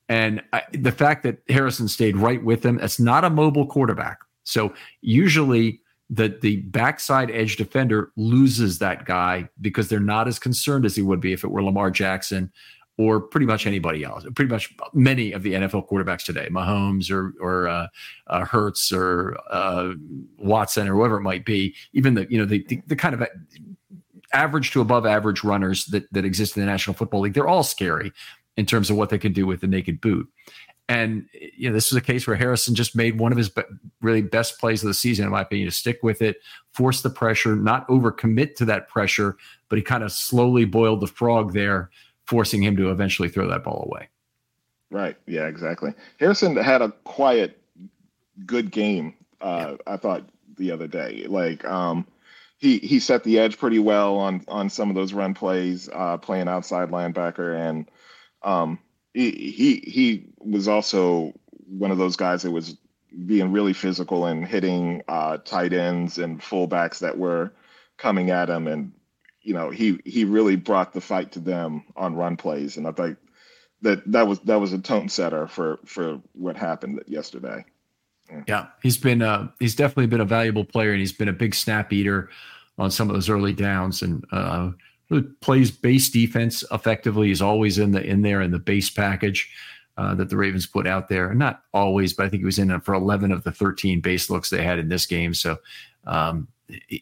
And 0.09 0.41
I, 0.51 0.63
the 0.71 0.91
fact 0.91 1.23
that 1.23 1.39
Harrison 1.49 1.87
stayed 1.87 2.17
right 2.17 2.43
with 2.43 2.65
him, 2.65 2.77
that's 2.77 2.99
not 2.99 3.23
a 3.23 3.29
mobile 3.29 3.65
quarterback. 3.65 4.19
So 4.43 4.73
usually 5.01 5.81
the 6.09 6.37
the 6.41 6.57
backside 6.57 7.31
edge 7.31 7.55
defender 7.55 8.11
loses 8.17 8.79
that 8.79 9.05
guy 9.05 9.47
because 9.61 9.87
they're 9.87 9.99
not 9.99 10.27
as 10.27 10.37
concerned 10.37 10.85
as 10.85 10.95
he 10.95 11.01
would 11.01 11.21
be 11.21 11.31
if 11.31 11.43
it 11.43 11.51
were 11.51 11.63
Lamar 11.63 11.89
Jackson 11.89 12.51
or 12.97 13.19
pretty 13.19 13.45
much 13.45 13.65
anybody 13.65 14.03
else. 14.03 14.25
Pretty 14.35 14.51
much 14.51 14.73
many 14.93 15.31
of 15.31 15.43
the 15.43 15.53
NFL 15.53 15.89
quarterbacks 15.89 16.23
today, 16.23 16.47
Mahomes 16.49 17.11
or 17.11 17.33
or 17.39 17.67
uh, 17.67 17.87
uh, 18.27 18.45
Hurts 18.45 18.91
or 18.91 19.37
uh, 19.49 19.93
Watson 20.37 20.87
or 20.87 20.93
whoever 20.93 21.17
it 21.17 21.21
might 21.21 21.45
be. 21.45 21.75
Even 21.93 22.13
the 22.13 22.27
you 22.29 22.37
know 22.37 22.45
the 22.45 22.63
the, 22.67 22.81
the 22.87 22.95
kind 22.95 23.15
of 23.15 23.27
average 24.31 24.71
to 24.71 24.81
above 24.81 25.05
average 25.05 25.43
runners 25.43 25.85
that 25.85 26.11
that 26.13 26.25
exist 26.25 26.55
in 26.55 26.61
the 26.61 26.67
National 26.67 26.93
Football 26.93 27.21
League, 27.21 27.33
they're 27.33 27.47
all 27.47 27.63
scary 27.63 28.11
in 28.57 28.65
terms 28.65 28.89
of 28.89 28.97
what 28.97 29.09
they 29.09 29.17
can 29.17 29.33
do 29.33 29.47
with 29.47 29.61
the 29.61 29.67
naked 29.67 29.99
boot. 29.99 30.29
and 30.87 31.25
you 31.57 31.67
know, 31.67 31.73
this 31.73 31.91
was 31.91 31.97
a 31.97 32.05
case 32.05 32.27
where 32.27 32.35
Harrison 32.35 32.75
just 32.75 32.95
made 32.95 33.17
one 33.17 33.31
of 33.31 33.37
his 33.37 33.49
be- 33.49 33.63
really 34.01 34.21
best 34.21 34.59
plays 34.59 34.83
of 34.83 34.87
the 34.87 34.93
season, 34.93 35.25
in 35.25 35.31
my 35.31 35.41
opinion, 35.41 35.67
to 35.67 35.75
stick 35.75 35.99
with 36.03 36.21
it, 36.21 36.37
force 36.73 37.01
the 37.01 37.09
pressure, 37.09 37.55
not 37.55 37.87
overcommit 37.87 38.55
to 38.55 38.65
that 38.65 38.87
pressure, 38.87 39.37
but 39.69 39.77
he 39.77 39.81
kind 39.81 40.03
of 40.03 40.11
slowly 40.11 40.65
boiled 40.65 40.99
the 40.99 41.07
frog 41.07 41.53
there, 41.53 41.89
forcing 42.25 42.63
him 42.63 42.75
to 42.77 42.89
eventually 42.91 43.29
throw 43.29 43.47
that 43.47 43.63
ball 43.63 43.87
away. 43.89 44.09
Right. 44.91 45.17
Yeah. 45.27 45.47
Exactly. 45.47 45.93
Harrison 46.19 46.55
had 46.55 46.81
a 46.81 46.91
quiet, 47.03 47.59
good 48.45 48.71
game. 48.71 49.15
Uh, 49.41 49.75
yeah. 49.77 49.93
I 49.93 49.97
thought 49.97 50.29
the 50.57 50.71
other 50.71 50.87
day, 50.87 51.25
like 51.27 51.65
um, 51.65 52.05
he 52.57 52.77
he 52.79 52.99
set 52.99 53.23
the 53.23 53.39
edge 53.39 53.57
pretty 53.57 53.79
well 53.79 54.17
on 54.17 54.43
on 54.47 54.69
some 54.69 54.89
of 54.89 54.95
those 54.95 55.13
run 55.13 55.33
plays, 55.33 55.89
uh, 55.91 56.17
playing 56.17 56.47
outside 56.47 56.89
linebacker, 56.89 57.57
and 57.57 57.89
um, 58.41 58.79
he 59.13 59.31
he 59.31 59.75
he 59.89 60.25
was 60.39 60.67
also 60.67 61.33
one 61.67 61.91
of 61.91 61.97
those 61.97 62.15
guys 62.15 62.43
that 62.43 62.51
was 62.51 62.77
being 63.25 63.51
really 63.51 63.73
physical 63.73 64.25
and 64.25 64.47
hitting 64.47 65.01
uh, 65.07 65.37
tight 65.37 65.73
ends 65.73 66.17
and 66.17 66.41
fullbacks 66.41 66.99
that 66.99 67.17
were 67.17 67.51
coming 67.97 68.29
at 68.29 68.49
him, 68.49 68.67
and 68.67 68.91
you 69.43 69.53
know 69.53 69.69
he 69.69 69.99
he 70.05 70.25
really 70.25 70.55
brought 70.55 70.93
the 70.93 71.01
fight 71.01 71.31
to 71.33 71.39
them 71.39 71.83
on 71.95 72.15
run 72.15 72.37
plays, 72.37 72.77
and 72.77 72.87
I 72.87 72.91
think 72.91 73.17
that 73.81 74.09
that 74.11 74.27
was 74.27 74.39
that 74.41 74.59
was 74.59 74.73
a 74.73 74.79
tone 74.79 75.09
setter 75.09 75.47
for 75.47 75.79
for 75.85 76.19
what 76.33 76.55
happened 76.55 77.03
yesterday. 77.07 77.63
Yeah, 78.29 78.43
yeah 78.47 78.65
he's 78.81 78.97
been 78.97 79.21
uh, 79.21 79.49
he's 79.59 79.75
definitely 79.75 80.07
been 80.07 80.21
a 80.21 80.25
valuable 80.25 80.65
player, 80.65 80.91
and 80.91 80.99
he's 80.99 81.11
been 81.11 81.29
a 81.29 81.33
big 81.33 81.53
snap 81.53 81.93
eater 81.93 82.29
on 82.77 82.89
some 82.89 83.09
of 83.09 83.13
those 83.13 83.29
early 83.29 83.53
downs, 83.53 84.01
and 84.01 84.25
uh, 84.31 84.71
plays 85.41 85.69
base 85.69 86.09
defense 86.09 86.63
effectively. 86.71 87.27
He's 87.27 87.41
always 87.41 87.77
in 87.77 87.91
the 87.91 88.03
in 88.03 88.21
there 88.21 88.41
in 88.41 88.51
the 88.51 88.59
base 88.59 88.89
package 88.89 89.51
uh, 89.97 90.15
that 90.15 90.29
the 90.29 90.37
Ravens 90.37 90.65
put 90.65 90.87
out 90.87 91.09
there. 91.09 91.33
Not 91.33 91.63
always, 91.73 92.13
but 92.13 92.25
I 92.25 92.29
think 92.29 92.41
he 92.41 92.45
was 92.45 92.59
in 92.59 92.79
for 92.81 92.93
11 92.93 93.31
of 93.31 93.43
the 93.43 93.51
13 93.51 94.01
base 94.01 94.29
looks 94.29 94.49
they 94.49 94.63
had 94.63 94.79
in 94.79 94.89
this 94.89 95.05
game. 95.05 95.33
So 95.33 95.57
um, 96.05 96.47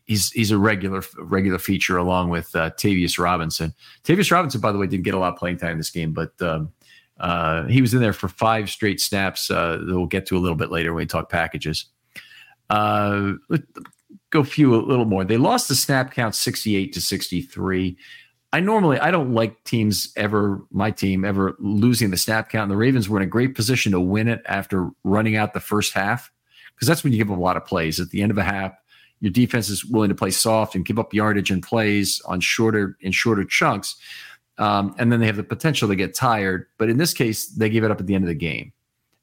he's 0.06 0.32
he's 0.32 0.52
a 0.52 0.58
regular 0.58 1.04
regular 1.18 1.60
feature 1.60 1.98
along 1.98 2.30
with 2.30 2.56
uh, 2.56 2.72
Tavius 2.72 3.20
Robinson. 3.20 3.74
Tavius 4.04 4.32
Robinson, 4.32 4.62
by 4.62 4.72
the 4.72 4.78
way, 4.78 4.88
didn't 4.88 5.04
get 5.04 5.14
a 5.14 5.20
lot 5.20 5.34
of 5.34 5.40
playing 5.40 5.58
time 5.58 5.72
in 5.72 5.78
this 5.78 5.92
game, 5.92 6.14
but 6.14 6.40
um, 6.42 6.72
uh, 7.20 7.66
he 7.68 7.82
was 7.82 7.94
in 7.94 8.02
there 8.02 8.14
for 8.14 8.28
five 8.28 8.70
straight 8.70 9.00
snaps 9.00 9.52
uh, 9.52 9.78
that 9.78 9.96
we'll 9.96 10.08
get 10.08 10.26
to 10.28 10.38
a 10.38 10.40
little 10.40 10.58
bit 10.58 10.72
later 10.72 10.94
when 10.94 11.04
we 11.04 11.08
talk 11.08 11.30
packages. 11.30 11.86
Uh, 12.70 13.34
go 14.32 14.44
few 14.44 14.76
a 14.76 14.82
little 14.82 15.06
more. 15.06 15.24
They 15.24 15.38
lost 15.38 15.68
the 15.68 15.76
snap 15.76 16.14
count 16.14 16.36
68 16.36 16.94
to 16.94 17.02
63. 17.02 17.98
I 18.54 18.60
normally 18.60 19.00
I 19.00 19.12
don't 19.12 19.34
like 19.34 19.64
teams 19.64 20.12
ever 20.18 20.62
my 20.72 20.92
team 20.92 21.24
ever 21.24 21.56
losing 21.60 22.12
the 22.12 22.18
snap 22.18 22.50
count. 22.50 22.64
And 22.64 22.72
the 22.72 22.78
Ravens 22.78 23.08
were 23.08 23.20
in 23.20 23.24
a 23.24 23.30
great 23.30 23.56
position 23.56 23.92
to 23.94 24.00
win 24.00 24.28
it 24.28 24.42
after 24.46 24.90
running 25.04 25.36
out 25.36 25.54
the 25.54 25.60
first 25.60 25.94
half 25.94 26.32
because 26.74 26.88
that's 26.88 27.04
when 27.04 27.14
you 27.14 27.20
give 27.20 27.28
them 27.28 27.38
a 27.38 27.42
lot 27.42 27.58
of 27.58 27.66
plays 27.66 28.00
at 28.00 28.10
the 28.10 28.22
end 28.22 28.32
of 28.32 28.38
a 28.38 28.44
half. 28.44 28.74
Your 29.22 29.32
defense 29.32 29.70
is 29.70 29.86
willing 29.86 30.10
to 30.10 30.16
play 30.16 30.32
soft 30.32 30.76
and 30.76 30.84
give 30.84 31.00
up 31.00 31.14
yardage 31.14 31.52
and 31.52 31.64
plays 31.64 32.22
on 32.26 32.42
shorter 32.42 32.98
in 33.02 33.12
shorter 33.12 33.46
chunks, 33.46 33.96
um, 34.58 34.94
and 34.98 35.12
then 35.12 35.20
they 35.20 35.28
have 35.28 35.38
the 35.38 35.44
potential 35.44 35.88
to 35.88 35.96
get 35.96 36.14
tired. 36.14 36.68
But 36.78 36.90
in 36.90 36.98
this 36.98 37.14
case, 37.14 37.48
they 37.48 37.70
gave 37.70 37.84
it 37.84 37.92
up 37.92 38.00
at 38.00 38.08
the 38.08 38.16
end 38.16 38.24
of 38.24 38.30
the 38.30 38.36
game, 38.36 38.74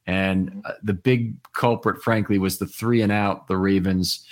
and 0.07 0.63
uh, 0.65 0.73
the 0.83 0.95
big 0.95 1.35
culprit, 1.53 2.03
frankly, 2.03 2.39
was 2.39 2.59
the 2.59 2.67
three 2.67 3.03
and 3.03 3.13
out 3.13 3.49
the 3.49 3.57
Ravens 3.57 4.25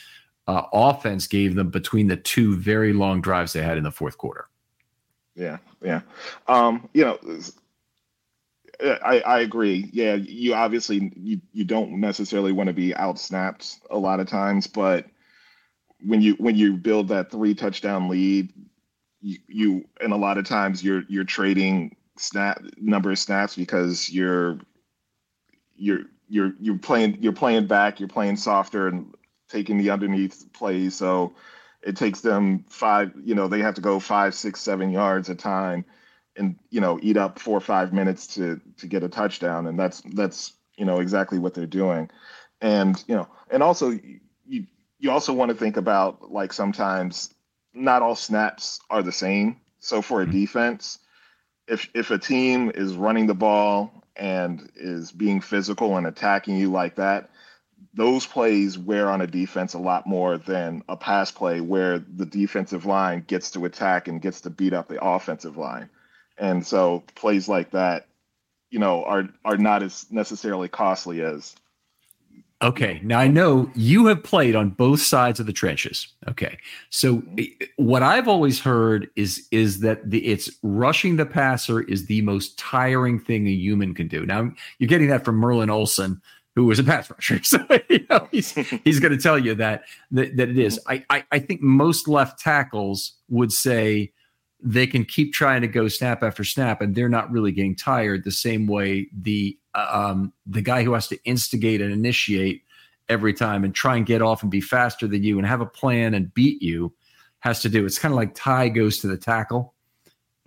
uh, 0.47 0.63
offense 0.73 1.27
gave 1.27 1.55
them 1.55 1.71
between 1.71 2.07
the 2.07 2.17
two 2.17 2.57
very 2.57 2.93
long 2.93 3.21
drives 3.21 3.53
they 3.53 3.63
had 3.63 3.77
in 3.77 3.85
the 3.85 3.91
fourth 3.91 4.17
quarter. 4.17 4.47
Yeah, 5.35 5.59
yeah. 5.83 6.01
Um, 6.47 6.89
you 6.95 7.05
know, 7.05 7.19
I, 8.81 9.21
I 9.21 9.41
agree. 9.41 9.91
Yeah, 9.93 10.15
you 10.15 10.55
obviously 10.55 11.13
you, 11.17 11.41
you 11.53 11.65
don't 11.65 11.93
necessarily 12.01 12.53
want 12.53 12.69
to 12.69 12.73
be 12.73 12.93
outsnapped 12.93 13.81
a 13.91 13.99
lot 13.99 14.21
of 14.21 14.29
times, 14.29 14.67
but 14.67 15.07
when 16.05 16.21
you 16.21 16.35
when 16.35 16.57
you 16.57 16.77
build 16.77 17.09
that 17.09 17.31
three 17.31 17.55
touchdown 17.55 18.09
lead, 18.09 18.53
you, 19.21 19.39
you 19.49 19.85
and 20.01 20.13
a 20.13 20.17
lot 20.17 20.39
of 20.39 20.45
times 20.47 20.83
you're 20.83 21.03
you're 21.09 21.25
trading 21.25 21.97
snap 22.17 22.63
number 22.79 23.11
of 23.11 23.19
snaps 23.19 23.57
because 23.57 24.11
you're 24.11 24.59
you're 25.75 26.05
you're 26.29 26.53
you're 26.61 26.79
playing 26.79 27.19
you're 27.21 27.33
playing 27.33 27.67
back, 27.67 28.01
you're 28.01 28.09
playing 28.09 28.37
softer 28.37 28.89
and 28.89 29.15
taking 29.49 29.79
the 29.79 29.91
underneath 29.91 30.53
plays. 30.53 30.95
So 30.95 31.35
it 31.83 31.97
takes 31.97 32.21
them 32.21 32.65
five, 32.69 33.13
you 33.23 33.35
know, 33.35 33.49
they 33.49 33.61
have 33.61 33.75
to 33.75 33.81
go 33.81 34.01
five, 34.01 34.35
six, 34.35 34.61
seven 34.61 34.91
yards 34.91 35.29
a 35.29 35.35
time 35.35 35.85
and, 36.37 36.57
you 36.71 36.81
know, 36.81 36.99
eat 37.01 37.17
up 37.17 37.39
four 37.39 37.57
or 37.57 37.61
five 37.61 37.93
minutes 37.93 38.27
to 38.35 38.61
to 38.79 38.87
get 38.87 39.03
a 39.03 39.09
touchdown. 39.09 39.67
And 39.67 39.79
that's 39.79 40.03
that's, 40.15 40.55
you 40.77 40.85
know, 40.85 40.99
exactly 40.99 41.39
what 41.39 41.55
they're 41.55 41.67
doing. 41.67 42.11
And, 42.61 43.03
you 43.07 43.15
know, 43.15 43.29
and 43.51 43.63
also 43.63 43.99
you 44.99 45.11
also 45.11 45.33
want 45.33 45.51
to 45.51 45.57
think 45.57 45.77
about 45.77 46.31
like 46.33 46.53
sometimes 46.53 47.35
not 47.75 48.03
all 48.03 48.17
snaps 48.17 48.81
are 48.91 49.03
the 49.03 49.13
same. 49.13 49.61
So 49.79 50.03
for 50.03 50.23
a 50.23 50.25
mm-hmm. 50.25 50.33
defense, 50.33 50.99
if 51.69 51.89
if 51.95 52.11
a 52.11 52.19
team 52.19 52.73
is 52.75 52.95
running 52.95 53.27
the 53.27 53.35
ball 53.35 53.93
and 54.17 54.71
is 54.77 55.13
being 55.13 55.41
physical 55.41 55.97
and 55.97 56.07
attacking 56.07 56.57
you 56.57 56.71
like 56.71 56.97
that, 56.97 57.31
those 57.95 58.27
plays 58.27 58.79
wear 58.79 59.11
on 59.11 59.21
a 59.21 59.27
defense 59.27 59.75
a 59.75 59.79
lot 59.79 60.07
more 60.07 60.39
than 60.39 60.83
a 60.89 60.97
pass 60.97 61.31
play 61.31 61.61
where 61.61 61.99
the 61.99 62.27
defensive 62.27 62.87
line 62.87 63.25
gets 63.27 63.51
to 63.53 63.65
attack 63.65 64.09
and 64.09 64.23
gets 64.23 64.43
to 64.43 64.51
beat 64.51 64.73
up 64.73 64.89
the 64.89 65.03
offensive 65.05 65.57
line. 65.57 65.91
And 66.39 66.67
so 66.67 67.03
plays 67.15 67.49
like 67.49 67.71
that, 67.73 68.07
you 68.71 68.79
know, 68.79 69.05
are 69.05 69.29
are 69.45 69.57
not 69.57 69.83
as 69.83 70.07
necessarily 70.11 70.69
costly 70.69 71.23
as 71.23 71.55
Okay. 72.63 73.01
Now 73.05 73.19
I 73.19 73.29
know 73.29 73.71
you 73.75 74.07
have 74.07 74.23
played 74.23 74.57
on 74.57 74.71
both 74.71 75.01
sides 75.03 75.39
of 75.39 75.47
the 75.47 75.53
trenches. 75.53 76.09
Okay. 76.27 76.59
So 76.89 77.19
mm-hmm. 77.19 77.65
what 77.77 78.03
I've 78.03 78.29
always 78.29 78.59
heard 78.59 79.09
is 79.15 79.47
is 79.51 79.81
that 79.81 80.11
the 80.11 80.25
it's 80.27 80.51
rushing 80.63 81.17
the 81.17 81.27
passer 81.27 81.83
is 81.83 82.07
the 82.07 82.23
most 82.23 82.59
tiring 82.59 83.21
thing 83.21 83.47
a 83.47 83.51
human 83.51 83.93
can 83.95 84.09
do. 84.09 84.25
Now 84.25 84.51
you're 84.79 84.89
getting 84.89 85.09
that 85.09 85.25
from 85.25 85.37
Merlin 85.37 85.69
Olsen, 85.69 86.23
who 86.55 86.65
was 86.65 86.79
a 86.79 86.85
pass 86.85 87.11
rusher. 87.11 87.41
So 87.45 87.59
you 87.91 88.07
know, 88.09 88.27
he's 88.33 88.53
he's 88.85 89.01
going 89.01 89.13
to 89.13 89.23
tell 89.23 89.39
you 89.39 89.55
that, 89.57 89.85
that 90.13 90.37
that 90.39 90.49
it 90.49 90.59
is. 90.59 90.79
Mm-hmm. 90.79 91.03
I, 91.11 91.19
I 91.19 91.25
I 91.33 91.39
think 91.39 91.61
most 91.61 92.09
left 92.09 92.39
tackles 92.41 93.13
would 93.29 93.53
say 93.53 94.13
they 94.63 94.87
can 94.87 95.05
keep 95.05 95.35
trying 95.35 95.61
to 95.61 95.69
go 95.69 95.89
snap 95.89 96.23
after 96.23 96.43
snap, 96.43 96.81
and 96.81 96.95
they're 96.95 97.11
not 97.11 97.31
really 97.31 97.53
getting 97.53 97.77
tired 97.77 98.25
the 98.25 98.33
same 98.33 98.67
way 98.67 99.09
the 99.13 99.59
um, 99.77 100.33
the 100.47 100.63
guy 100.63 100.83
who 100.83 100.93
has 100.95 101.09
to 101.09 101.19
instigate 101.25 101.81
and 101.81 101.93
initiate 101.93 102.63
every 103.09 103.33
time 103.33 103.65
and 103.65 103.75
try 103.75 103.97
and 103.97 104.07
get 104.07 104.23
off 104.23 104.43
and 104.43 104.51
be 104.51 104.61
faster 104.61 105.07
than 105.07 105.23
you 105.23 105.39
and 105.39 105.47
have 105.47 105.61
a 105.61 105.67
plan 105.67 106.15
and 106.15 106.33
beat 106.35 106.61
you 106.63 106.93
has 107.41 107.61
to 107.63 107.69
do. 107.69 107.85
It's 107.85 107.99
kind 107.99 108.13
of 108.13 108.17
like 108.17 108.35
tie 108.35 108.69
goes 108.69 108.99
to 108.99 109.07
the 109.07 109.17
tackle, 109.17 109.75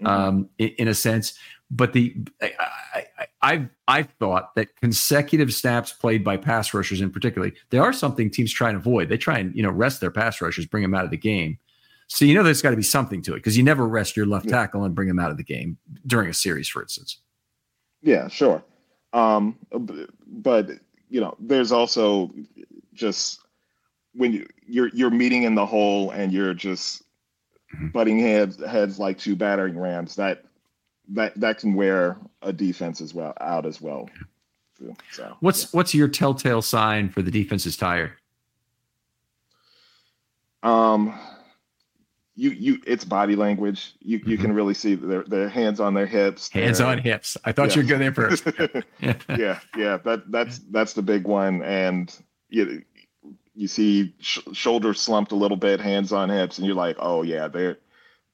mm-hmm. 0.02 0.08
um, 0.08 0.50
in, 0.58 0.70
in, 0.80 0.88
a 0.88 0.94
sense. 0.94 1.34
But 1.72 1.94
the 1.94 2.16
I, 2.42 3.06
I, 3.42 3.70
I've 3.88 4.10
thought 4.20 4.56
that 4.56 4.76
consecutive 4.82 5.54
snaps 5.54 5.94
played 5.94 6.24
by 6.24 6.38
pass 6.38 6.74
rushers, 6.74 7.00
in 7.00 7.12
particular, 7.12 7.52
they 7.70 7.78
are 7.78 7.94
something 7.94 8.30
teams 8.30 8.52
try 8.52 8.70
and 8.70 8.78
avoid. 8.78 9.10
They 9.10 9.18
try 9.18 9.38
and 9.40 9.56
you 9.56 9.64
know 9.64 9.70
rest 9.70 10.02
their 10.02 10.12
pass 10.12 10.42
rushers, 10.42 10.66
bring 10.66 10.84
them 10.84 10.96
out 10.96 11.06
of 11.06 11.12
the 11.12 11.18
game. 11.18 11.58
So 12.08 12.26
you 12.26 12.34
know 12.34 12.44
there's 12.44 12.64
got 12.64 12.72
to 12.72 12.76
be 12.76 12.84
something 12.84 13.22
to 13.24 13.34
it 13.34 13.38
because 13.38 13.56
you 13.56 13.64
never 13.64 13.88
rest 13.88 14.18
your 14.18 14.26
left 14.26 14.50
tackle 14.50 14.84
and 14.84 14.96
bring 14.96 15.08
them 15.08 15.20
out 15.20 15.30
of 15.30 15.38
the 15.38 15.44
game 15.44 15.78
during 16.08 16.28
a 16.28 16.34
series, 16.34 16.68
for 16.68 16.82
instance. 16.82 17.20
Yeah, 18.02 18.28
sure. 18.30 18.64
Um, 19.14 19.58
but 20.28 20.70
you 21.10 21.22
know, 21.22 21.36
there's 21.40 21.72
also 21.72 22.32
just 22.94 23.42
when 24.14 24.34
you, 24.34 24.48
you're 24.68 24.90
you're 24.90 25.10
meeting 25.10 25.44
in 25.44 25.56
the 25.56 25.66
hole 25.66 26.12
and 26.12 26.32
you're 26.32 26.54
just 26.54 27.04
mm-hmm. 27.74 27.88
butting 27.88 28.20
heads 28.20 28.64
heads 28.64 29.00
like 29.00 29.18
two 29.18 29.36
battering 29.36 29.78
rams. 29.78 30.16
That 30.16 30.44
that 31.10 31.34
that 31.40 31.58
can 31.58 31.74
wear 31.74 32.18
a 32.42 32.54
defense 32.54 33.02
as 33.02 33.14
well 33.14 33.34
out 33.42 33.66
as 33.66 33.82
well. 33.82 34.10
So 35.12 35.36
what's 35.40 35.64
yeah. 35.64 35.70
what's 35.72 35.94
your 35.94 36.08
telltale 36.08 36.62
sign 36.62 37.10
for 37.10 37.22
the 37.22 37.32
defense 37.32 37.66
is 37.66 37.76
tired? 37.76 38.14
Um, 40.64 41.18
you 42.40 42.52
you 42.52 42.82
it's 42.88 43.04
body 43.04 43.36
language. 43.36 43.94
You 44.00 44.20
mm-hmm. 44.20 44.30
you 44.30 44.38
can 44.38 44.54
really 44.54 44.74
see 44.74 44.96
their 44.96 45.24
their 45.24 45.50
hands 45.50 45.80
on 45.80 45.94
their 45.94 46.06
hips. 46.06 46.50
Hands 46.50 46.80
on 46.80 46.98
hips. 47.00 47.36
I 47.44 47.52
thought 47.52 47.70
yeah. 47.70 47.76
you 47.76 47.82
were 47.82 47.88
going 47.90 48.02
there 48.02 48.14
first. 48.14 48.46
yeah. 49.02 49.14
yeah, 49.38 49.60
yeah. 49.76 49.98
That 49.98 50.32
that's 50.32 50.60
that's 50.72 50.94
the 50.94 51.02
big 51.02 51.28
one, 51.28 51.62
and 51.64 52.16
you 52.48 52.84
you 53.56 53.68
see 53.68 54.16
sh- 54.20 54.40
shoulders 54.54 55.02
slumped 55.02 55.34
a 55.34 55.36
little 55.36 55.58
bit, 55.58 55.82
hands 55.82 56.14
on 56.14 56.30
hips, 56.30 56.58
and 56.58 56.66
you're 56.66 56.76
like, 56.76 56.96
oh 57.00 57.24
yeah, 57.24 57.50
they're 57.50 57.78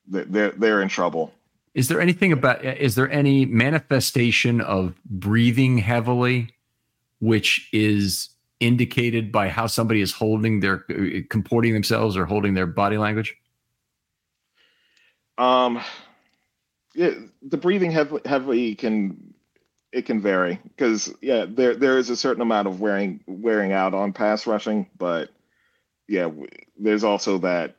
they're 0.08 0.52
they're 0.52 0.82
in 0.82 0.88
trouble. 0.88 1.34
Is 1.74 1.90
there 1.90 2.00
anything 2.00 2.32
about, 2.32 2.64
is 2.64 2.96
there 2.96 3.12
any 3.12 3.46
manifestation 3.46 4.62
of 4.62 4.96
breathing 5.04 5.78
heavily, 5.78 6.52
which 7.20 7.68
is 7.74 8.30
indicated 8.62 9.30
by 9.30 9.50
how 9.50 9.68
somebody 9.68 10.00
is 10.00 10.14
holding 10.14 10.62
their, 10.62 10.86
comporting 11.30 11.74
themselves 11.74 12.16
or 12.16 12.26
holding 12.26 12.54
their 12.54 12.66
body 12.66 12.98
language? 12.98 13.36
Um, 15.38 15.82
yeah, 16.94 17.12
the 17.42 17.58
breathing 17.58 17.92
heavily, 17.92 18.22
heavily 18.26 18.76
can, 18.76 19.34
it 19.92 20.06
can 20.06 20.22
vary 20.22 20.60
because 20.64 21.14
yeah, 21.22 21.46
there 21.48 21.76
there 21.76 21.98
is 21.98 22.10
a 22.10 22.18
certain 22.18 22.42
amount 22.42 22.68
of 22.68 22.82
wearing 22.82 23.22
wearing 23.28 23.72
out 23.72 23.94
on 23.94 24.12
pass 24.12 24.46
rushing, 24.46 24.90
but 24.98 25.30
yeah, 26.08 26.30
there's 26.78 27.04
also 27.04 27.38
that 27.40 27.76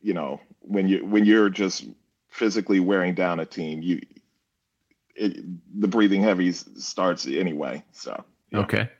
you 0.00 0.12
know 0.12 0.40
when 0.60 0.88
you 0.88 1.04
when 1.04 1.24
you're 1.24 1.48
just 1.48 1.86
physically 2.30 2.80
wearing 2.80 3.14
down 3.14 3.38
a 3.38 3.46
team, 3.46 3.82
you 3.82 4.00
it, 5.14 5.44
the 5.80 5.88
breathing 5.88 6.22
heavy 6.22 6.52
starts 6.52 7.26
anyway. 7.26 7.84
So 7.92 8.24
yeah. 8.50 8.58
okay. 8.58 8.90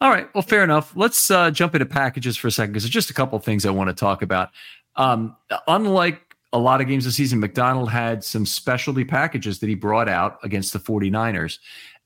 All 0.00 0.10
right. 0.10 0.32
Well, 0.34 0.42
fair 0.42 0.62
enough. 0.62 0.92
Let's 0.96 1.30
uh, 1.30 1.50
jump 1.50 1.74
into 1.74 1.86
packages 1.86 2.36
for 2.36 2.48
a 2.48 2.50
second 2.50 2.72
because 2.72 2.84
there's 2.84 2.92
just 2.92 3.10
a 3.10 3.14
couple 3.14 3.36
of 3.38 3.44
things 3.44 3.66
I 3.66 3.70
want 3.70 3.88
to 3.88 3.94
talk 3.94 4.22
about. 4.22 4.50
Um, 4.96 5.36
unlike 5.66 6.27
a 6.52 6.58
lot 6.58 6.80
of 6.80 6.88
games 6.88 7.04
this 7.04 7.16
season, 7.16 7.40
Macdonald 7.40 7.90
had 7.90 8.24
some 8.24 8.46
specialty 8.46 9.04
packages 9.04 9.58
that 9.58 9.68
he 9.68 9.74
brought 9.74 10.08
out 10.08 10.38
against 10.42 10.72
the 10.72 10.78
49ers. 10.78 11.58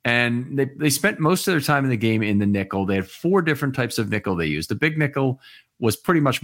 And 0.05 0.59
they, 0.59 0.65
they 0.77 0.91
spent 0.91 1.21
most 1.21 1.47
of 1.47 1.53
their 1.53 1.61
time 1.61 1.85
in 1.85 1.91
the 1.91 1.97
game 1.97 2.23
in 2.23 2.39
the 2.39 2.47
nickel. 2.47 2.85
They 2.85 2.97
had 2.97 3.09
four 3.09 3.41
different 3.41 3.75
types 3.75 3.99
of 3.99 4.09
nickel 4.09 4.35
they 4.35 4.47
used. 4.47 4.69
The 4.69 4.75
big 4.75 4.99
nickel 4.99 5.41
was 5.79 5.97
pretty 5.97 6.21
much 6.21 6.43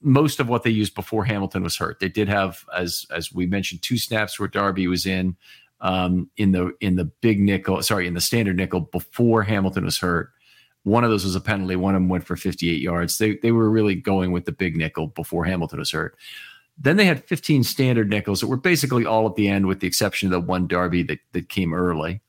most 0.00 0.40
of 0.40 0.48
what 0.48 0.62
they 0.62 0.70
used 0.70 0.94
before 0.94 1.24
Hamilton 1.24 1.62
was 1.62 1.76
hurt. 1.76 2.00
They 2.00 2.08
did 2.08 2.28
have, 2.28 2.64
as 2.76 3.06
as 3.10 3.32
we 3.32 3.46
mentioned, 3.46 3.82
two 3.82 3.98
snaps 3.98 4.38
where 4.38 4.48
Darby 4.48 4.86
was 4.86 5.06
in 5.06 5.36
um, 5.80 6.30
in 6.36 6.52
the 6.52 6.72
in 6.80 6.96
the 6.96 7.04
big 7.04 7.40
nickel, 7.40 7.82
sorry, 7.82 8.06
in 8.06 8.14
the 8.14 8.20
standard 8.20 8.56
nickel 8.56 8.80
before 8.80 9.42
Hamilton 9.42 9.84
was 9.84 9.98
hurt. 9.98 10.32
One 10.84 11.04
of 11.04 11.10
those 11.10 11.24
was 11.24 11.34
a 11.34 11.40
penalty. 11.40 11.76
One 11.76 11.94
of 11.94 12.00
them 12.00 12.08
went 12.08 12.24
for 12.24 12.36
58 12.36 12.80
yards. 12.80 13.18
They 13.18 13.36
they 13.36 13.52
were 13.52 13.70
really 13.70 13.94
going 13.94 14.32
with 14.32 14.44
the 14.44 14.52
big 14.52 14.76
nickel 14.76 15.08
before 15.08 15.44
Hamilton 15.44 15.78
was 15.78 15.90
hurt. 15.90 16.16
Then 16.80 16.96
they 16.96 17.04
had 17.04 17.24
15 17.24 17.64
standard 17.64 18.08
nickels 18.08 18.40
that 18.40 18.46
were 18.46 18.56
basically 18.56 19.04
all 19.04 19.26
at 19.26 19.34
the 19.34 19.48
end, 19.48 19.66
with 19.66 19.80
the 19.80 19.86
exception 19.86 20.28
of 20.28 20.32
the 20.32 20.40
one 20.40 20.66
Darby 20.66 21.02
that, 21.04 21.18
that 21.32 21.48
came 21.48 21.74
early. 21.74 22.20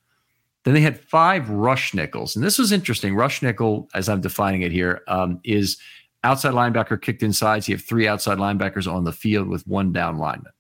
Then 0.64 0.74
they 0.74 0.82
had 0.82 1.00
five 1.00 1.50
rush 1.50 1.94
nickels. 1.94 2.36
And 2.36 2.44
this 2.44 2.58
was 2.58 2.72
interesting. 2.72 3.16
Rush 3.16 3.42
nickel, 3.42 3.88
as 3.94 4.10
I'm 4.10 4.22
defining 4.22 4.64
it 4.64 4.72
here, 4.72 5.02
um, 5.08 5.40
is 5.44 5.78
outside 6.24 6.54
linebacker 6.54 7.02
kicked 7.02 7.24
inside. 7.24 7.64
So 7.64 7.72
you 7.72 7.78
have 7.78 7.86
three 7.86 8.08
outside 8.08 8.38
linebackers 8.38 8.92
on 8.92 9.04
the 9.04 9.12
field 9.12 9.48
with 9.48 9.66
one 9.68 9.94
down 9.94 10.18
lineman. 10.18 10.52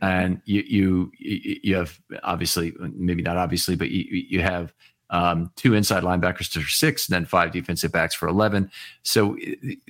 And 0.00 0.40
you 0.44 0.62
you 0.64 1.12
you 1.18 1.74
have 1.74 1.98
obviously 2.22 2.72
maybe 2.78 3.22
not 3.22 3.36
obviously, 3.36 3.74
but 3.74 3.90
you 3.90 4.04
you 4.28 4.42
have 4.42 4.72
um, 5.10 5.50
two 5.56 5.74
inside 5.74 6.04
linebackers 6.04 6.50
to 6.52 6.62
six, 6.62 7.08
and 7.08 7.14
then 7.14 7.24
five 7.24 7.50
defensive 7.50 7.90
backs 7.90 8.14
for 8.14 8.28
eleven. 8.28 8.70
So 9.02 9.36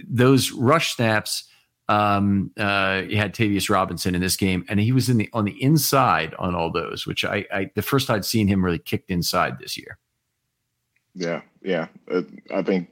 those 0.08 0.50
rush 0.52 0.94
snaps, 0.94 1.44
um, 1.88 2.50
uh, 2.58 3.02
you 3.08 3.16
had 3.16 3.34
Tavius 3.34 3.70
Robinson 3.70 4.14
in 4.14 4.20
this 4.20 4.36
game, 4.36 4.64
and 4.68 4.78
he 4.78 4.92
was 4.92 5.08
in 5.08 5.16
the 5.16 5.28
on 5.32 5.44
the 5.44 5.62
inside 5.62 6.34
on 6.38 6.54
all 6.54 6.70
those, 6.70 7.06
which 7.06 7.24
I, 7.24 7.46
I 7.52 7.70
the 7.74 7.82
first 7.82 8.10
I'd 8.10 8.24
seen 8.24 8.46
him 8.48 8.64
really 8.64 8.78
kicked 8.78 9.10
inside 9.10 9.58
this 9.58 9.76
year. 9.76 9.98
Yeah, 11.14 11.42
yeah, 11.62 11.88
uh, 12.10 12.22
I 12.54 12.62
think 12.62 12.88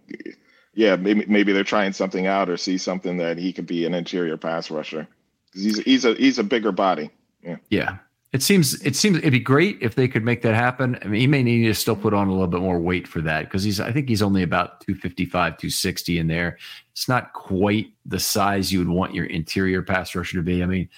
yeah, 0.75 0.97
maybe 0.97 1.25
maybe 1.27 1.53
they're 1.53 1.65
trying 1.65 1.93
something 1.93 2.27
out 2.27 2.49
or 2.49 2.57
see 2.57 2.79
something 2.79 3.17
that 3.19 3.39
he 3.39 3.53
could 3.53 3.67
be 3.67 3.87
an 3.87 3.95
interior 3.95 4.37
pass 4.37 4.71
rusher. 4.71 5.07
He's 5.53 5.79
he's 5.81 6.05
a 6.05 6.15
he's 6.15 6.39
a 6.39 6.45
bigger 6.45 6.73
body. 6.73 7.11
Yeah. 7.43 7.57
Yeah. 7.71 7.97
It 8.37 8.43
seems 8.43 8.75
it 8.83 8.95
seems 8.95 9.17
it'd 9.17 9.33
be 9.33 9.41
great 9.41 9.79
if 9.81 9.95
they 9.95 10.09
could 10.09 10.23
make 10.23 10.43
that 10.43 10.55
happen. 10.55 10.99
I 11.01 11.07
mean, 11.07 11.23
he 11.23 11.27
may 11.27 11.43
need 11.43 11.65
to 11.69 11.75
still 11.75 11.97
put 11.97 12.13
on 12.13 12.29
a 12.29 12.33
little 12.33 12.47
bit 12.47 12.61
more 12.61 12.79
weight 12.79 13.09
for 13.09 13.23
that 13.23 13.45
because 13.47 13.63
he's 13.63 13.81
I 13.81 13.91
think 13.93 14.11
he's 14.11 14.21
only 14.21 14.43
about 14.43 14.83
255, 14.83 15.57
260 15.57 16.19
in 16.19 16.27
there. 16.27 16.59
It's 16.93 17.09
not 17.09 17.33
quite 17.33 17.95
the 18.05 18.21
size 18.21 18.71
you 18.71 18.79
would 18.79 18.91
want 18.91 19.15
your 19.15 19.25
interior 19.25 19.81
pass 19.81 20.15
rusher 20.15 20.37
to 20.37 20.43
be. 20.43 20.63
I 20.63 20.67
mean, 20.67 20.91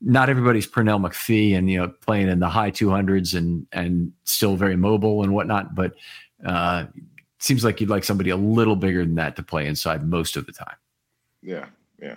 not 0.00 0.28
everybody's 0.28 0.68
Pernell 0.68 1.04
McPhee 1.04 1.58
and 1.58 1.68
you 1.68 1.78
know 1.78 1.88
playing 1.88 2.28
in 2.28 2.38
the 2.38 2.48
high 2.48 2.70
200s 2.70 3.36
and 3.36 3.66
and 3.72 4.12
still 4.22 4.54
very 4.54 4.76
mobile 4.76 5.24
and 5.24 5.34
whatnot, 5.34 5.74
but 5.74 5.96
uh, 6.46 6.84
seems 7.40 7.64
like 7.64 7.80
you'd 7.80 7.90
like 7.90 8.04
somebody 8.04 8.30
a 8.30 8.36
little 8.36 8.76
bigger 8.76 9.04
than 9.04 9.16
that 9.16 9.34
to 9.34 9.42
play 9.42 9.66
inside 9.66 10.08
most 10.08 10.36
of 10.36 10.46
the 10.46 10.52
time. 10.52 10.76
Yeah, 11.42 11.66
yeah. 12.00 12.14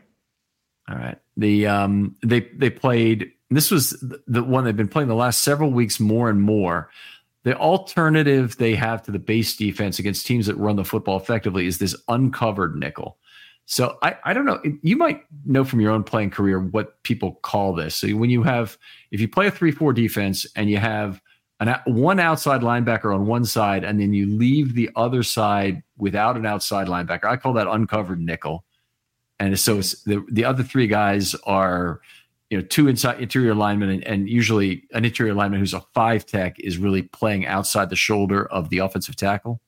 All 0.88 0.97
right. 0.97 1.17
The 1.36 1.65
um 1.65 2.15
they 2.21 2.41
they 2.41 2.69
played 2.69 3.32
this 3.49 3.71
was 3.71 3.91
the 4.27 4.43
one 4.43 4.65
they've 4.65 4.75
been 4.75 4.87
playing 4.87 5.07
the 5.07 5.15
last 5.15 5.43
several 5.43 5.71
weeks 5.71 5.99
more 5.99 6.29
and 6.29 6.41
more. 6.41 6.89
The 7.43 7.55
alternative 7.55 8.57
they 8.57 8.75
have 8.75 9.03
to 9.03 9.11
the 9.11 9.19
base 9.19 9.55
defense 9.55 9.99
against 9.99 10.27
teams 10.27 10.47
that 10.47 10.57
run 10.57 10.75
the 10.75 10.83
football 10.83 11.17
effectively 11.17 11.65
is 11.65 11.77
this 11.77 11.95
uncovered 12.09 12.75
nickel. 12.75 13.17
So 13.65 13.97
I, 14.01 14.15
I 14.23 14.33
don't 14.33 14.45
know. 14.45 14.61
You 14.81 14.97
might 14.97 15.23
know 15.45 15.63
from 15.63 15.81
your 15.81 15.91
own 15.91 16.03
playing 16.03 16.31
career 16.31 16.59
what 16.59 17.01
people 17.03 17.39
call 17.43 17.73
this. 17.73 17.95
So 17.95 18.09
when 18.09 18.29
you 18.29 18.43
have, 18.43 18.77
if 19.11 19.19
you 19.21 19.27
play 19.27 19.47
a 19.47 19.51
three-four 19.51 19.93
defense 19.93 20.45
and 20.55 20.69
you 20.69 20.77
have 20.77 21.21
an, 21.59 21.75
one 21.85 22.19
outside 22.19 22.61
linebacker 22.61 23.13
on 23.13 23.27
one 23.27 23.45
side, 23.45 23.83
and 23.83 23.99
then 23.99 24.13
you 24.13 24.25
leave 24.25 24.73
the 24.73 24.89
other 24.95 25.23
side 25.23 25.83
without 25.97 26.37
an 26.37 26.45
outside 26.45 26.87
linebacker. 26.87 27.25
I 27.25 27.35
call 27.35 27.53
that 27.53 27.67
uncovered 27.67 28.21
nickel. 28.21 28.63
And 29.39 29.59
so 29.59 29.75
the 29.77 30.25
the 30.31 30.45
other 30.45 30.63
three 30.63 30.87
guys 30.87 31.35
are, 31.43 32.01
you 32.49 32.57
know, 32.57 32.63
two 32.63 32.87
inside 32.87 33.21
interior 33.21 33.53
linemen, 33.53 33.89
and, 33.89 34.03
and 34.05 34.29
usually 34.29 34.83
an 34.93 35.03
interior 35.03 35.33
lineman 35.33 35.59
who's 35.59 35.73
a 35.73 35.81
five 35.93 36.25
tech 36.25 36.59
is 36.59 36.77
really 36.77 37.01
playing 37.01 37.45
outside 37.45 37.89
the 37.89 37.95
shoulder 37.95 38.45
of 38.45 38.69
the 38.69 38.79
offensive 38.79 39.15
tackle. 39.15 39.59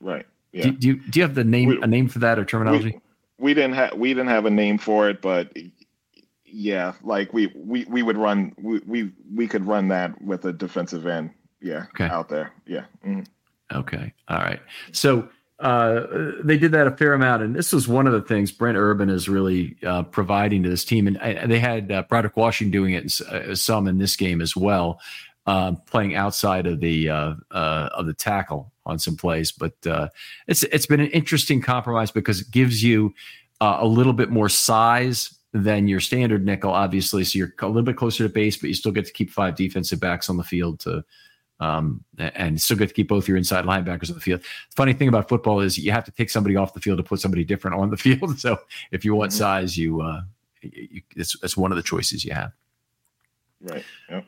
Right. 0.00 0.26
Yeah. 0.52 0.64
Do, 0.64 0.72
do 0.72 0.86
you 0.88 0.94
do 0.96 1.20
you 1.20 1.22
have 1.22 1.34
the 1.34 1.44
name 1.44 1.70
we, 1.70 1.82
a 1.82 1.86
name 1.86 2.08
for 2.08 2.18
that 2.20 2.38
or 2.38 2.44
terminology? 2.44 3.00
We, 3.38 3.44
we 3.44 3.54
didn't 3.54 3.74
have 3.74 3.94
we 3.94 4.10
didn't 4.10 4.28
have 4.28 4.44
a 4.44 4.50
name 4.50 4.78
for 4.78 5.08
it, 5.08 5.22
but 5.22 5.50
yeah, 6.44 6.92
like 7.02 7.32
we 7.32 7.52
we 7.56 7.84
we 7.86 8.02
would 8.02 8.16
run 8.16 8.54
we 8.60 8.80
we, 8.86 9.10
we 9.34 9.48
could 9.48 9.66
run 9.66 9.88
that 9.88 10.20
with 10.22 10.44
a 10.44 10.52
defensive 10.52 11.06
end. 11.06 11.30
Yeah, 11.60 11.86
okay. 11.94 12.04
out 12.04 12.28
there. 12.28 12.52
Yeah. 12.66 12.84
mm 13.04 13.26
Okay. 13.72 14.12
All 14.28 14.38
right. 14.38 14.60
So 14.92 15.28
uh, 15.60 16.32
they 16.42 16.58
did 16.58 16.72
that 16.72 16.86
a 16.86 16.90
fair 16.90 17.12
amount, 17.14 17.42
and 17.42 17.54
this 17.54 17.72
was 17.72 17.86
one 17.86 18.06
of 18.06 18.12
the 18.12 18.22
things 18.22 18.50
Brent 18.50 18.76
Urban 18.76 19.08
is 19.08 19.28
really 19.28 19.76
uh, 19.86 20.02
providing 20.02 20.64
to 20.64 20.68
this 20.68 20.84
team, 20.84 21.06
and 21.06 21.50
they 21.50 21.60
had 21.60 21.92
uh, 21.92 22.02
Broderick 22.08 22.36
Washington 22.36 22.72
doing 22.72 22.94
it 22.94 23.20
uh, 23.20 23.54
some 23.54 23.86
in 23.86 23.98
this 23.98 24.16
game 24.16 24.40
as 24.40 24.56
well, 24.56 25.00
uh, 25.46 25.72
playing 25.86 26.16
outside 26.16 26.66
of 26.66 26.80
the 26.80 27.08
uh, 27.08 27.34
of 27.52 28.06
the 28.06 28.14
tackle 28.14 28.72
on 28.84 28.98
some 28.98 29.16
plays. 29.16 29.52
But 29.52 29.74
it's 30.48 30.64
it's 30.64 30.86
been 30.86 31.00
an 31.00 31.10
interesting 31.10 31.62
compromise 31.62 32.10
because 32.10 32.40
it 32.40 32.50
gives 32.50 32.82
you 32.82 33.14
a 33.60 33.86
little 33.86 34.12
bit 34.12 34.30
more 34.30 34.48
size 34.48 35.38
than 35.52 35.86
your 35.86 36.00
standard 36.00 36.44
nickel, 36.44 36.72
obviously. 36.72 37.22
So 37.22 37.38
you're 37.38 37.54
a 37.60 37.68
little 37.68 37.84
bit 37.84 37.96
closer 37.96 38.24
to 38.24 38.28
base, 38.28 38.56
but 38.56 38.68
you 38.68 38.74
still 38.74 38.90
get 38.90 39.06
to 39.06 39.12
keep 39.12 39.30
five 39.30 39.54
defensive 39.54 40.00
backs 40.00 40.28
on 40.28 40.36
the 40.36 40.42
field 40.42 40.80
to 40.80 41.04
um, 41.60 42.04
and 42.18 42.60
still 42.60 42.76
get 42.76 42.88
to 42.88 42.94
keep 42.94 43.08
both 43.08 43.28
your 43.28 43.36
inside 43.36 43.64
linebackers 43.64 44.10
on 44.10 44.14
the 44.14 44.20
field. 44.20 44.40
The 44.40 44.74
funny 44.76 44.92
thing 44.92 45.08
about 45.08 45.28
football 45.28 45.60
is 45.60 45.78
you 45.78 45.92
have 45.92 46.04
to 46.04 46.10
take 46.10 46.30
somebody 46.30 46.56
off 46.56 46.74
the 46.74 46.80
field 46.80 46.98
to 46.98 47.04
put 47.04 47.20
somebody 47.20 47.44
different 47.44 47.76
on 47.76 47.90
the 47.90 47.96
field. 47.96 48.38
So 48.38 48.58
if 48.90 49.04
you 49.04 49.14
want 49.14 49.30
mm-hmm. 49.30 49.38
size, 49.38 49.78
you, 49.78 50.00
uh, 50.00 50.22
you 50.60 51.02
it's, 51.16 51.36
it's 51.42 51.56
one 51.56 51.72
of 51.72 51.76
the 51.76 51.82
choices 51.82 52.24
you 52.24 52.32
have. 52.32 52.52
Right. 53.60 53.84
Yep. 54.10 54.26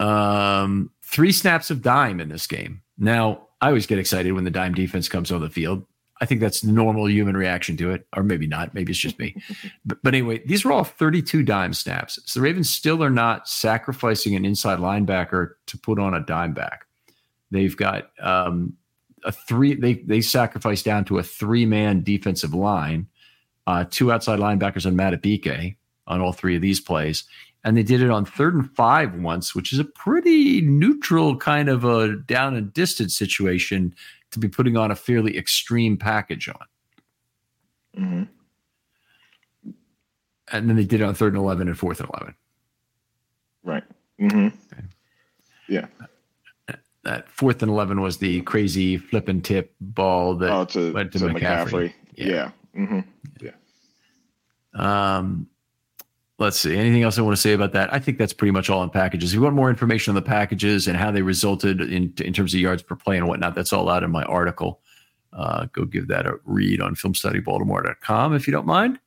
Um, 0.00 0.90
three 1.02 1.32
snaps 1.32 1.70
of 1.70 1.82
dime 1.82 2.20
in 2.20 2.28
this 2.28 2.46
game. 2.46 2.82
Now, 2.98 3.48
I 3.60 3.68
always 3.68 3.86
get 3.86 3.98
excited 3.98 4.32
when 4.32 4.44
the 4.44 4.50
dime 4.50 4.74
defense 4.74 5.08
comes 5.08 5.32
on 5.32 5.40
the 5.40 5.50
field. 5.50 5.86
I 6.20 6.26
think 6.26 6.40
that's 6.40 6.60
the 6.60 6.72
normal 6.72 7.10
human 7.10 7.36
reaction 7.36 7.76
to 7.78 7.90
it, 7.90 8.06
or 8.16 8.22
maybe 8.22 8.46
not. 8.46 8.72
Maybe 8.72 8.92
it's 8.92 9.00
just 9.00 9.18
me. 9.18 9.36
but, 9.84 9.98
but 10.02 10.14
anyway, 10.14 10.42
these 10.46 10.64
are 10.64 10.72
all 10.72 10.84
32 10.84 11.42
dime 11.42 11.74
snaps. 11.74 12.18
So 12.24 12.40
the 12.40 12.44
Ravens 12.44 12.70
still 12.70 13.02
are 13.02 13.10
not 13.10 13.48
sacrificing 13.48 14.34
an 14.36 14.44
inside 14.44 14.78
linebacker 14.78 15.54
to 15.66 15.78
put 15.78 15.98
on 15.98 16.14
a 16.14 16.20
dime 16.20 16.54
back. 16.54 16.86
They've 17.50 17.76
got 17.76 18.10
um, 18.20 18.74
a 19.24 19.32
three. 19.32 19.74
They 19.74 19.94
they 19.94 20.20
sacrifice 20.20 20.82
down 20.82 21.04
to 21.06 21.18
a 21.18 21.22
three 21.22 21.66
man 21.66 22.02
defensive 22.02 22.54
line, 22.54 23.06
uh, 23.66 23.84
two 23.88 24.10
outside 24.10 24.38
linebackers 24.38 24.86
on 24.86 24.96
Madubuike 24.96 25.76
on 26.06 26.20
all 26.20 26.32
three 26.32 26.56
of 26.56 26.62
these 26.62 26.80
plays, 26.80 27.24
and 27.62 27.76
they 27.76 27.82
did 27.82 28.02
it 28.02 28.10
on 28.10 28.24
third 28.24 28.54
and 28.54 28.70
five 28.74 29.14
once, 29.14 29.54
which 29.54 29.72
is 29.72 29.78
a 29.78 29.84
pretty 29.84 30.60
neutral 30.60 31.36
kind 31.36 31.68
of 31.68 31.84
a 31.84 32.16
down 32.16 32.56
and 32.56 32.72
distance 32.72 33.16
situation 33.16 33.94
to 34.34 34.38
be 34.38 34.48
putting 34.48 34.76
on 34.76 34.90
a 34.90 34.96
fairly 34.96 35.36
extreme 35.36 35.96
package 35.96 36.48
on. 36.48 36.66
Mm-hmm. 37.98 38.22
And 40.52 40.68
then 40.68 40.76
they 40.76 40.84
did 40.84 41.00
it 41.00 41.04
on 41.04 41.14
third 41.14 41.32
and 41.32 41.42
11 41.42 41.68
and 41.68 41.78
fourth 41.78 42.00
and 42.00 42.10
11. 42.14 42.34
Right. 43.62 43.82
Mm-hmm. 44.20 44.46
Okay. 44.46 44.86
Yeah. 45.68 45.86
That 47.04 47.28
fourth 47.28 47.62
and 47.62 47.70
11 47.70 48.00
was 48.00 48.18
the 48.18 48.42
crazy 48.42 48.96
flip 48.96 49.28
and 49.28 49.44
tip 49.44 49.74
ball 49.80 50.36
that 50.36 50.50
oh, 50.50 50.64
to, 50.66 50.92
went 50.92 51.12
to, 51.12 51.18
to 51.20 51.26
McCaffrey. 51.26 51.40
McCaffrey. 51.40 51.92
Yeah. 52.14 52.26
Yeah. 52.26 52.50
Mm-hmm. 52.76 53.00
yeah. 53.40 55.16
Um, 55.16 55.48
let's 56.38 56.58
see. 56.58 56.76
Anything 56.76 57.02
else 57.02 57.18
I 57.18 57.22
want 57.22 57.36
to 57.36 57.40
say 57.40 57.52
about 57.52 57.72
that? 57.72 57.92
I 57.92 57.98
think 57.98 58.18
that's 58.18 58.32
pretty 58.32 58.52
much 58.52 58.68
all 58.70 58.82
in 58.82 58.90
packages. 58.90 59.30
If 59.30 59.34
you 59.34 59.42
want 59.42 59.54
more 59.54 59.70
information 59.70 60.10
on 60.10 60.14
the 60.14 60.22
packages 60.22 60.88
and 60.88 60.96
how 60.96 61.10
they 61.10 61.22
resulted 61.22 61.80
in 61.80 62.12
in 62.18 62.32
terms 62.32 62.54
of 62.54 62.60
yards 62.60 62.82
per 62.82 62.96
play 62.96 63.16
and 63.16 63.28
whatnot, 63.28 63.54
that's 63.54 63.72
all 63.72 63.88
out 63.88 64.02
in 64.02 64.10
my 64.10 64.24
article. 64.24 64.80
Uh, 65.32 65.66
go 65.72 65.84
give 65.84 66.08
that 66.08 66.26
a 66.26 66.34
read 66.44 66.80
on 66.80 66.94
filmstudybaltimore.com 66.94 68.34
if 68.34 68.46
you 68.46 68.52
don't 68.52 68.66
mind. 68.66 68.98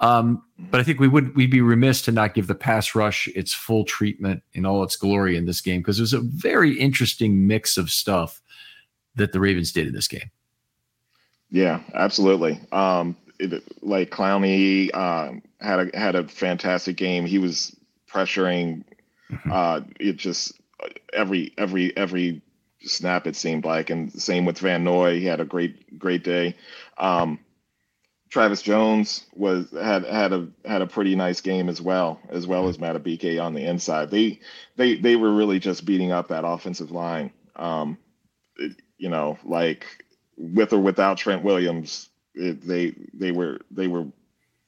Um, 0.00 0.44
but 0.70 0.80
I 0.80 0.84
think 0.84 1.00
we 1.00 1.08
would 1.08 1.34
we'd 1.34 1.50
be 1.50 1.60
remiss 1.60 2.02
to 2.02 2.12
not 2.12 2.34
give 2.34 2.46
the 2.46 2.54
pass 2.54 2.94
rush 2.94 3.28
its 3.28 3.52
full 3.52 3.84
treatment 3.84 4.42
in 4.52 4.64
all 4.64 4.82
its 4.84 4.94
glory 4.94 5.36
in 5.36 5.46
this 5.46 5.60
game 5.60 5.80
because 5.80 5.98
it 5.98 6.02
was 6.02 6.12
a 6.12 6.20
very 6.20 6.78
interesting 6.78 7.46
mix 7.46 7.76
of 7.76 7.90
stuff 7.90 8.40
that 9.16 9.32
the 9.32 9.40
Ravens 9.40 9.72
did 9.72 9.88
in 9.88 9.92
this 9.92 10.06
game. 10.06 10.30
Yeah, 11.50 11.80
absolutely. 11.94 12.60
Um, 12.70 13.16
like 13.82 14.10
Clowney 14.10 14.94
um, 14.94 15.42
had 15.60 15.88
a 15.88 15.98
had 15.98 16.14
a 16.14 16.28
fantastic 16.28 16.96
game. 16.96 17.26
He 17.26 17.38
was 17.38 17.76
pressuring. 18.10 18.84
Mm-hmm. 19.30 19.52
Uh, 19.52 19.80
it 20.00 20.16
just 20.16 20.58
every 21.12 21.52
every 21.56 21.96
every 21.96 22.42
snap 22.80 23.26
it 23.26 23.36
seemed 23.36 23.64
like, 23.64 23.90
and 23.90 24.12
same 24.12 24.44
with 24.44 24.58
Van 24.58 24.84
Noy. 24.84 25.18
He 25.18 25.26
had 25.26 25.40
a 25.40 25.44
great 25.44 25.98
great 25.98 26.24
day. 26.24 26.56
Um, 26.96 27.38
Travis 28.30 28.62
Jones 28.62 29.24
was 29.34 29.70
had 29.70 30.04
had 30.04 30.32
a 30.32 30.48
had 30.64 30.82
a 30.82 30.86
pretty 30.86 31.14
nice 31.14 31.40
game 31.40 31.68
as 31.68 31.80
well, 31.80 32.20
as 32.28 32.46
well 32.46 32.68
as 32.68 32.78
Madubuike 32.78 33.42
on 33.42 33.54
the 33.54 33.64
inside. 33.64 34.10
They 34.10 34.40
they 34.76 34.96
they 34.96 35.16
were 35.16 35.32
really 35.32 35.58
just 35.58 35.84
beating 35.84 36.12
up 36.12 36.28
that 36.28 36.46
offensive 36.46 36.90
line. 36.90 37.32
Um, 37.56 37.98
it, 38.56 38.76
you 38.98 39.08
know, 39.08 39.38
like 39.44 39.86
with 40.36 40.72
or 40.72 40.78
without 40.78 41.18
Trent 41.18 41.42
Williams, 41.42 42.08
it, 42.38 42.66
they 42.66 42.94
they 43.12 43.32
were 43.32 43.60
they 43.70 43.88
were 43.88 44.06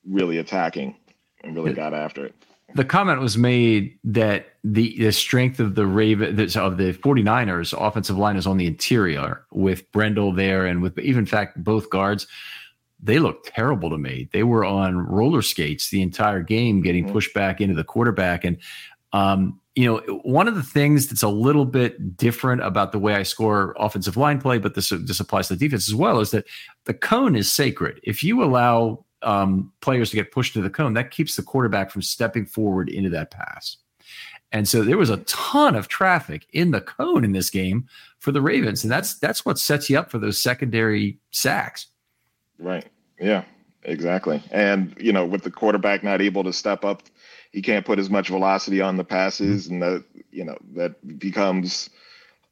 really 0.08 0.38
attacking 0.38 0.96
and 1.42 1.54
really 1.54 1.72
got 1.72 1.94
after 1.94 2.26
it. 2.26 2.34
The 2.74 2.84
comment 2.84 3.20
was 3.20 3.36
made 3.36 3.98
that 4.04 4.54
the 4.62 4.96
the 4.98 5.12
strength 5.12 5.58
of 5.60 5.74
the 5.74 5.86
Raven 5.86 6.38
of 6.38 6.76
the 6.76 6.92
49ers 6.92 7.74
offensive 7.78 8.16
line 8.16 8.36
is 8.36 8.46
on 8.46 8.58
the 8.58 8.66
interior 8.66 9.44
with 9.50 9.90
Brendel 9.92 10.32
there 10.32 10.66
and 10.66 10.82
with 10.82 10.98
even 10.98 11.20
in 11.20 11.26
fact 11.26 11.62
both 11.62 11.90
guards 11.90 12.26
they 13.02 13.18
looked 13.18 13.48
terrible 13.48 13.90
to 13.90 13.98
me. 13.98 14.28
They 14.32 14.42
were 14.42 14.64
on 14.64 14.98
roller 14.98 15.42
skates 15.42 15.90
the 15.90 16.02
entire 16.02 16.42
game, 16.42 16.82
getting 16.82 17.04
mm-hmm. 17.04 17.12
pushed 17.12 17.34
back 17.34 17.60
into 17.60 17.74
the 17.74 17.84
quarterback. 17.84 18.44
And, 18.44 18.58
um, 19.12 19.59
you 19.76 19.86
know, 19.86 20.20
one 20.22 20.48
of 20.48 20.56
the 20.56 20.62
things 20.62 21.06
that's 21.06 21.22
a 21.22 21.28
little 21.28 21.64
bit 21.64 22.16
different 22.16 22.62
about 22.62 22.92
the 22.92 22.98
way 22.98 23.14
I 23.14 23.22
score 23.22 23.74
offensive 23.78 24.16
line 24.16 24.40
play, 24.40 24.58
but 24.58 24.74
this, 24.74 24.90
this 24.90 25.20
applies 25.20 25.48
to 25.48 25.54
the 25.54 25.64
defense 25.64 25.88
as 25.88 25.94
well, 25.94 26.20
is 26.20 26.32
that 26.32 26.46
the 26.86 26.94
cone 26.94 27.36
is 27.36 27.52
sacred. 27.52 28.00
If 28.02 28.24
you 28.24 28.42
allow 28.42 29.04
um, 29.22 29.72
players 29.80 30.10
to 30.10 30.16
get 30.16 30.32
pushed 30.32 30.54
to 30.54 30.60
the 30.60 30.70
cone, 30.70 30.94
that 30.94 31.10
keeps 31.10 31.36
the 31.36 31.42
quarterback 31.42 31.90
from 31.90 32.02
stepping 32.02 32.46
forward 32.46 32.88
into 32.88 33.10
that 33.10 33.30
pass. 33.30 33.76
And 34.52 34.68
so 34.68 34.82
there 34.82 34.98
was 34.98 35.10
a 35.10 35.18
ton 35.18 35.76
of 35.76 35.86
traffic 35.86 36.46
in 36.52 36.72
the 36.72 36.80
cone 36.80 37.24
in 37.24 37.32
this 37.32 37.50
game 37.50 37.86
for 38.18 38.32
the 38.32 38.42
Ravens, 38.42 38.82
and 38.82 38.90
that's 38.90 39.14
that's 39.14 39.46
what 39.46 39.60
sets 39.60 39.88
you 39.88 39.96
up 39.96 40.10
for 40.10 40.18
those 40.18 40.40
secondary 40.42 41.18
sacks. 41.30 41.86
Right. 42.58 42.86
Yeah, 43.20 43.44
exactly. 43.84 44.42
And, 44.50 44.96
you 44.98 45.12
know, 45.12 45.24
with 45.24 45.44
the 45.44 45.50
quarterback 45.50 46.02
not 46.02 46.20
able 46.20 46.42
to 46.42 46.52
step 46.52 46.84
up, 46.84 47.04
he 47.50 47.62
can't 47.62 47.84
put 47.84 47.98
as 47.98 48.10
much 48.10 48.28
velocity 48.28 48.80
on 48.80 48.96
the 48.96 49.04
passes. 49.04 49.66
Mm-hmm. 49.66 49.74
And, 49.74 49.82
that, 49.82 50.04
you 50.30 50.44
know, 50.44 50.58
that 50.74 51.18
becomes 51.18 51.90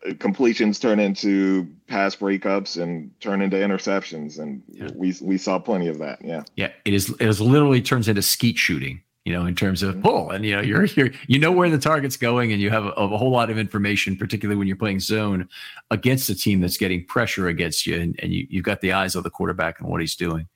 uh, 0.07 0.15
completions 0.19 0.79
turn 0.79 0.99
into 0.99 1.69
pass 1.87 2.17
breakups 2.17 2.81
and 2.81 3.11
turn 3.21 3.43
into 3.43 3.57
interceptions. 3.57 4.39
And 4.39 4.63
yeah. 4.69 4.91
we, 4.95 5.15
we 5.23 5.39
saw 5.39 5.59
plenty 5.59 5.89
of 5.89 5.99
that. 5.99 6.25
Yeah. 6.25 6.43
Yeah. 6.57 6.73
It 6.85 6.95
is, 6.95 7.11
it 7.11 7.29
is 7.29 7.41
literally 7.41 7.81
turns 7.83 8.09
into 8.09 8.23
skeet 8.23 8.59
shooting 8.59 9.03
you 9.29 9.35
know, 9.35 9.45
in 9.45 9.55
terms 9.55 9.83
of 9.83 10.01
pull. 10.03 10.31
And 10.31 10.43
you 10.43 10.57
know, 10.57 10.63
you're 10.63 10.87
you're 10.87 11.11
you 11.27 11.39
know 11.39 11.53
where 11.53 11.69
the 11.69 11.77
target's 11.77 12.17
going, 12.17 12.51
and 12.51 12.63
you 12.63 12.71
have 12.71 12.87
a, 12.87 12.93
a, 12.93 13.19
whole 13.19 13.31
lot 13.31 13.51
of 13.51 13.59
information, 13.59 14.17
particularly 14.17 14.57
when 14.57 14.67
you're 14.67 14.77
playing 14.79 15.01
zone 15.01 15.51
against 15.91 16.31
a 16.31 16.35
team 16.35 16.63
that's 16.63 16.79
getting 16.79 17.05
pressure 17.05 17.49
against 17.49 17.87
you, 17.87 18.01
and, 18.01 18.19
and 18.23 18.33
you 18.33 18.47
you've 18.49 18.65
got 18.65 18.81
the 18.81 18.95
eyes 18.95 19.15
of 19.15 19.25
the 19.25 19.31
quarterback 19.31 19.81
and 19.81 19.89
what 19.91 20.01
he's 20.01 20.17
doing. 20.17 20.49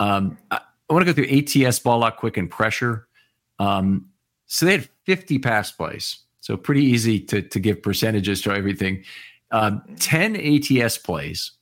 Um, 0.00 0.36
I, 0.50 0.60
I 0.90 0.92
want 0.92 1.06
to 1.06 1.12
go 1.12 1.16
through 1.16 1.64
ATS 1.64 1.78
ball 1.78 2.04
out 2.04 2.18
quick 2.18 2.36
and 2.36 2.50
pressure. 2.50 3.07
Um, 3.58 4.08
so 4.46 4.66
they 4.66 4.72
had 4.72 4.88
50 5.06 5.38
pass 5.38 5.70
plays, 5.70 6.18
so 6.40 6.56
pretty 6.56 6.84
easy 6.84 7.20
to 7.20 7.42
to 7.42 7.60
give 7.60 7.82
percentages 7.82 8.40
to 8.42 8.52
everything. 8.52 9.04
Um, 9.50 9.82
10 9.98 10.36
ATS 10.36 10.98
plays, 10.98 11.52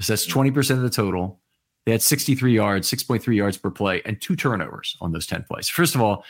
so 0.00 0.12
that's 0.12 0.26
20 0.26 0.50
percent 0.50 0.78
of 0.78 0.84
the 0.84 0.90
total. 0.90 1.40
They 1.88 1.92
had 1.92 2.02
63 2.02 2.52
yards, 2.52 2.90
6.3 2.90 3.34
yards 3.34 3.56
per 3.56 3.70
play, 3.70 4.02
and 4.04 4.20
two 4.20 4.36
turnovers 4.36 4.94
on 5.00 5.12
those 5.12 5.26
10 5.26 5.44
plays. 5.44 5.70
First 5.70 5.94
of 5.94 6.02
all, 6.02 6.22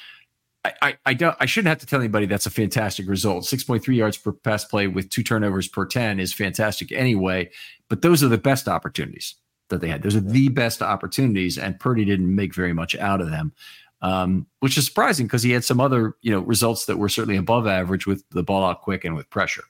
I, 0.64 0.72
I, 0.82 0.99
I, 1.07 1.14
don't 1.14 1.36
I 1.40 1.46
shouldn't 1.46 1.66
have 1.68 1.80
to 1.80 1.86
tell 1.86 1.99
anybody 1.99 2.26
that's 2.26 2.46
a 2.46 2.51
fantastic 2.51 3.09
result. 3.09 3.42
6.3 3.42 3.84
yards 3.96 4.16
per 4.16 4.30
pass 4.30 4.64
play 4.64 4.86
with 4.86 5.11
two 5.11 5.24
turnovers 5.24 5.66
per 5.66 5.84
10 5.84 6.20
is 6.20 6.32
fantastic 6.32 6.92
anyway. 6.92 7.51
But 7.88 8.03
those 8.03 8.22
are 8.22 8.28
the 8.28 8.38
best 8.38 8.68
opportunities 8.68 9.34
that 9.70 9.80
they 9.80 9.88
had. 9.88 10.03
Those 10.03 10.14
are 10.14 10.20
the 10.20 10.49
best 10.49 10.80
opportunities, 10.80 11.59
and 11.59 11.80
Purdy 11.80 12.05
didn't 12.05 12.32
make 12.32 12.55
very 12.55 12.72
much 12.72 12.94
out 12.94 13.20
of 13.20 13.30
them. 13.30 13.53
Um, 14.01 14.46
which 14.61 14.78
is 14.78 14.86
surprising 14.86 15.26
because 15.26 15.42
he 15.42 15.51
had 15.51 15.64
some 15.64 15.80
other, 15.80 16.14
you 16.20 16.30
know, 16.30 16.38
results 16.40 16.86
that 16.86 16.99
were 16.99 17.09
certainly 17.09 17.36
above 17.36 17.66
average 17.66 18.07
with 18.07 18.22
the 18.30 18.44
ball 18.44 18.64
out 18.64 18.82
quick 18.82 19.05
and 19.05 19.16
with 19.16 19.28
pressure. 19.28 19.64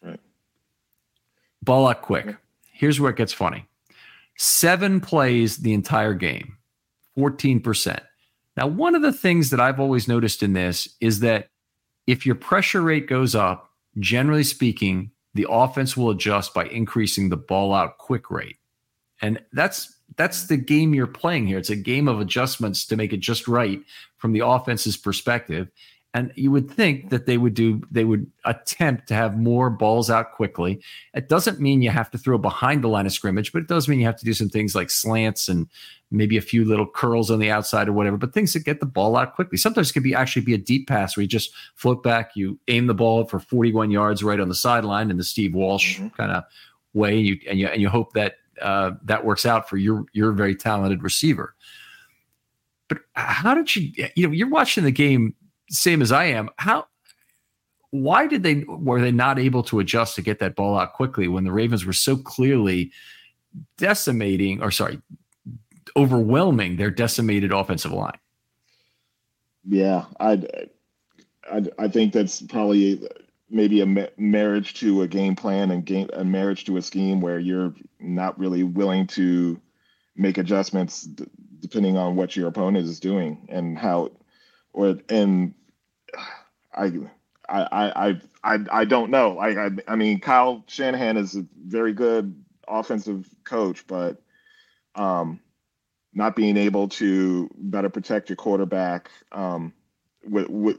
Right. 0.00 0.20
Ball 1.62 1.88
out 1.88 2.02
quick. 2.02 2.36
Here's 2.72 3.00
where 3.00 3.10
it 3.10 3.16
gets 3.16 3.32
funny 3.32 3.66
seven 4.36 5.00
plays 5.00 5.58
the 5.58 5.72
entire 5.72 6.14
game, 6.14 6.56
14%. 7.16 8.00
Now, 8.56 8.66
one 8.66 8.94
of 8.94 9.02
the 9.02 9.12
things 9.12 9.50
that 9.50 9.60
I've 9.60 9.80
always 9.80 10.08
noticed 10.08 10.42
in 10.42 10.52
this 10.52 10.88
is 11.00 11.20
that 11.20 11.48
if 12.06 12.26
your 12.26 12.34
pressure 12.34 12.82
rate 12.82 13.06
goes 13.06 13.34
up, 13.34 13.70
generally 13.98 14.42
speaking, 14.42 15.10
the 15.34 15.46
offense 15.48 15.96
will 15.96 16.10
adjust 16.10 16.52
by 16.52 16.64
increasing 16.66 17.28
the 17.28 17.36
ball 17.36 17.72
out 17.72 17.98
quick 17.98 18.30
rate. 18.30 18.56
And 19.22 19.40
that's 19.52 19.96
that's 20.16 20.46
the 20.46 20.56
game 20.56 20.94
you're 20.94 21.06
playing 21.06 21.46
here. 21.46 21.58
It's 21.58 21.70
a 21.70 21.76
game 21.76 22.08
of 22.08 22.20
adjustments 22.20 22.86
to 22.86 22.96
make 22.96 23.12
it 23.12 23.20
just 23.20 23.48
right 23.48 23.80
from 24.18 24.32
the 24.32 24.46
offense's 24.46 24.96
perspective. 24.96 25.70
And 26.14 26.30
you 26.36 26.50
would 26.50 26.70
think 26.70 27.08
that 27.08 27.24
they 27.24 27.38
would 27.38 27.54
do, 27.54 27.80
they 27.90 28.04
would 28.04 28.30
attempt 28.44 29.08
to 29.08 29.14
have 29.14 29.38
more 29.38 29.70
balls 29.70 30.10
out 30.10 30.32
quickly. 30.32 30.82
It 31.14 31.30
doesn't 31.30 31.58
mean 31.58 31.80
you 31.80 31.88
have 31.88 32.10
to 32.10 32.18
throw 32.18 32.36
behind 32.36 32.84
the 32.84 32.88
line 32.88 33.06
of 33.06 33.12
scrimmage, 33.12 33.50
but 33.50 33.62
it 33.62 33.68
does 33.68 33.88
mean 33.88 33.98
you 33.98 34.04
have 34.04 34.18
to 34.18 34.24
do 34.24 34.34
some 34.34 34.50
things 34.50 34.74
like 34.74 34.90
slants 34.90 35.48
and 35.48 35.68
maybe 36.10 36.36
a 36.36 36.42
few 36.42 36.66
little 36.66 36.86
curls 36.86 37.30
on 37.30 37.38
the 37.38 37.50
outside 37.50 37.88
or 37.88 37.94
whatever, 37.94 38.18
but 38.18 38.34
things 38.34 38.52
that 38.52 38.64
get 38.64 38.80
the 38.80 38.86
ball 38.86 39.16
out 39.16 39.34
quickly. 39.34 39.56
Sometimes 39.56 39.88
it 39.88 39.94
can 39.94 40.02
be 40.02 40.14
actually 40.14 40.42
be 40.42 40.52
a 40.52 40.58
deep 40.58 40.86
pass 40.86 41.16
where 41.16 41.22
you 41.22 41.28
just 41.28 41.54
float 41.76 42.02
back, 42.02 42.32
you 42.36 42.58
aim 42.68 42.86
the 42.86 42.94
ball 42.94 43.24
for 43.24 43.40
41 43.40 43.90
yards 43.90 44.22
right 44.22 44.38
on 44.38 44.50
the 44.50 44.54
sideline 44.54 45.10
in 45.10 45.16
the 45.16 45.24
Steve 45.24 45.54
Walsh 45.54 45.98
mm-hmm. 45.98 46.08
kind 46.08 46.30
of 46.30 46.44
way, 46.92 47.16
and 47.16 47.26
you 47.26 47.38
and 47.48 47.58
you 47.58 47.66
and 47.68 47.80
you 47.80 47.88
hope 47.88 48.12
that 48.12 48.34
uh, 48.60 48.92
that 49.04 49.24
works 49.24 49.46
out 49.46 49.68
for 49.68 49.76
your 49.76 50.04
your 50.12 50.32
very 50.32 50.54
talented 50.54 51.02
receiver. 51.02 51.54
But 52.88 52.98
how 53.14 53.54
did 53.54 53.74
you 53.74 53.92
you 54.14 54.26
know 54.26 54.32
you're 54.32 54.48
watching 54.48 54.84
the 54.84 54.90
game 54.90 55.34
same 55.72 56.02
as 56.02 56.12
I 56.12 56.24
am. 56.26 56.50
How 56.56 56.86
why 57.90 58.26
did 58.26 58.42
they 58.42 58.64
were 58.68 59.00
they 59.00 59.10
not 59.10 59.38
able 59.38 59.62
to 59.64 59.80
adjust 59.80 60.14
to 60.16 60.22
get 60.22 60.38
that 60.38 60.54
ball 60.54 60.78
out 60.78 60.94
quickly 60.94 61.28
when 61.28 61.44
the 61.44 61.52
Ravens 61.52 61.84
were 61.84 61.92
so 61.92 62.16
clearly 62.16 62.92
decimating 63.76 64.62
or 64.62 64.70
sorry, 64.70 65.00
overwhelming 65.96 66.76
their 66.76 66.90
decimated 66.90 67.52
offensive 67.52 67.92
line? 67.92 68.18
Yeah, 69.66 70.04
I 70.20 70.42
I 71.50 71.62
I 71.78 71.88
think 71.88 72.12
that's 72.12 72.42
probably 72.42 73.06
maybe 73.52 73.82
a 73.82 73.86
ma- 73.86 74.06
marriage 74.18 74.74
to 74.74 75.02
a 75.02 75.08
game 75.08 75.36
plan 75.36 75.70
and 75.72 75.86
game 75.86 76.10
a 76.14 76.24
marriage 76.24 76.64
to 76.66 76.78
a 76.78 76.82
scheme 76.82 77.20
where 77.20 77.38
you're 77.38 77.74
not 78.00 78.38
really 78.38 78.64
willing 78.64 79.06
to 79.06 79.60
make 80.16 80.38
adjustments 80.38 81.02
d- 81.02 81.26
depending 81.60 81.96
on 81.98 82.16
what 82.16 82.36
your 82.36 82.48
opponent 82.48 82.86
is 82.88 83.00
doing 83.00 83.46
and 83.50 83.78
how 83.78 84.10
or 84.72 84.98
and 85.10 85.54
I 86.74 86.92
I 87.48 88.08
I 88.10 88.20
I 88.44 88.58
I 88.72 88.84
don't 88.86 89.10
know. 89.10 89.38
I, 89.38 89.66
I 89.66 89.70
I 89.88 89.96
mean 89.96 90.20
Kyle 90.20 90.64
Shanahan 90.68 91.18
is 91.18 91.36
a 91.36 91.46
very 91.66 91.92
good 91.92 92.44
offensive 92.68 93.28
coach, 93.44 93.86
but 93.86 94.22
um, 94.94 95.40
not 96.14 96.36
being 96.36 96.56
able 96.56 96.88
to 96.88 97.50
better 97.56 97.90
protect 97.90 98.28
your 98.28 98.36
quarterback 98.36 99.10
um, 99.32 99.72
with, 100.24 100.48
with 100.48 100.78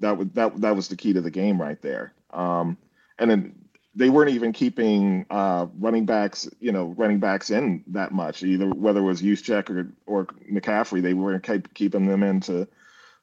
that 0.00 0.16
was 0.16 0.28
that 0.34 0.60
that 0.60 0.76
was 0.76 0.88
the 0.88 0.96
key 0.96 1.12
to 1.12 1.20
the 1.20 1.30
game 1.30 1.60
right 1.60 1.80
there. 1.82 2.12
Um, 2.30 2.76
and 3.18 3.30
then 3.30 3.54
they 3.94 4.10
weren't 4.10 4.30
even 4.30 4.52
keeping 4.52 5.24
uh, 5.30 5.66
running 5.78 6.04
backs, 6.04 6.48
you 6.58 6.72
know, 6.72 6.94
running 6.96 7.20
backs 7.20 7.50
in 7.50 7.84
that 7.88 8.12
much. 8.12 8.42
Either 8.42 8.68
whether 8.68 9.00
it 9.00 9.04
was 9.04 9.22
Juszczyk 9.22 9.70
or 9.70 9.92
or 10.06 10.26
McCaffrey, 10.52 11.02
they 11.02 11.14
weren't 11.14 11.44
keep, 11.44 11.72
keeping 11.74 12.06
them 12.06 12.22
into 12.22 12.66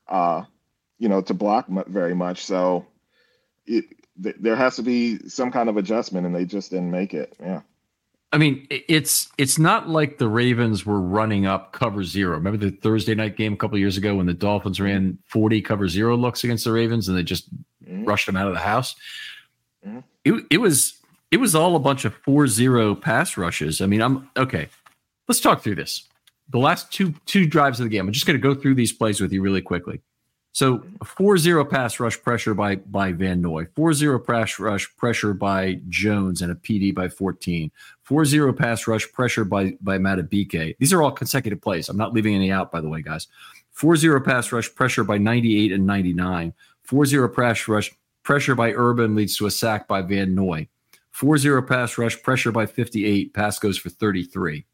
uh, 0.07 0.43
you 0.99 1.09
know, 1.09 1.21
to 1.21 1.33
block 1.33 1.67
very 1.87 2.13
much. 2.13 2.45
So 2.45 2.85
it, 3.65 3.85
th- 4.21 4.35
there 4.39 4.55
has 4.55 4.75
to 4.75 4.83
be 4.83 5.27
some 5.29 5.51
kind 5.51 5.67
of 5.67 5.77
adjustment, 5.77 6.27
and 6.27 6.35
they 6.35 6.45
just 6.45 6.69
didn't 6.69 6.91
make 6.91 7.13
it. 7.13 7.35
Yeah. 7.39 7.61
I 8.33 8.37
mean, 8.37 8.65
it's 8.69 9.27
it's 9.37 9.59
not 9.59 9.89
like 9.89 10.17
the 10.17 10.27
Ravens 10.27 10.85
were 10.85 11.01
running 11.01 11.45
up 11.45 11.73
cover 11.73 12.03
zero. 12.03 12.37
Remember 12.37 12.57
the 12.57 12.71
Thursday 12.71 13.13
night 13.13 13.35
game 13.35 13.53
a 13.53 13.57
couple 13.57 13.77
years 13.77 13.97
ago 13.97 14.15
when 14.15 14.25
the 14.25 14.33
Dolphins 14.33 14.79
ran 14.79 15.17
40 15.27 15.61
cover 15.61 15.89
zero 15.89 16.15
looks 16.15 16.43
against 16.43 16.63
the 16.63 16.71
Ravens 16.71 17.09
and 17.09 17.17
they 17.17 17.23
just 17.23 17.53
mm-hmm. 17.83 18.05
rushed 18.05 18.27
them 18.27 18.37
out 18.37 18.47
of 18.47 18.53
the 18.53 18.59
house. 18.59 18.95
Mm-hmm. 19.85 19.99
It, 20.23 20.45
it 20.49 20.57
was 20.59 20.93
it 21.31 21.37
was 21.37 21.55
all 21.55 21.75
a 21.75 21.79
bunch 21.79 22.05
of 22.05 22.21
4-0 22.23 23.01
pass 23.01 23.37
rushes. 23.37 23.81
I 23.81 23.85
mean, 23.85 24.01
I'm 24.01 24.29
okay. 24.37 24.69
Let's 25.27 25.41
talk 25.41 25.61
through 25.61 25.75
this. 25.75 26.07
the 26.49 26.59
last 26.59 26.91
two 26.91 27.13
two 27.25 27.45
drives 27.45 27.79
of 27.79 27.85
the 27.85 27.89
game. 27.89 28.07
I'm 28.07 28.13
just 28.13 28.25
going 28.25 28.39
to 28.39 28.41
go 28.41 28.53
through 28.53 28.75
these 28.75 28.93
plays 28.93 29.19
with 29.19 29.33
you 29.33 29.41
really 29.41 29.61
quickly. 29.61 30.01
So 30.53 30.79
4-0 30.99 31.69
pass 31.69 31.99
rush 31.99 32.21
pressure 32.21 32.53
by 32.53 32.75
by 32.75 33.13
Van 33.13 33.41
Noy, 33.41 33.65
4-0 33.65 34.25
pass 34.25 34.59
rush 34.59 34.93
pressure 34.97 35.33
by 35.33 35.79
Jones 35.87 36.41
and 36.41 36.51
a 36.51 36.55
PD 36.55 36.93
by 36.93 37.07
14, 37.07 37.71
4-0 38.07 38.57
pass 38.57 38.85
rush 38.85 39.09
pressure 39.11 39.45
by 39.45 39.77
by 39.79 39.97
Madubuike. 39.97 40.75
These 40.77 40.91
are 40.91 41.01
all 41.01 41.11
consecutive 41.11 41.61
plays. 41.61 41.87
I'm 41.87 41.97
not 41.97 42.13
leaving 42.13 42.35
any 42.35 42.51
out, 42.51 42.69
by 42.69 42.81
the 42.81 42.89
way, 42.89 43.01
guys. 43.01 43.27
4-0 43.77 44.25
pass 44.25 44.51
rush 44.51 44.73
pressure 44.75 45.05
by 45.05 45.17
98 45.17 45.71
and 45.71 45.87
99. 45.87 46.53
4-0 46.85 47.35
pass 47.35 47.67
rush 47.69 47.91
pressure 48.23 48.55
by 48.55 48.73
Urban 48.73 49.15
leads 49.15 49.37
to 49.37 49.45
a 49.45 49.51
sack 49.51 49.87
by 49.87 50.01
Van 50.01 50.35
Noy. 50.35 50.67
4-0 51.15 51.65
pass 51.65 51.97
rush 51.97 52.21
pressure 52.21 52.51
by 52.51 52.65
58. 52.65 53.33
Pass 53.33 53.57
goes 53.57 53.77
for 53.77 53.89
33. 53.89 54.65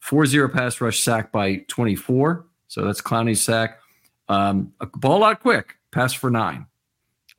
4-0 0.00 0.52
pass 0.52 0.80
rush 0.80 1.00
sack 1.00 1.32
by 1.32 1.56
24. 1.66 2.46
So 2.68 2.84
that's 2.84 3.00
Clowney's 3.00 3.40
sack. 3.40 3.80
Um, 4.28 4.72
a 4.80 4.86
ball 4.86 5.24
out 5.24 5.40
quick, 5.40 5.76
pass 5.90 6.12
for 6.12 6.30
nine. 6.30 6.66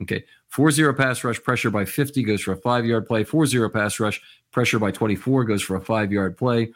Okay. 0.02 0.24
4 0.48 0.70
0 0.72 0.94
pass 0.94 1.22
rush 1.22 1.40
pressure 1.42 1.70
by 1.70 1.84
50 1.84 2.22
goes 2.24 2.42
for 2.42 2.52
a 2.52 2.56
five 2.56 2.84
yard 2.84 3.06
play. 3.06 3.24
4 3.24 3.46
0 3.46 3.68
pass 3.70 4.00
rush 4.00 4.20
pressure 4.50 4.78
by 4.78 4.90
24 4.90 5.44
goes 5.44 5.62
for 5.62 5.76
a 5.76 5.80
five 5.80 6.12
yard 6.12 6.36
play. 6.36 6.72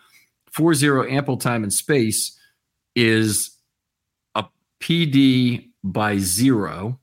4 0.52 0.74
0 0.74 1.08
ample 1.08 1.36
time 1.36 1.62
and 1.64 1.72
space 1.72 2.38
is 2.94 3.50
a 4.34 4.44
PD 4.80 5.70
by 5.82 6.18
zero. 6.18 7.00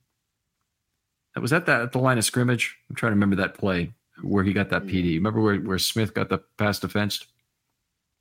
That 1.36 1.42
was 1.42 1.54
at 1.54 1.66
that 1.66 1.82
at 1.82 1.92
the 1.92 2.00
line 2.00 2.18
of 2.18 2.26
scrimmage. 2.26 2.78
I'm 2.90 2.96
trying 2.96 3.12
to 3.12 3.16
remember 3.16 3.36
that 3.38 3.56
play 3.56 3.94
where 4.22 4.44
he 4.44 4.54
got 4.54 4.70
that 4.70 4.86
PD. 4.86 5.16
Remember 5.16 5.42
where, 5.42 5.58
where 5.58 5.80
Smith 5.80 6.14
got 6.14 6.30
the 6.30 6.40
pass 6.58 6.80
defensed? 6.80 7.28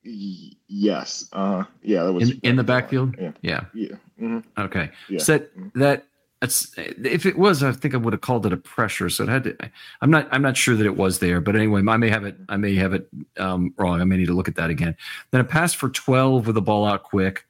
Yes. 0.03 1.28
Uh, 1.32 1.64
yeah. 1.82 2.05
That 2.05 2.12
was 2.12 2.30
in, 2.30 2.40
in 2.42 2.57
the 2.57 2.64
backfield. 2.64 3.16
Yeah. 3.18 3.32
Yeah. 3.42 3.64
Yeah. 3.74 3.96
Mm-hmm. 4.20 4.61
Okay. 4.61 4.90
Yeah. 5.09 5.18
So 5.18 5.38
that, 5.38 5.51
that 5.74 6.07
that's 6.40 6.72
if 6.76 7.26
it 7.26 7.38
was, 7.38 7.62
I 7.62 7.72
think 7.72 7.94
I 7.94 7.98
would 7.98 8.14
have 8.14 8.22
called 8.22 8.46
it 8.46 8.53
a 8.53 8.57
pressure. 8.57 9.11
So 9.11 9.24
it 9.24 9.28
had 9.28 9.44
to. 9.44 9.57
I'm 10.01 10.11
not. 10.11 10.26
I'm 10.32 10.40
not 10.40 10.57
sure 10.57 10.74
that 10.74 10.86
it 10.86 10.96
was 10.96 11.18
there, 11.18 11.40
but 11.40 11.55
anyway, 11.55 11.82
I 11.86 11.96
may 11.98 12.09
have 12.09 12.24
it. 12.24 12.36
I 12.48 12.57
may 12.57 12.74
have 12.76 12.94
it 12.94 13.09
um, 13.36 13.74
wrong. 13.76 14.01
I 14.01 14.05
may 14.05 14.16
need 14.16 14.26
to 14.26 14.32
look 14.32 14.48
at 14.48 14.55
that 14.57 14.70
again. 14.70 14.96
Then 15.32 15.42
a 15.42 15.44
pass 15.44 15.74
for 15.74 15.90
12 15.90 16.46
with 16.46 16.55
the 16.55 16.62
ball 16.62 16.86
out 16.86 17.03
quick, 17.03 17.44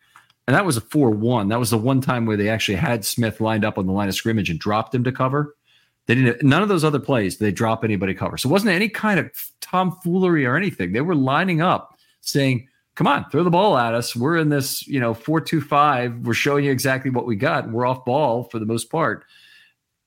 and 0.48 0.57
that 0.57 0.64
was 0.64 0.76
a 0.76 0.80
4-1. 0.80 1.51
That 1.51 1.61
was 1.61 1.70
the 1.70 1.78
one 1.78 2.01
time 2.01 2.26
where 2.26 2.36
they 2.36 2.48
actually 2.48 2.76
had 2.76 3.05
Smith 3.05 3.40
lined 3.40 3.64
up 3.64 3.78
on 3.78 3.86
the 3.86 3.92
line 3.92 4.09
of 4.09 4.14
scrimmage 4.16 4.51
and 4.51 4.59
dropped 4.59 4.92
him 4.92 5.05
to 5.05 5.12
cover. 5.12 5.55
They 6.07 6.16
didn't. 6.16 6.42
None 6.42 6.62
of 6.62 6.68
those 6.68 6.82
other 6.82 6.98
plays 6.98 7.36
did 7.36 7.44
they 7.44 7.53
drop 7.53 7.84
anybody 7.84 8.12
cover. 8.12 8.36
So 8.36 8.48
it 8.48 8.53
wasn't 8.53 8.72
any 8.72 8.88
kind 8.88 9.20
of 9.20 9.30
tomfoolery 9.61 10.46
or 10.46 10.57
anything. 10.57 10.90
They 10.92 11.01
were 11.01 11.14
lining 11.14 11.61
up 11.61 11.89
saying, 12.21 12.68
"Come 12.95 13.07
on, 13.07 13.29
throw 13.31 13.45
the 13.45 13.51
ball 13.51 13.77
at 13.77 13.95
us. 13.95 14.14
We're 14.14 14.37
in 14.37 14.49
this, 14.49 14.87
you 14.87 15.01
know, 15.01 15.14
four-two-five. 15.14 16.27
We're 16.27 16.35
showing 16.35 16.64
you 16.64 16.73
exactly 16.73 17.11
what 17.11 17.27
we 17.27 17.37
got. 17.37 17.71
We're 17.71 17.87
off 17.87 18.05
ball 18.05 18.45
for 18.45 18.59
the 18.59 18.66
most 18.66 18.91
part." 18.91 19.25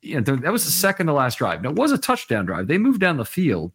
You 0.01 0.19
know, 0.19 0.35
that 0.35 0.51
was 0.51 0.65
the 0.65 0.71
second 0.71 1.07
to 1.07 1.13
last 1.13 1.37
drive. 1.37 1.61
Now 1.61 1.69
it 1.69 1.77
was 1.77 1.91
a 1.91 1.97
touchdown 1.97 2.45
drive. 2.45 2.67
They 2.67 2.77
moved 2.77 2.99
down 2.99 3.15
the 3.15 3.25
field, 3.25 3.71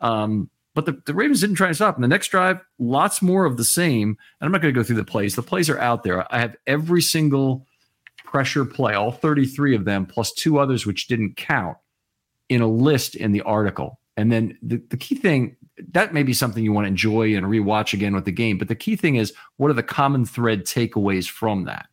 um, 0.00 0.48
but 0.76 0.84
the, 0.84 1.00
the 1.06 1.14
Ravens 1.14 1.40
didn't 1.40 1.56
try 1.56 1.68
to 1.68 1.74
stop. 1.74 1.94
And 1.96 2.04
the 2.04 2.08
next 2.08 2.28
drive, 2.28 2.60
lots 2.78 3.22
more 3.22 3.46
of 3.46 3.56
the 3.56 3.64
same. 3.64 4.10
And 4.10 4.46
I'm 4.46 4.52
not 4.52 4.60
going 4.60 4.72
to 4.72 4.78
go 4.78 4.84
through 4.84 4.96
the 4.96 5.04
plays. 5.04 5.34
The 5.34 5.42
plays 5.42 5.70
are 5.70 5.78
out 5.78 6.02
there. 6.04 6.32
I 6.32 6.38
have 6.38 6.54
every 6.66 7.00
single 7.00 7.66
pressure 8.26 8.66
play, 8.66 8.92
all 8.92 9.10
33 9.10 9.74
of 9.74 9.86
them, 9.86 10.04
plus 10.04 10.32
two 10.32 10.58
others 10.58 10.84
which 10.84 11.08
didn't 11.08 11.36
count, 11.36 11.78
in 12.50 12.60
a 12.60 12.66
list 12.66 13.14
in 13.14 13.32
the 13.32 13.40
article. 13.42 13.98
And 14.18 14.30
then 14.30 14.58
the, 14.62 14.76
the 14.90 14.98
key 14.98 15.14
thing 15.14 15.56
that 15.92 16.14
may 16.14 16.22
be 16.22 16.32
something 16.32 16.64
you 16.64 16.72
want 16.72 16.84
to 16.84 16.88
enjoy 16.90 17.36
and 17.36 17.46
rewatch 17.46 17.92
again 17.92 18.14
with 18.14 18.24
the 18.24 18.32
game. 18.32 18.58
But 18.58 18.68
the 18.68 18.74
key 18.74 18.96
thing 18.96 19.16
is 19.16 19.32
what 19.56 19.70
are 19.70 19.74
the 19.74 19.82
common 19.82 20.24
thread 20.24 20.64
takeaways 20.64 21.28
from 21.28 21.64
that? 21.64 21.86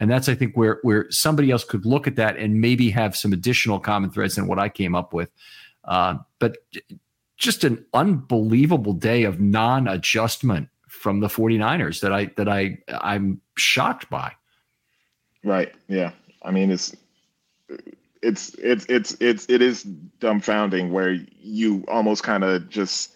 And 0.00 0.10
that's 0.10 0.28
I 0.28 0.34
think 0.34 0.56
where 0.56 0.78
where 0.82 1.10
somebody 1.10 1.50
else 1.50 1.64
could 1.64 1.84
look 1.84 2.06
at 2.06 2.16
that 2.16 2.36
and 2.36 2.60
maybe 2.60 2.90
have 2.90 3.16
some 3.16 3.32
additional 3.32 3.78
common 3.78 4.10
threads 4.10 4.36
than 4.36 4.46
what 4.46 4.58
I 4.58 4.68
came 4.68 4.94
up 4.94 5.12
with. 5.12 5.30
Uh, 5.84 6.16
but 6.38 6.58
just 7.36 7.64
an 7.64 7.84
unbelievable 7.94 8.92
day 8.92 9.24
of 9.24 9.40
non-adjustment 9.40 10.68
from 10.88 11.20
the 11.20 11.28
49ers 11.28 12.00
that 12.00 12.12
I 12.12 12.26
that 12.36 12.48
I 12.48 12.78
I'm 12.88 13.40
shocked 13.56 14.10
by. 14.10 14.32
Right. 15.44 15.72
Yeah. 15.88 16.12
I 16.42 16.50
mean, 16.50 16.70
it's 16.70 16.94
it's 18.22 18.54
it's 18.54 18.86
it's 18.88 19.16
it's 19.20 19.46
it 19.48 19.62
is 19.62 19.84
dumbfounding 20.20 20.90
where 20.90 21.12
you 21.40 21.84
almost 21.88 22.22
kind 22.22 22.44
of 22.44 22.68
just 22.68 23.14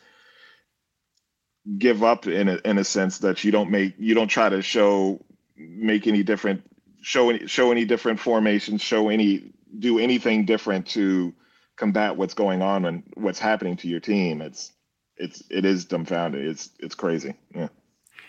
give 1.79 2.03
up 2.03 2.27
in 2.27 2.49
a, 2.49 2.61
in 2.65 2.79
a 2.79 2.85
sense 2.85 3.19
that 3.19 3.45
you 3.45 3.51
don't 3.51 3.71
make 3.71 3.95
you 3.99 4.15
don't 4.15 4.29
try 4.29 4.49
to 4.49 4.61
show 4.61 5.25
make 5.57 6.07
any 6.07 6.23
different 6.23 6.63
show 7.01 7.31
any 7.31 7.47
show 7.47 7.71
any 7.71 7.85
different 7.85 8.21
formations 8.21 8.83
show 8.83 9.09
any 9.09 9.53
do 9.79 9.99
anything 9.99 10.45
different 10.45 10.87
to 10.87 11.33
combat 11.77 12.17
what's 12.17 12.35
going 12.35 12.63
on 12.63 12.85
and 12.85 13.03
what's 13.15 13.39
happening 13.39 13.77
to 13.79 13.89
your 13.89 14.01
team. 14.01 14.41
It's 14.41 14.73
it's 15.17 15.43
it 15.51 15.65
is 15.65 15.87
dumbfounding. 15.87 16.35
It's 16.35 16.71
it's 16.79 16.95
crazy. 16.95 17.35
Yeah. 17.55 17.69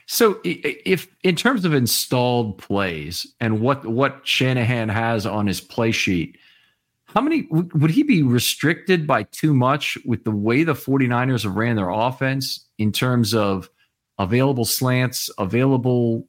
So 0.07 0.39
if 0.43 1.07
in 1.23 1.35
terms 1.35 1.65
of 1.65 1.73
installed 1.73 2.57
plays 2.57 3.25
and 3.39 3.59
what 3.59 3.85
what 3.85 4.21
Shanahan 4.23 4.89
has 4.89 5.25
on 5.25 5.47
his 5.47 5.61
play 5.61 5.91
sheet, 5.91 6.37
how 7.05 7.21
many 7.21 7.47
would 7.49 7.91
he 7.91 8.03
be 8.03 8.21
restricted 8.21 9.07
by 9.07 9.23
too 9.23 9.53
much 9.53 9.97
with 10.05 10.23
the 10.23 10.31
way 10.31 10.63
the 10.63 10.73
49ers 10.73 11.43
have 11.43 11.55
ran 11.55 11.75
their 11.75 11.89
offense 11.89 12.64
in 12.77 12.91
terms 12.91 13.33
of 13.33 13.69
available 14.17 14.65
slants, 14.65 15.29
available 15.37 16.27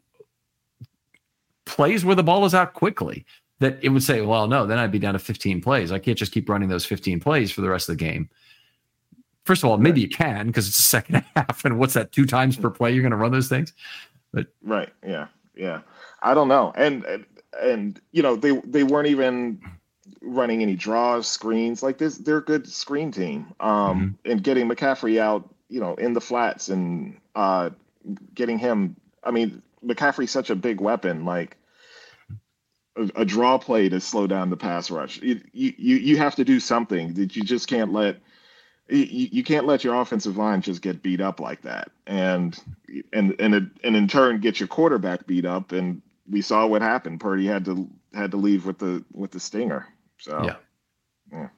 plays 1.64 2.04
where 2.04 2.14
the 2.14 2.22
ball 2.22 2.44
is 2.44 2.54
out 2.54 2.74
quickly? 2.74 3.24
That 3.58 3.78
it 3.82 3.88
would 3.88 4.02
say, 4.02 4.20
well, 4.20 4.46
no, 4.46 4.66
then 4.66 4.78
I'd 4.78 4.92
be 4.92 4.98
down 4.98 5.14
to 5.14 5.18
15 5.18 5.62
plays. 5.62 5.90
I 5.90 5.98
can't 5.98 6.18
just 6.18 6.32
keep 6.32 6.48
running 6.48 6.68
those 6.68 6.84
15 6.84 7.20
plays 7.20 7.50
for 7.50 7.62
the 7.62 7.70
rest 7.70 7.88
of 7.88 7.96
the 7.96 8.04
game. 8.04 8.28
First 9.46 9.62
of 9.62 9.70
all, 9.70 9.78
maybe 9.78 10.00
you 10.00 10.08
can 10.08 10.48
because 10.48 10.68
it's 10.68 10.78
a 10.78 10.82
second 10.82 11.24
half, 11.36 11.64
and 11.64 11.78
what's 11.78 11.94
that? 11.94 12.12
Two 12.12 12.26
times 12.26 12.56
per 12.56 12.68
play, 12.68 12.92
you're 12.92 13.02
going 13.02 13.12
to 13.12 13.16
run 13.16 13.32
those 13.32 13.48
things. 13.48 13.72
But 14.32 14.48
right, 14.62 14.92
yeah, 15.06 15.28
yeah. 15.54 15.80
I 16.22 16.34
don't 16.34 16.48
know, 16.48 16.72
and 16.76 17.04
and, 17.04 17.24
and 17.62 18.00
you 18.12 18.22
know 18.22 18.36
they 18.36 18.60
they 18.64 18.82
weren't 18.82 19.08
even 19.08 19.60
running 20.20 20.62
any 20.62 20.74
draws, 20.74 21.26
screens 21.26 21.82
like 21.82 21.98
this. 21.98 22.18
They're 22.18 22.38
a 22.38 22.44
good 22.44 22.68
screen 22.68 23.10
team. 23.10 23.54
Um, 23.60 23.70
mm-hmm. 23.70 24.30
and 24.30 24.42
getting 24.42 24.68
McCaffrey 24.68 25.18
out, 25.18 25.48
you 25.76 25.82
know, 25.82 25.94
in 25.96 26.14
the 26.14 26.22
flats 26.22 26.70
and 26.70 27.20
uh, 27.34 27.68
getting 28.34 28.58
him. 28.58 28.96
I 29.22 29.30
mean, 29.30 29.60
McCaffrey's 29.84 30.30
such 30.30 30.48
a 30.48 30.54
big 30.56 30.80
weapon. 30.80 31.26
Like 31.26 31.58
a, 32.96 33.10
a 33.14 33.24
draw 33.26 33.58
play 33.58 33.90
to 33.90 34.00
slow 34.00 34.26
down 34.26 34.48
the 34.48 34.56
pass 34.56 34.90
rush. 34.90 35.20
You, 35.20 35.38
you 35.52 35.74
you 35.76 36.16
have 36.16 36.34
to 36.36 36.46
do 36.46 36.60
something 36.60 37.12
that 37.12 37.36
you 37.36 37.42
just 37.42 37.68
can't 37.68 37.92
let 37.92 38.16
you, 38.88 39.28
you 39.30 39.44
can't 39.44 39.66
let 39.66 39.84
your 39.84 40.00
offensive 40.00 40.38
line 40.38 40.62
just 40.62 40.80
get 40.80 41.02
beat 41.02 41.20
up 41.20 41.40
like 41.40 41.60
that, 41.60 41.90
and 42.06 42.58
and 43.12 43.36
and 43.38 43.54
it, 43.54 43.64
and 43.84 43.96
in 43.96 44.08
turn 44.08 44.40
get 44.40 44.58
your 44.58 44.68
quarterback 44.68 45.26
beat 45.26 45.44
up. 45.44 45.72
And 45.72 46.00
we 46.26 46.40
saw 46.40 46.66
what 46.66 46.80
happened. 46.80 47.20
Purdy 47.20 47.46
had 47.46 47.66
to 47.66 47.86
had 48.14 48.30
to 48.30 48.38
leave 48.38 48.64
with 48.64 48.78
the 48.78 49.04
with 49.12 49.30
the 49.30 49.40
stinger. 49.40 49.88
So 50.16 50.42
yeah. 50.42 50.56
yeah. 51.30 51.48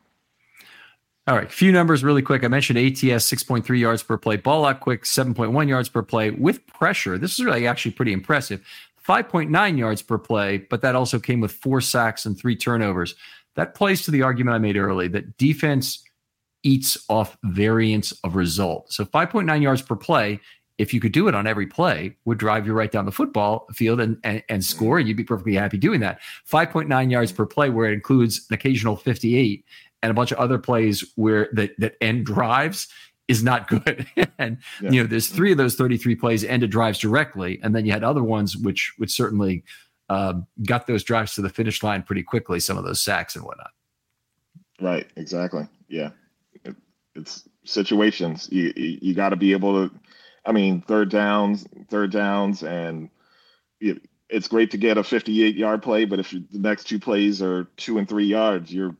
All 1.28 1.34
right, 1.34 1.46
a 1.46 1.50
few 1.50 1.72
numbers 1.72 2.02
really 2.02 2.22
quick. 2.22 2.42
I 2.42 2.48
mentioned 2.48 2.78
ATS 2.78 3.30
6.3 3.30 3.78
yards 3.78 4.02
per 4.02 4.16
play, 4.16 4.36
ball 4.36 4.64
out 4.64 4.80
quick 4.80 5.02
7.1 5.04 5.68
yards 5.68 5.90
per 5.90 6.02
play 6.02 6.30
with 6.30 6.66
pressure. 6.66 7.18
This 7.18 7.34
is 7.34 7.44
really 7.44 7.66
actually 7.66 7.90
pretty 7.90 8.14
impressive. 8.14 8.64
5.9 9.06 9.76
yards 9.76 10.00
per 10.00 10.16
play, 10.16 10.56
but 10.56 10.80
that 10.80 10.94
also 10.94 11.18
came 11.18 11.40
with 11.40 11.52
four 11.52 11.82
sacks 11.82 12.24
and 12.24 12.38
three 12.38 12.56
turnovers. 12.56 13.14
That 13.56 13.74
plays 13.74 14.04
to 14.04 14.10
the 14.10 14.22
argument 14.22 14.54
I 14.54 14.58
made 14.58 14.78
early 14.78 15.06
that 15.08 15.36
defense 15.36 16.02
eats 16.62 16.96
off 17.10 17.36
variance 17.44 18.12
of 18.24 18.34
result. 18.34 18.90
So 18.90 19.04
5.9 19.04 19.60
yards 19.60 19.82
per 19.82 19.96
play, 19.96 20.40
if 20.78 20.94
you 20.94 21.00
could 21.00 21.12
do 21.12 21.28
it 21.28 21.34
on 21.34 21.46
every 21.46 21.66
play, 21.66 22.16
would 22.24 22.38
drive 22.38 22.66
you 22.66 22.72
right 22.72 22.90
down 22.90 23.04
the 23.04 23.12
football 23.12 23.66
field 23.74 24.00
and, 24.00 24.16
and, 24.24 24.42
and 24.48 24.64
score. 24.64 24.98
And 24.98 25.06
you'd 25.06 25.18
be 25.18 25.24
perfectly 25.24 25.54
happy 25.54 25.76
doing 25.76 26.00
that. 26.00 26.20
5.9 26.50 27.10
yards 27.10 27.32
per 27.32 27.44
play, 27.44 27.68
where 27.68 27.90
it 27.90 27.94
includes 27.94 28.46
an 28.48 28.54
occasional 28.54 28.96
58 28.96 29.62
and 30.02 30.10
a 30.10 30.14
bunch 30.14 30.32
of 30.32 30.38
other 30.38 30.58
plays 30.58 31.04
where 31.16 31.48
that, 31.52 31.78
that 31.78 31.96
end 32.00 32.26
drives 32.26 32.88
is 33.26 33.42
not 33.42 33.68
good. 33.68 34.06
and 34.38 34.58
yeah. 34.80 34.90
you 34.90 35.02
know, 35.02 35.06
there's 35.06 35.28
three 35.28 35.52
of 35.52 35.58
those 35.58 35.74
33 35.74 36.14
plays 36.14 36.44
ended 36.44 36.70
drives 36.70 36.98
directly, 36.98 37.60
and 37.62 37.74
then 37.74 37.86
you 37.86 37.92
had 37.92 38.04
other 38.04 38.22
ones 38.22 38.56
which 38.56 38.94
which 38.98 39.10
certainly 39.10 39.64
uh, 40.08 40.34
got 40.66 40.86
those 40.86 41.04
drives 41.04 41.34
to 41.34 41.42
the 41.42 41.50
finish 41.50 41.82
line 41.82 42.02
pretty 42.02 42.22
quickly. 42.22 42.60
Some 42.60 42.78
of 42.78 42.84
those 42.84 43.02
sacks 43.02 43.36
and 43.36 43.44
whatnot. 43.44 43.70
Right. 44.80 45.08
Exactly. 45.16 45.68
Yeah 45.88 46.10
it's 47.18 47.48
situations. 47.64 48.48
You 48.50 48.72
you, 48.76 48.98
you 49.02 49.14
got 49.14 49.30
to 49.30 49.36
be 49.36 49.52
able 49.52 49.88
to. 49.88 49.94
I 50.46 50.52
mean, 50.52 50.80
third 50.80 51.10
downs, 51.10 51.66
third 51.90 52.10
downs, 52.10 52.62
and 52.62 53.10
it, 53.80 54.00
it's 54.30 54.48
great 54.48 54.70
to 54.70 54.78
get 54.78 54.96
a 54.96 55.04
58 55.04 55.56
yard 55.56 55.82
play, 55.82 56.04
but 56.06 56.20
if 56.20 56.30
the 56.30 56.46
next 56.52 56.84
two 56.84 56.98
plays 56.98 57.42
are 57.42 57.64
two 57.76 57.98
and 57.98 58.08
three 58.08 58.24
yards, 58.24 58.72
your 58.72 58.96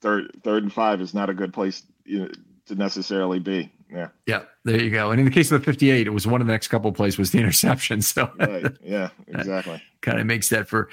third 0.00 0.30
third 0.42 0.62
and 0.62 0.72
five 0.72 1.00
is 1.00 1.14
not 1.14 1.30
a 1.30 1.34
good 1.34 1.52
place 1.52 1.84
you 2.04 2.20
know, 2.20 2.28
to 2.66 2.74
necessarily 2.74 3.38
be. 3.38 3.72
Yeah. 3.90 4.08
Yeah. 4.26 4.42
There 4.64 4.80
you 4.80 4.90
go. 4.90 5.10
And 5.10 5.20
in 5.20 5.24
the 5.24 5.32
case 5.32 5.50
of 5.50 5.60
the 5.60 5.64
58, 5.64 6.06
it 6.06 6.10
was 6.10 6.26
one 6.26 6.40
of 6.40 6.46
the 6.46 6.52
next 6.52 6.68
couple 6.68 6.90
of 6.90 6.96
plays 6.96 7.18
was 7.18 7.30
the 7.30 7.38
interception. 7.40 8.02
So 8.02 8.30
right. 8.38 8.66
Yeah, 8.82 9.10
exactly. 9.26 9.82
kind 10.00 10.20
of 10.20 10.26
makes 10.26 10.48
that 10.50 10.68
for 10.68 10.88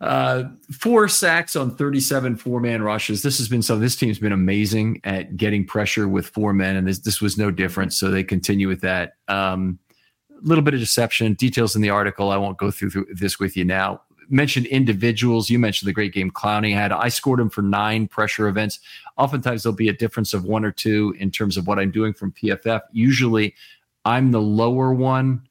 uh, 0.00 0.44
four 0.70 1.08
sacks 1.08 1.56
on 1.56 1.74
37 1.74 2.36
four 2.36 2.60
man 2.60 2.82
rushes. 2.82 3.22
This 3.22 3.38
has 3.38 3.48
been 3.48 3.62
so. 3.62 3.78
This 3.78 3.96
team's 3.96 4.18
been 4.18 4.32
amazing 4.32 5.00
at 5.04 5.36
getting 5.36 5.64
pressure 5.66 6.06
with 6.06 6.28
four 6.28 6.52
men, 6.52 6.76
and 6.76 6.86
this 6.86 7.00
this 7.00 7.20
was 7.20 7.36
no 7.36 7.50
different. 7.50 7.92
So 7.92 8.10
they 8.10 8.22
continue 8.22 8.68
with 8.68 8.80
that. 8.82 9.14
Um, 9.26 9.78
a 10.30 10.46
little 10.46 10.62
bit 10.62 10.74
of 10.74 10.80
deception. 10.80 11.34
Details 11.34 11.74
in 11.74 11.82
the 11.82 11.90
article. 11.90 12.30
I 12.30 12.36
won't 12.36 12.58
go 12.58 12.70
through, 12.70 12.90
through 12.90 13.06
this 13.12 13.40
with 13.40 13.56
you 13.56 13.64
now. 13.64 14.02
Mentioned 14.30 14.66
individuals. 14.66 15.48
You 15.48 15.58
mentioned 15.58 15.88
the 15.88 15.92
great 15.92 16.12
game 16.12 16.30
Clowney 16.30 16.74
had. 16.74 16.92
I 16.92 17.08
scored 17.08 17.40
him 17.40 17.50
for 17.50 17.62
nine 17.62 18.08
pressure 18.08 18.48
events. 18.48 18.80
Oftentimes 19.16 19.62
there'll 19.62 19.76
be 19.76 19.88
a 19.88 19.92
difference 19.92 20.34
of 20.34 20.44
one 20.44 20.64
or 20.64 20.72
two 20.72 21.14
in 21.18 21.30
terms 21.30 21.56
of 21.56 21.66
what 21.66 21.78
I'm 21.78 21.90
doing 21.90 22.12
from 22.12 22.32
PFF. 22.32 22.82
Usually, 22.92 23.54
I'm 24.04 24.30
the 24.30 24.40
lower 24.40 24.92
one 24.92 25.48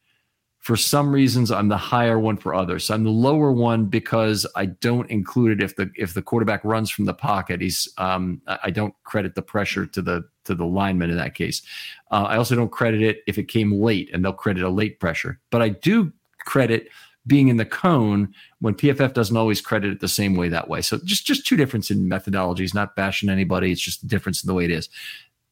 for 0.67 0.75
some 0.75 1.13
reasons, 1.13 1.49
I'm 1.49 1.69
the 1.69 1.77
higher 1.77 2.19
one 2.19 2.35
for 2.35 2.53
others. 2.53 2.83
So 2.83 2.93
I'm 2.93 3.05
the 3.05 3.09
lower 3.09 3.53
one 3.53 3.85
because 3.85 4.45
I 4.53 4.65
don't 4.65 5.09
include 5.09 5.61
it 5.61 5.63
if 5.63 5.77
the 5.77 5.89
if 5.95 6.13
the 6.13 6.21
quarterback 6.21 6.61
runs 6.65 6.91
from 6.91 7.05
the 7.05 7.13
pocket. 7.13 7.61
He's 7.61 7.87
um, 7.97 8.41
I 8.47 8.69
don't 8.71 8.93
credit 9.05 9.33
the 9.33 9.41
pressure 9.41 9.85
to 9.85 10.01
the 10.01 10.27
to 10.43 10.55
the 10.55 10.65
lineman 10.65 11.09
in 11.09 11.15
that 11.15 11.35
case. 11.35 11.61
Uh, 12.11 12.25
I 12.27 12.35
also 12.35 12.53
don't 12.53 12.69
credit 12.69 13.01
it 13.01 13.23
if 13.27 13.37
it 13.37 13.45
came 13.45 13.71
late, 13.81 14.09
and 14.13 14.25
they'll 14.25 14.33
credit 14.33 14.61
a 14.63 14.69
late 14.69 14.99
pressure. 14.99 15.39
But 15.51 15.61
I 15.61 15.69
do 15.69 16.11
credit 16.39 16.89
being 17.27 17.49
in 17.49 17.57
the 17.57 17.65
cone 17.65 18.33
when 18.59 18.73
PFF 18.73 19.13
doesn't 19.13 19.37
always 19.37 19.61
credit 19.61 19.91
it 19.91 19.99
the 19.99 20.07
same 20.07 20.35
way 20.35 20.49
that 20.49 20.69
way. 20.69 20.81
So 20.81 20.97
just 21.03 21.25
just 21.25 21.45
two 21.45 21.57
difference 21.57 21.91
in 21.91 22.09
methodologies, 22.09 22.73
not 22.73 22.95
bashing 22.95 23.29
anybody. 23.29 23.71
It's 23.71 23.81
just 23.81 24.03
a 24.03 24.07
difference 24.07 24.43
in 24.43 24.47
the 24.47 24.53
way 24.53 24.65
it 24.65 24.71
is. 24.71 24.89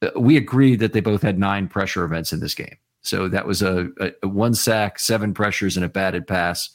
Uh, 0.01 0.09
we 0.17 0.37
agreed 0.37 0.79
that 0.79 0.93
they 0.93 1.01
both 1.01 1.21
had 1.21 1.37
nine 1.37 1.67
pressure 1.67 2.03
events 2.03 2.33
in 2.33 2.39
this 2.39 2.55
game. 2.55 2.77
So 3.01 3.27
that 3.27 3.45
was 3.45 3.61
a, 3.61 3.89
a, 3.99 4.27
one 4.27 4.55
sack, 4.55 4.97
seven 4.97 5.33
pressures, 5.33 5.77
and 5.77 5.85
a 5.85 5.89
batted 5.89 6.25
pass. 6.25 6.69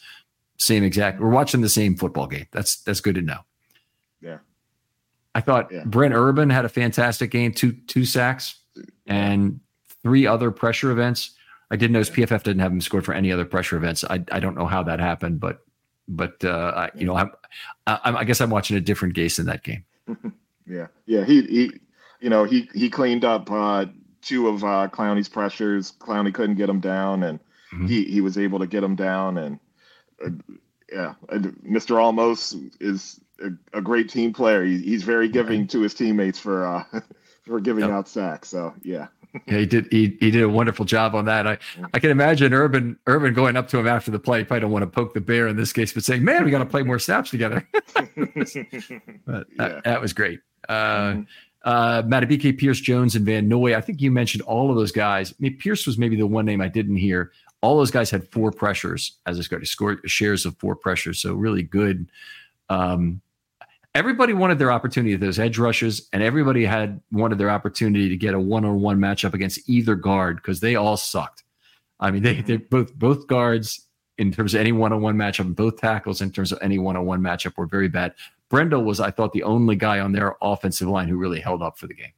Same 0.59 0.85
exact. 0.85 1.21
We're 1.21 1.31
watching 1.31 1.61
the 1.61 1.69
same 1.69 1.97
football 1.97 2.27
game. 2.27 2.47
That's 2.53 2.77
that's 2.83 3.01
good 3.01 3.17
to 3.17 3.23
know. 3.23 3.41
Yeah. 4.21 4.39
I 5.35 5.41
thought 5.41 5.73
yeah. 5.73 5.85
Brent 5.85 6.15
Urban 6.15 6.51
had 6.51 6.65
a 6.65 6.69
fantastic 6.69 7.31
game, 7.31 7.53
two 7.53 7.73
two 7.73 8.05
sacks 8.05 8.59
and 9.07 9.61
three 10.03 10.27
other 10.27 10.51
pressure 10.51 10.91
events. 10.91 11.33
I 11.71 11.77
didn't 11.77 11.93
notice 11.93 12.11
PFF 12.11 12.43
didn't 12.43 12.61
have 12.61 12.73
him 12.73 12.81
scored 12.81 13.05
for 13.05 13.15
any 13.15 13.31
other 13.31 13.45
pressure 13.45 13.77
events. 13.77 14.05
I 14.05 14.25
I 14.33 14.41
don't 14.41 14.57
know 14.57 14.67
how 14.67 14.83
that 14.83 14.99
happened, 14.99 15.41
but 15.41 15.61
but 16.09 16.45
uh, 16.45 16.73
I, 16.77 16.91
you 16.95 17.07
know 17.07 17.15
I'm, 17.17 17.31
I, 17.87 18.01
I 18.05 18.25
guess 18.25 18.41
I'm 18.41 18.51
watching 18.51 18.77
a 18.77 18.81
different 18.81 19.15
Gase 19.15 19.39
in 19.39 19.47
that 19.47 19.63
game. 19.63 19.85
yeah, 20.67 20.89
yeah. 21.07 21.25
He 21.25 21.43
he 21.43 21.73
you 22.21 22.31
know 22.31 22.45
he 22.45 22.69
he 22.75 22.91
cleaned 22.91 23.25
up 23.25 23.51
uh, 23.51 23.87
two 24.21 24.49
of 24.49 24.65
uh, 24.65 24.89
Clowney's 24.93 25.29
pressures. 25.29 25.93
Clowney 25.93 26.35
couldn't 26.35 26.57
get 26.57 26.69
him 26.69 26.81
down, 26.81 27.23
and 27.23 27.39
mm-hmm. 27.73 27.87
he 27.87 28.05
he 28.05 28.21
was 28.21 28.37
able 28.37 28.59
to 28.59 28.67
get 28.67 28.83
him 28.83 28.97
down. 28.97 29.39
And 29.39 29.61
uh, 30.25 30.31
yeah, 30.93 31.15
Mr. 31.31 32.01
Almost 32.01 32.57
is 32.81 33.21
a, 33.41 33.79
a 33.79 33.81
great 33.81 34.09
team 34.11 34.33
player. 34.33 34.65
He, 34.65 34.79
he's 34.79 35.05
very 35.05 35.29
giving 35.29 35.69
to 35.69 35.81
his 35.81 35.95
teammates 35.95 36.39
for 36.39 36.67
uh, 36.67 36.85
for 37.47 37.61
giving 37.61 37.85
yep. 37.85 37.93
out 37.93 38.09
sacks. 38.09 38.49
So 38.49 38.75
yeah. 38.83 39.07
Yeah, 39.47 39.59
he 39.59 39.67
did. 39.67 39.89
He, 39.91 40.17
he 40.21 40.31
did 40.31 40.43
a 40.43 40.49
wonderful 40.49 40.85
job 40.85 41.15
on 41.15 41.25
that. 41.27 41.47
I, 41.47 41.59
I 41.93 41.99
can 41.99 42.11
imagine 42.11 42.53
Urban 42.53 42.99
Urban 43.07 43.35
going 43.35 43.57
up 43.57 43.69
to 43.69 43.79
him 43.79 43.87
after 43.87 44.11
the 44.11 44.19
play. 44.19 44.45
Probably 44.45 44.61
don't 44.61 44.73
want 44.73 44.83
to 44.83 44.87
poke 44.87 45.15
the 45.15 45.21
bear 45.21 45.49
in 45.49 45.57
this 45.57 45.73
case, 45.73 45.93
but 45.93 46.05
saying, 46.05 46.25
"Man, 46.25 46.45
we 46.45 46.51
got 46.51 46.59
to 46.59 46.67
play 46.67 46.83
more 46.83 46.99
snaps 46.99 47.31
together." 47.31 47.69
but 47.95 48.05
that, 49.27 49.47
yeah. 49.59 49.81
that, 49.85 50.01
was 50.01 50.13
great. 50.13 50.41
Uh, 50.69 50.75
mm-hmm 50.75 51.21
uh, 51.65 52.03
Madubuike, 52.03 52.59
Pierce 52.59 52.81
Jones, 52.81 53.17
and 53.17 53.25
Van 53.25 53.49
Noy. 53.49 53.77
I 53.77 53.81
think 53.81 54.01
you 54.01 54.11
mentioned 54.11 54.43
all 54.43 54.71
of 54.71 54.77
those 54.77 54.93
guys. 54.93 55.33
I 55.33 55.35
mean, 55.39 55.57
Pierce 55.59 55.87
was 55.87 55.99
maybe 55.99 56.17
the 56.17 56.27
one 56.27 56.45
name 56.45 56.61
I 56.61 56.69
didn't 56.69 56.97
hear. 56.97 57.33
All 57.61 57.77
those 57.77 57.91
guys 57.91 58.11
had 58.11 58.31
four 58.31 58.51
pressures 58.51 59.19
as 59.27 59.39
a 59.39 59.67
scored 59.67 60.01
shares 60.07 60.47
of 60.47 60.57
four 60.59 60.75
pressures. 60.75 61.21
So 61.21 61.35
really 61.35 61.63
good. 61.63 62.11
Um, 62.71 63.21
everybody 63.95 64.33
wanted 64.33 64.59
their 64.59 64.73
opportunity 64.73 65.17
those 65.17 65.39
edge 65.39 65.59
rushes, 65.59 66.09
and 66.13 66.23
everybody 66.23 66.65
had 66.65 67.01
wanted 67.13 67.39
their 67.39 67.51
opportunity 67.51 68.09
to 68.09 68.17
get 68.17 68.35
a 68.35 68.41
one-on-one 68.41 68.99
matchup 68.99 69.35
against 69.35 69.69
either 69.69 69.95
guard 69.95 70.37
because 70.37 70.61
they 70.61 70.77
all 70.77 70.97
sucked. 70.97 71.45
I 71.99 72.11
mean, 72.11 72.23
they 72.23 72.41
they 72.41 72.57
both 72.57 72.95
both 72.95 73.27
guards 73.27 73.87
in 74.19 74.31
terms 74.31 74.55
of 74.55 74.61
any 74.61 74.73
one-on-one 74.73 75.17
matchup, 75.17 75.55
both 75.55 75.79
tackles 75.81 76.21
in 76.21 76.31
terms 76.31 76.53
of 76.53 76.59
any 76.61 76.79
one-on-one 76.79 77.21
matchup 77.21 77.57
were 77.57 77.67
very 77.67 77.89
bad. 77.89 78.15
Brendel 78.51 78.85
was, 78.85 79.01
I 79.01 79.11
thought, 79.11 79.33
the 79.33 79.45
only 79.45 79.77
guy 79.77 80.01
on 80.01 80.13
their 80.13 80.37
offensive 80.43 80.89
line 80.89 81.09
who 81.09 81.17
really 81.17 81.41
held 81.41 81.63
up 81.63 81.79
for 81.79 81.87
the 81.87 81.95
game. 81.95 82.13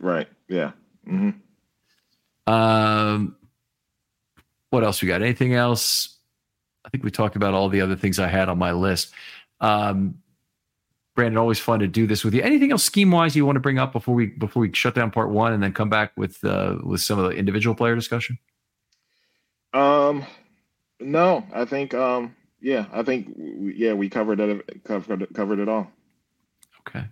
Right. 0.00 0.26
Yeah. 0.48 0.72
Mm-hmm. 1.06 2.52
Um, 2.52 3.36
what 4.70 4.82
else 4.82 5.00
we 5.00 5.08
got? 5.08 5.22
Anything 5.22 5.54
else? 5.54 6.16
I 6.84 6.88
think 6.88 7.04
we 7.04 7.10
talked 7.10 7.36
about 7.36 7.54
all 7.54 7.68
the 7.68 7.80
other 7.80 7.94
things 7.94 8.18
I 8.18 8.26
had 8.26 8.48
on 8.48 8.58
my 8.58 8.72
list. 8.72 9.12
Um, 9.60 10.18
Brandon, 11.14 11.38
always 11.38 11.60
fun 11.60 11.78
to 11.80 11.86
do 11.86 12.06
this 12.06 12.24
with 12.24 12.34
you. 12.34 12.42
Anything 12.42 12.72
else 12.72 12.82
scheme 12.82 13.10
wise 13.10 13.36
you 13.36 13.46
want 13.46 13.56
to 13.56 13.60
bring 13.60 13.78
up 13.78 13.92
before 13.92 14.14
we 14.14 14.26
before 14.26 14.60
we 14.62 14.72
shut 14.72 14.94
down 14.94 15.10
part 15.10 15.30
one 15.30 15.52
and 15.52 15.62
then 15.62 15.72
come 15.72 15.88
back 15.88 16.12
with 16.16 16.42
uh, 16.44 16.76
with 16.82 17.00
some 17.00 17.18
of 17.18 17.30
the 17.30 17.36
individual 17.36 17.74
player 17.74 17.94
discussion? 17.94 18.38
Um, 19.72 20.24
no, 21.00 21.44
I 21.52 21.64
think 21.64 21.94
um, 21.94 22.34
yeah, 22.60 22.86
I 22.92 23.02
think 23.02 23.32
yeah 23.36 23.92
we 23.92 24.08
covered 24.08 24.40
it 24.40 24.84
covered 24.84 25.26
covered 25.34 25.60
it 25.60 25.68
all. 25.68 25.88
Okay. 26.86 27.04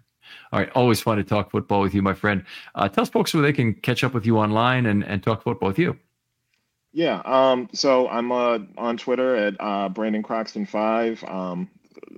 All 0.53 0.59
right. 0.59 0.71
Always 0.75 1.01
fun 1.01 1.19
to 1.19 1.25
talk 1.25 1.51
football 1.51 1.81
with 1.81 1.95
you, 1.95 2.03
my 2.03 2.15
friend. 2.15 2.45
Uh, 2.75 2.89
tell 2.89 3.05
folks 3.07 3.33
where 3.33 3.43
they 3.43 3.53
can 3.53 3.75
catch 3.75 4.05
up 4.05 4.15
with 4.15 4.27
you 4.27 4.39
online 4.39 4.87
and, 4.87 5.05
and 5.05 5.23
talk 5.23 5.43
football 5.43 5.69
with 5.69 5.79
you. 5.79 5.97
Yeah. 6.93 7.23
Um, 7.25 7.69
so 7.73 8.09
I'm 8.09 8.33
uh, 8.33 8.59
on 8.77 8.97
Twitter 8.97 9.35
at 9.37 9.55
uh, 9.61 9.89
Brandon 9.89 10.23
Croxton 10.23 10.67
five. 10.67 11.23
Um, 11.25 11.71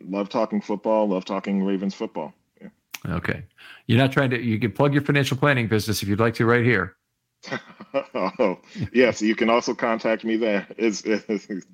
love 0.03 0.29
talking 0.29 0.61
football. 0.61 1.09
Love 1.09 1.25
talking 1.25 1.63
Ravens 1.63 1.95
football. 1.95 2.33
Yeah. 2.61 2.69
Okay. 3.17 3.45
You're 3.87 3.99
not 3.99 4.13
trying 4.13 4.31
to. 4.31 4.41
You 4.41 4.59
can 4.59 4.73
plug 4.73 4.93
your 4.93 5.03
financial 5.03 5.37
planning 5.37 5.69
business 5.69 6.03
if 6.03 6.09
you'd 6.09 6.21
like 6.21 6.35
to 6.35 6.47
right 6.47 6.65
here. 6.65 6.97
oh, 8.15 8.59
yes. 8.93 9.21
You 9.21 9.35
can 9.35 9.51
also 9.51 9.75
contact 9.75 10.25
me 10.25 10.37
there. 10.37 10.67
Is, 10.79 11.03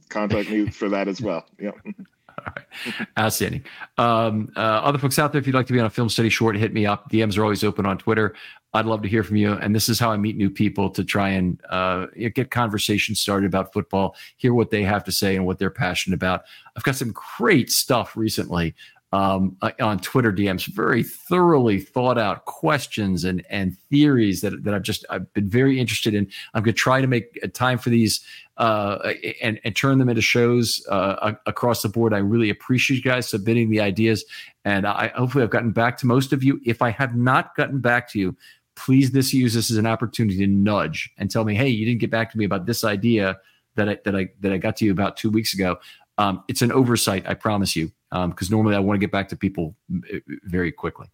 contact 0.09 0.51
me 0.51 0.71
for 0.71 0.89
that 0.89 1.09
as 1.09 1.21
well. 1.21 1.47
Yeah. 1.59 1.73
All 2.39 2.53
right. 2.57 3.07
Outstanding. 3.19 3.65
Um, 3.99 4.53
uh, 4.57 4.61
other 4.61 4.99
folks 4.99 5.19
out 5.19 5.33
there, 5.33 5.41
if 5.41 5.47
you'd 5.47 5.55
like 5.55 5.67
to 5.67 5.73
be 5.73 5.81
on 5.81 5.87
a 5.87 5.91
film 5.91 6.09
study 6.09 6.29
short, 6.29 6.57
hit 6.57 6.73
me 6.73 6.87
up. 6.87 7.11
DMs 7.11 7.37
are 7.37 7.43
always 7.43 7.65
open 7.65 7.87
on 7.87 7.99
Twitter. 7.99 8.35
I'd 8.73 8.87
love 8.87 9.03
to 9.03 9.09
hear 9.09 9.25
from 9.25 9.37
you. 9.37 9.55
And 9.55 9.75
this 9.75 9.89
is 9.89 9.99
how 9.99 10.13
I 10.13 10.17
meet 10.17 10.37
new 10.37 10.51
people 10.51 10.91
to 10.91 11.03
try 11.03 11.31
and 11.31 11.61
uh, 11.71 12.07
get 12.35 12.51
conversations 12.51 13.21
started 13.21 13.47
about 13.47 13.73
football, 13.73 14.15
hear 14.37 14.55
what 14.55 14.71
they 14.71 14.83
have 14.85 15.05
to 15.05 15.13
say 15.13 15.37
and 15.37 15.45
what 15.45 15.59
they're 15.59 15.71
passionate 15.71 16.15
about. 16.15 16.43
I've 16.77 16.85
got 16.85 16.97
some 16.97 17.13
great 17.13 17.71
stuff 17.71 18.17
recently 18.17 18.75
um, 19.13 19.57
uh, 19.61 19.73
on 19.81 19.99
Twitter 19.99 20.33
DMs, 20.33 20.67
very 20.67 21.03
thoroughly 21.03 21.81
thought 21.81 22.19
out 22.19 22.45
questions 22.45 23.25
and 23.25 23.45
and 23.51 23.77
theories 23.91 24.41
that 24.43 24.63
that 24.63 24.73
I've 24.73 24.83
just 24.83 25.05
I've 25.11 25.33
been 25.33 25.49
very 25.49 25.81
interested 25.81 26.15
in. 26.15 26.29
I'm 26.55 26.63
going 26.63 26.75
to 26.75 26.81
try 26.81 27.01
to 27.01 27.07
make 27.07 27.39
time 27.53 27.79
for 27.79 27.91
these 27.91 28.21
uh, 28.57 29.13
and 29.43 29.61
and 29.65 29.75
turn 29.75 29.99
them 29.99 30.09
into 30.09 30.23
shows 30.23 30.85
uh, 30.89 31.33
across 31.47 31.83
the 31.83 31.89
board. 31.89 32.15
I 32.15 32.19
really 32.19 32.51
appreciate 32.51 32.99
you 32.99 33.03
guys 33.03 33.29
submitting 33.29 33.71
the 33.71 33.81
ideas, 33.81 34.25
and 34.65 34.87
I 34.87 35.09
hopefully 35.09 35.43
I've 35.43 35.51
gotten 35.51 35.73
back 35.73 35.97
to 35.99 36.07
most 36.07 36.33
of 36.33 36.45
you. 36.45 36.61
If 36.65 36.81
I 36.81 36.91
have 36.91 37.17
not 37.17 37.57
gotten 37.57 37.81
back 37.81 38.09
to 38.11 38.19
you, 38.19 38.37
please 38.77 39.11
this 39.11 39.35
use 39.35 39.55
this 39.55 39.71
as 39.71 39.77
an 39.77 39.87
opportunity 39.87 40.39
to 40.39 40.47
nudge 40.47 41.11
and 41.19 41.31
tell 41.31 41.45
me, 41.45 41.55
hey, 41.55 41.69
you 41.69 41.85
didn't 41.85 42.01
get 42.01 42.11
back 42.11 42.31
to 42.31 42.39
me 42.39 42.45
about 42.45 42.67
this 42.67 42.85
idea 42.85 43.39
that 43.75 43.89
I 43.89 43.99
that 44.05 44.15
I 44.15 44.29
that 44.41 44.53
I 44.53 44.59
got 44.59 44.77
to 44.77 44.85
you 44.85 44.93
about 44.93 45.17
two 45.17 45.31
weeks 45.31 45.53
ago. 45.53 45.79
Um, 46.19 46.45
it's 46.49 46.63
an 46.63 46.71
oversight, 46.71 47.27
I 47.27 47.35
promise 47.35 47.75
you, 47.75 47.91
because 48.11 48.51
um, 48.51 48.57
normally 48.57 48.77
I 48.77 48.81
want 48.81 48.97
to 48.97 49.01
get 49.01 49.13
back 49.13 49.29
to 49.29 49.37
people 49.37 49.75
uh, 49.93 50.19
very 50.45 50.73
quickly. 50.73 51.09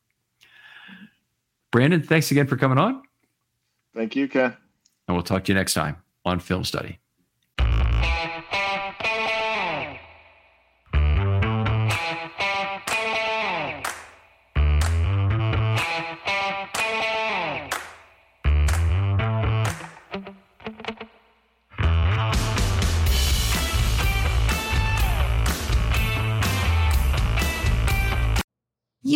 Brandon, 1.71 2.03
thanks 2.03 2.31
again 2.31 2.47
for 2.47 2.57
coming 2.57 2.79
on. 2.79 3.03
Thank 3.95 4.17
you, 4.17 4.29
Ken. 4.29 4.57
And 5.09 5.17
we'll 5.17 5.25
talk 5.25 5.45
to 5.45 5.53
you 5.53 5.55
next 5.57 5.75
time 5.75 5.97
on 6.25 6.41
Film 6.41 6.65
Study. 6.65 6.99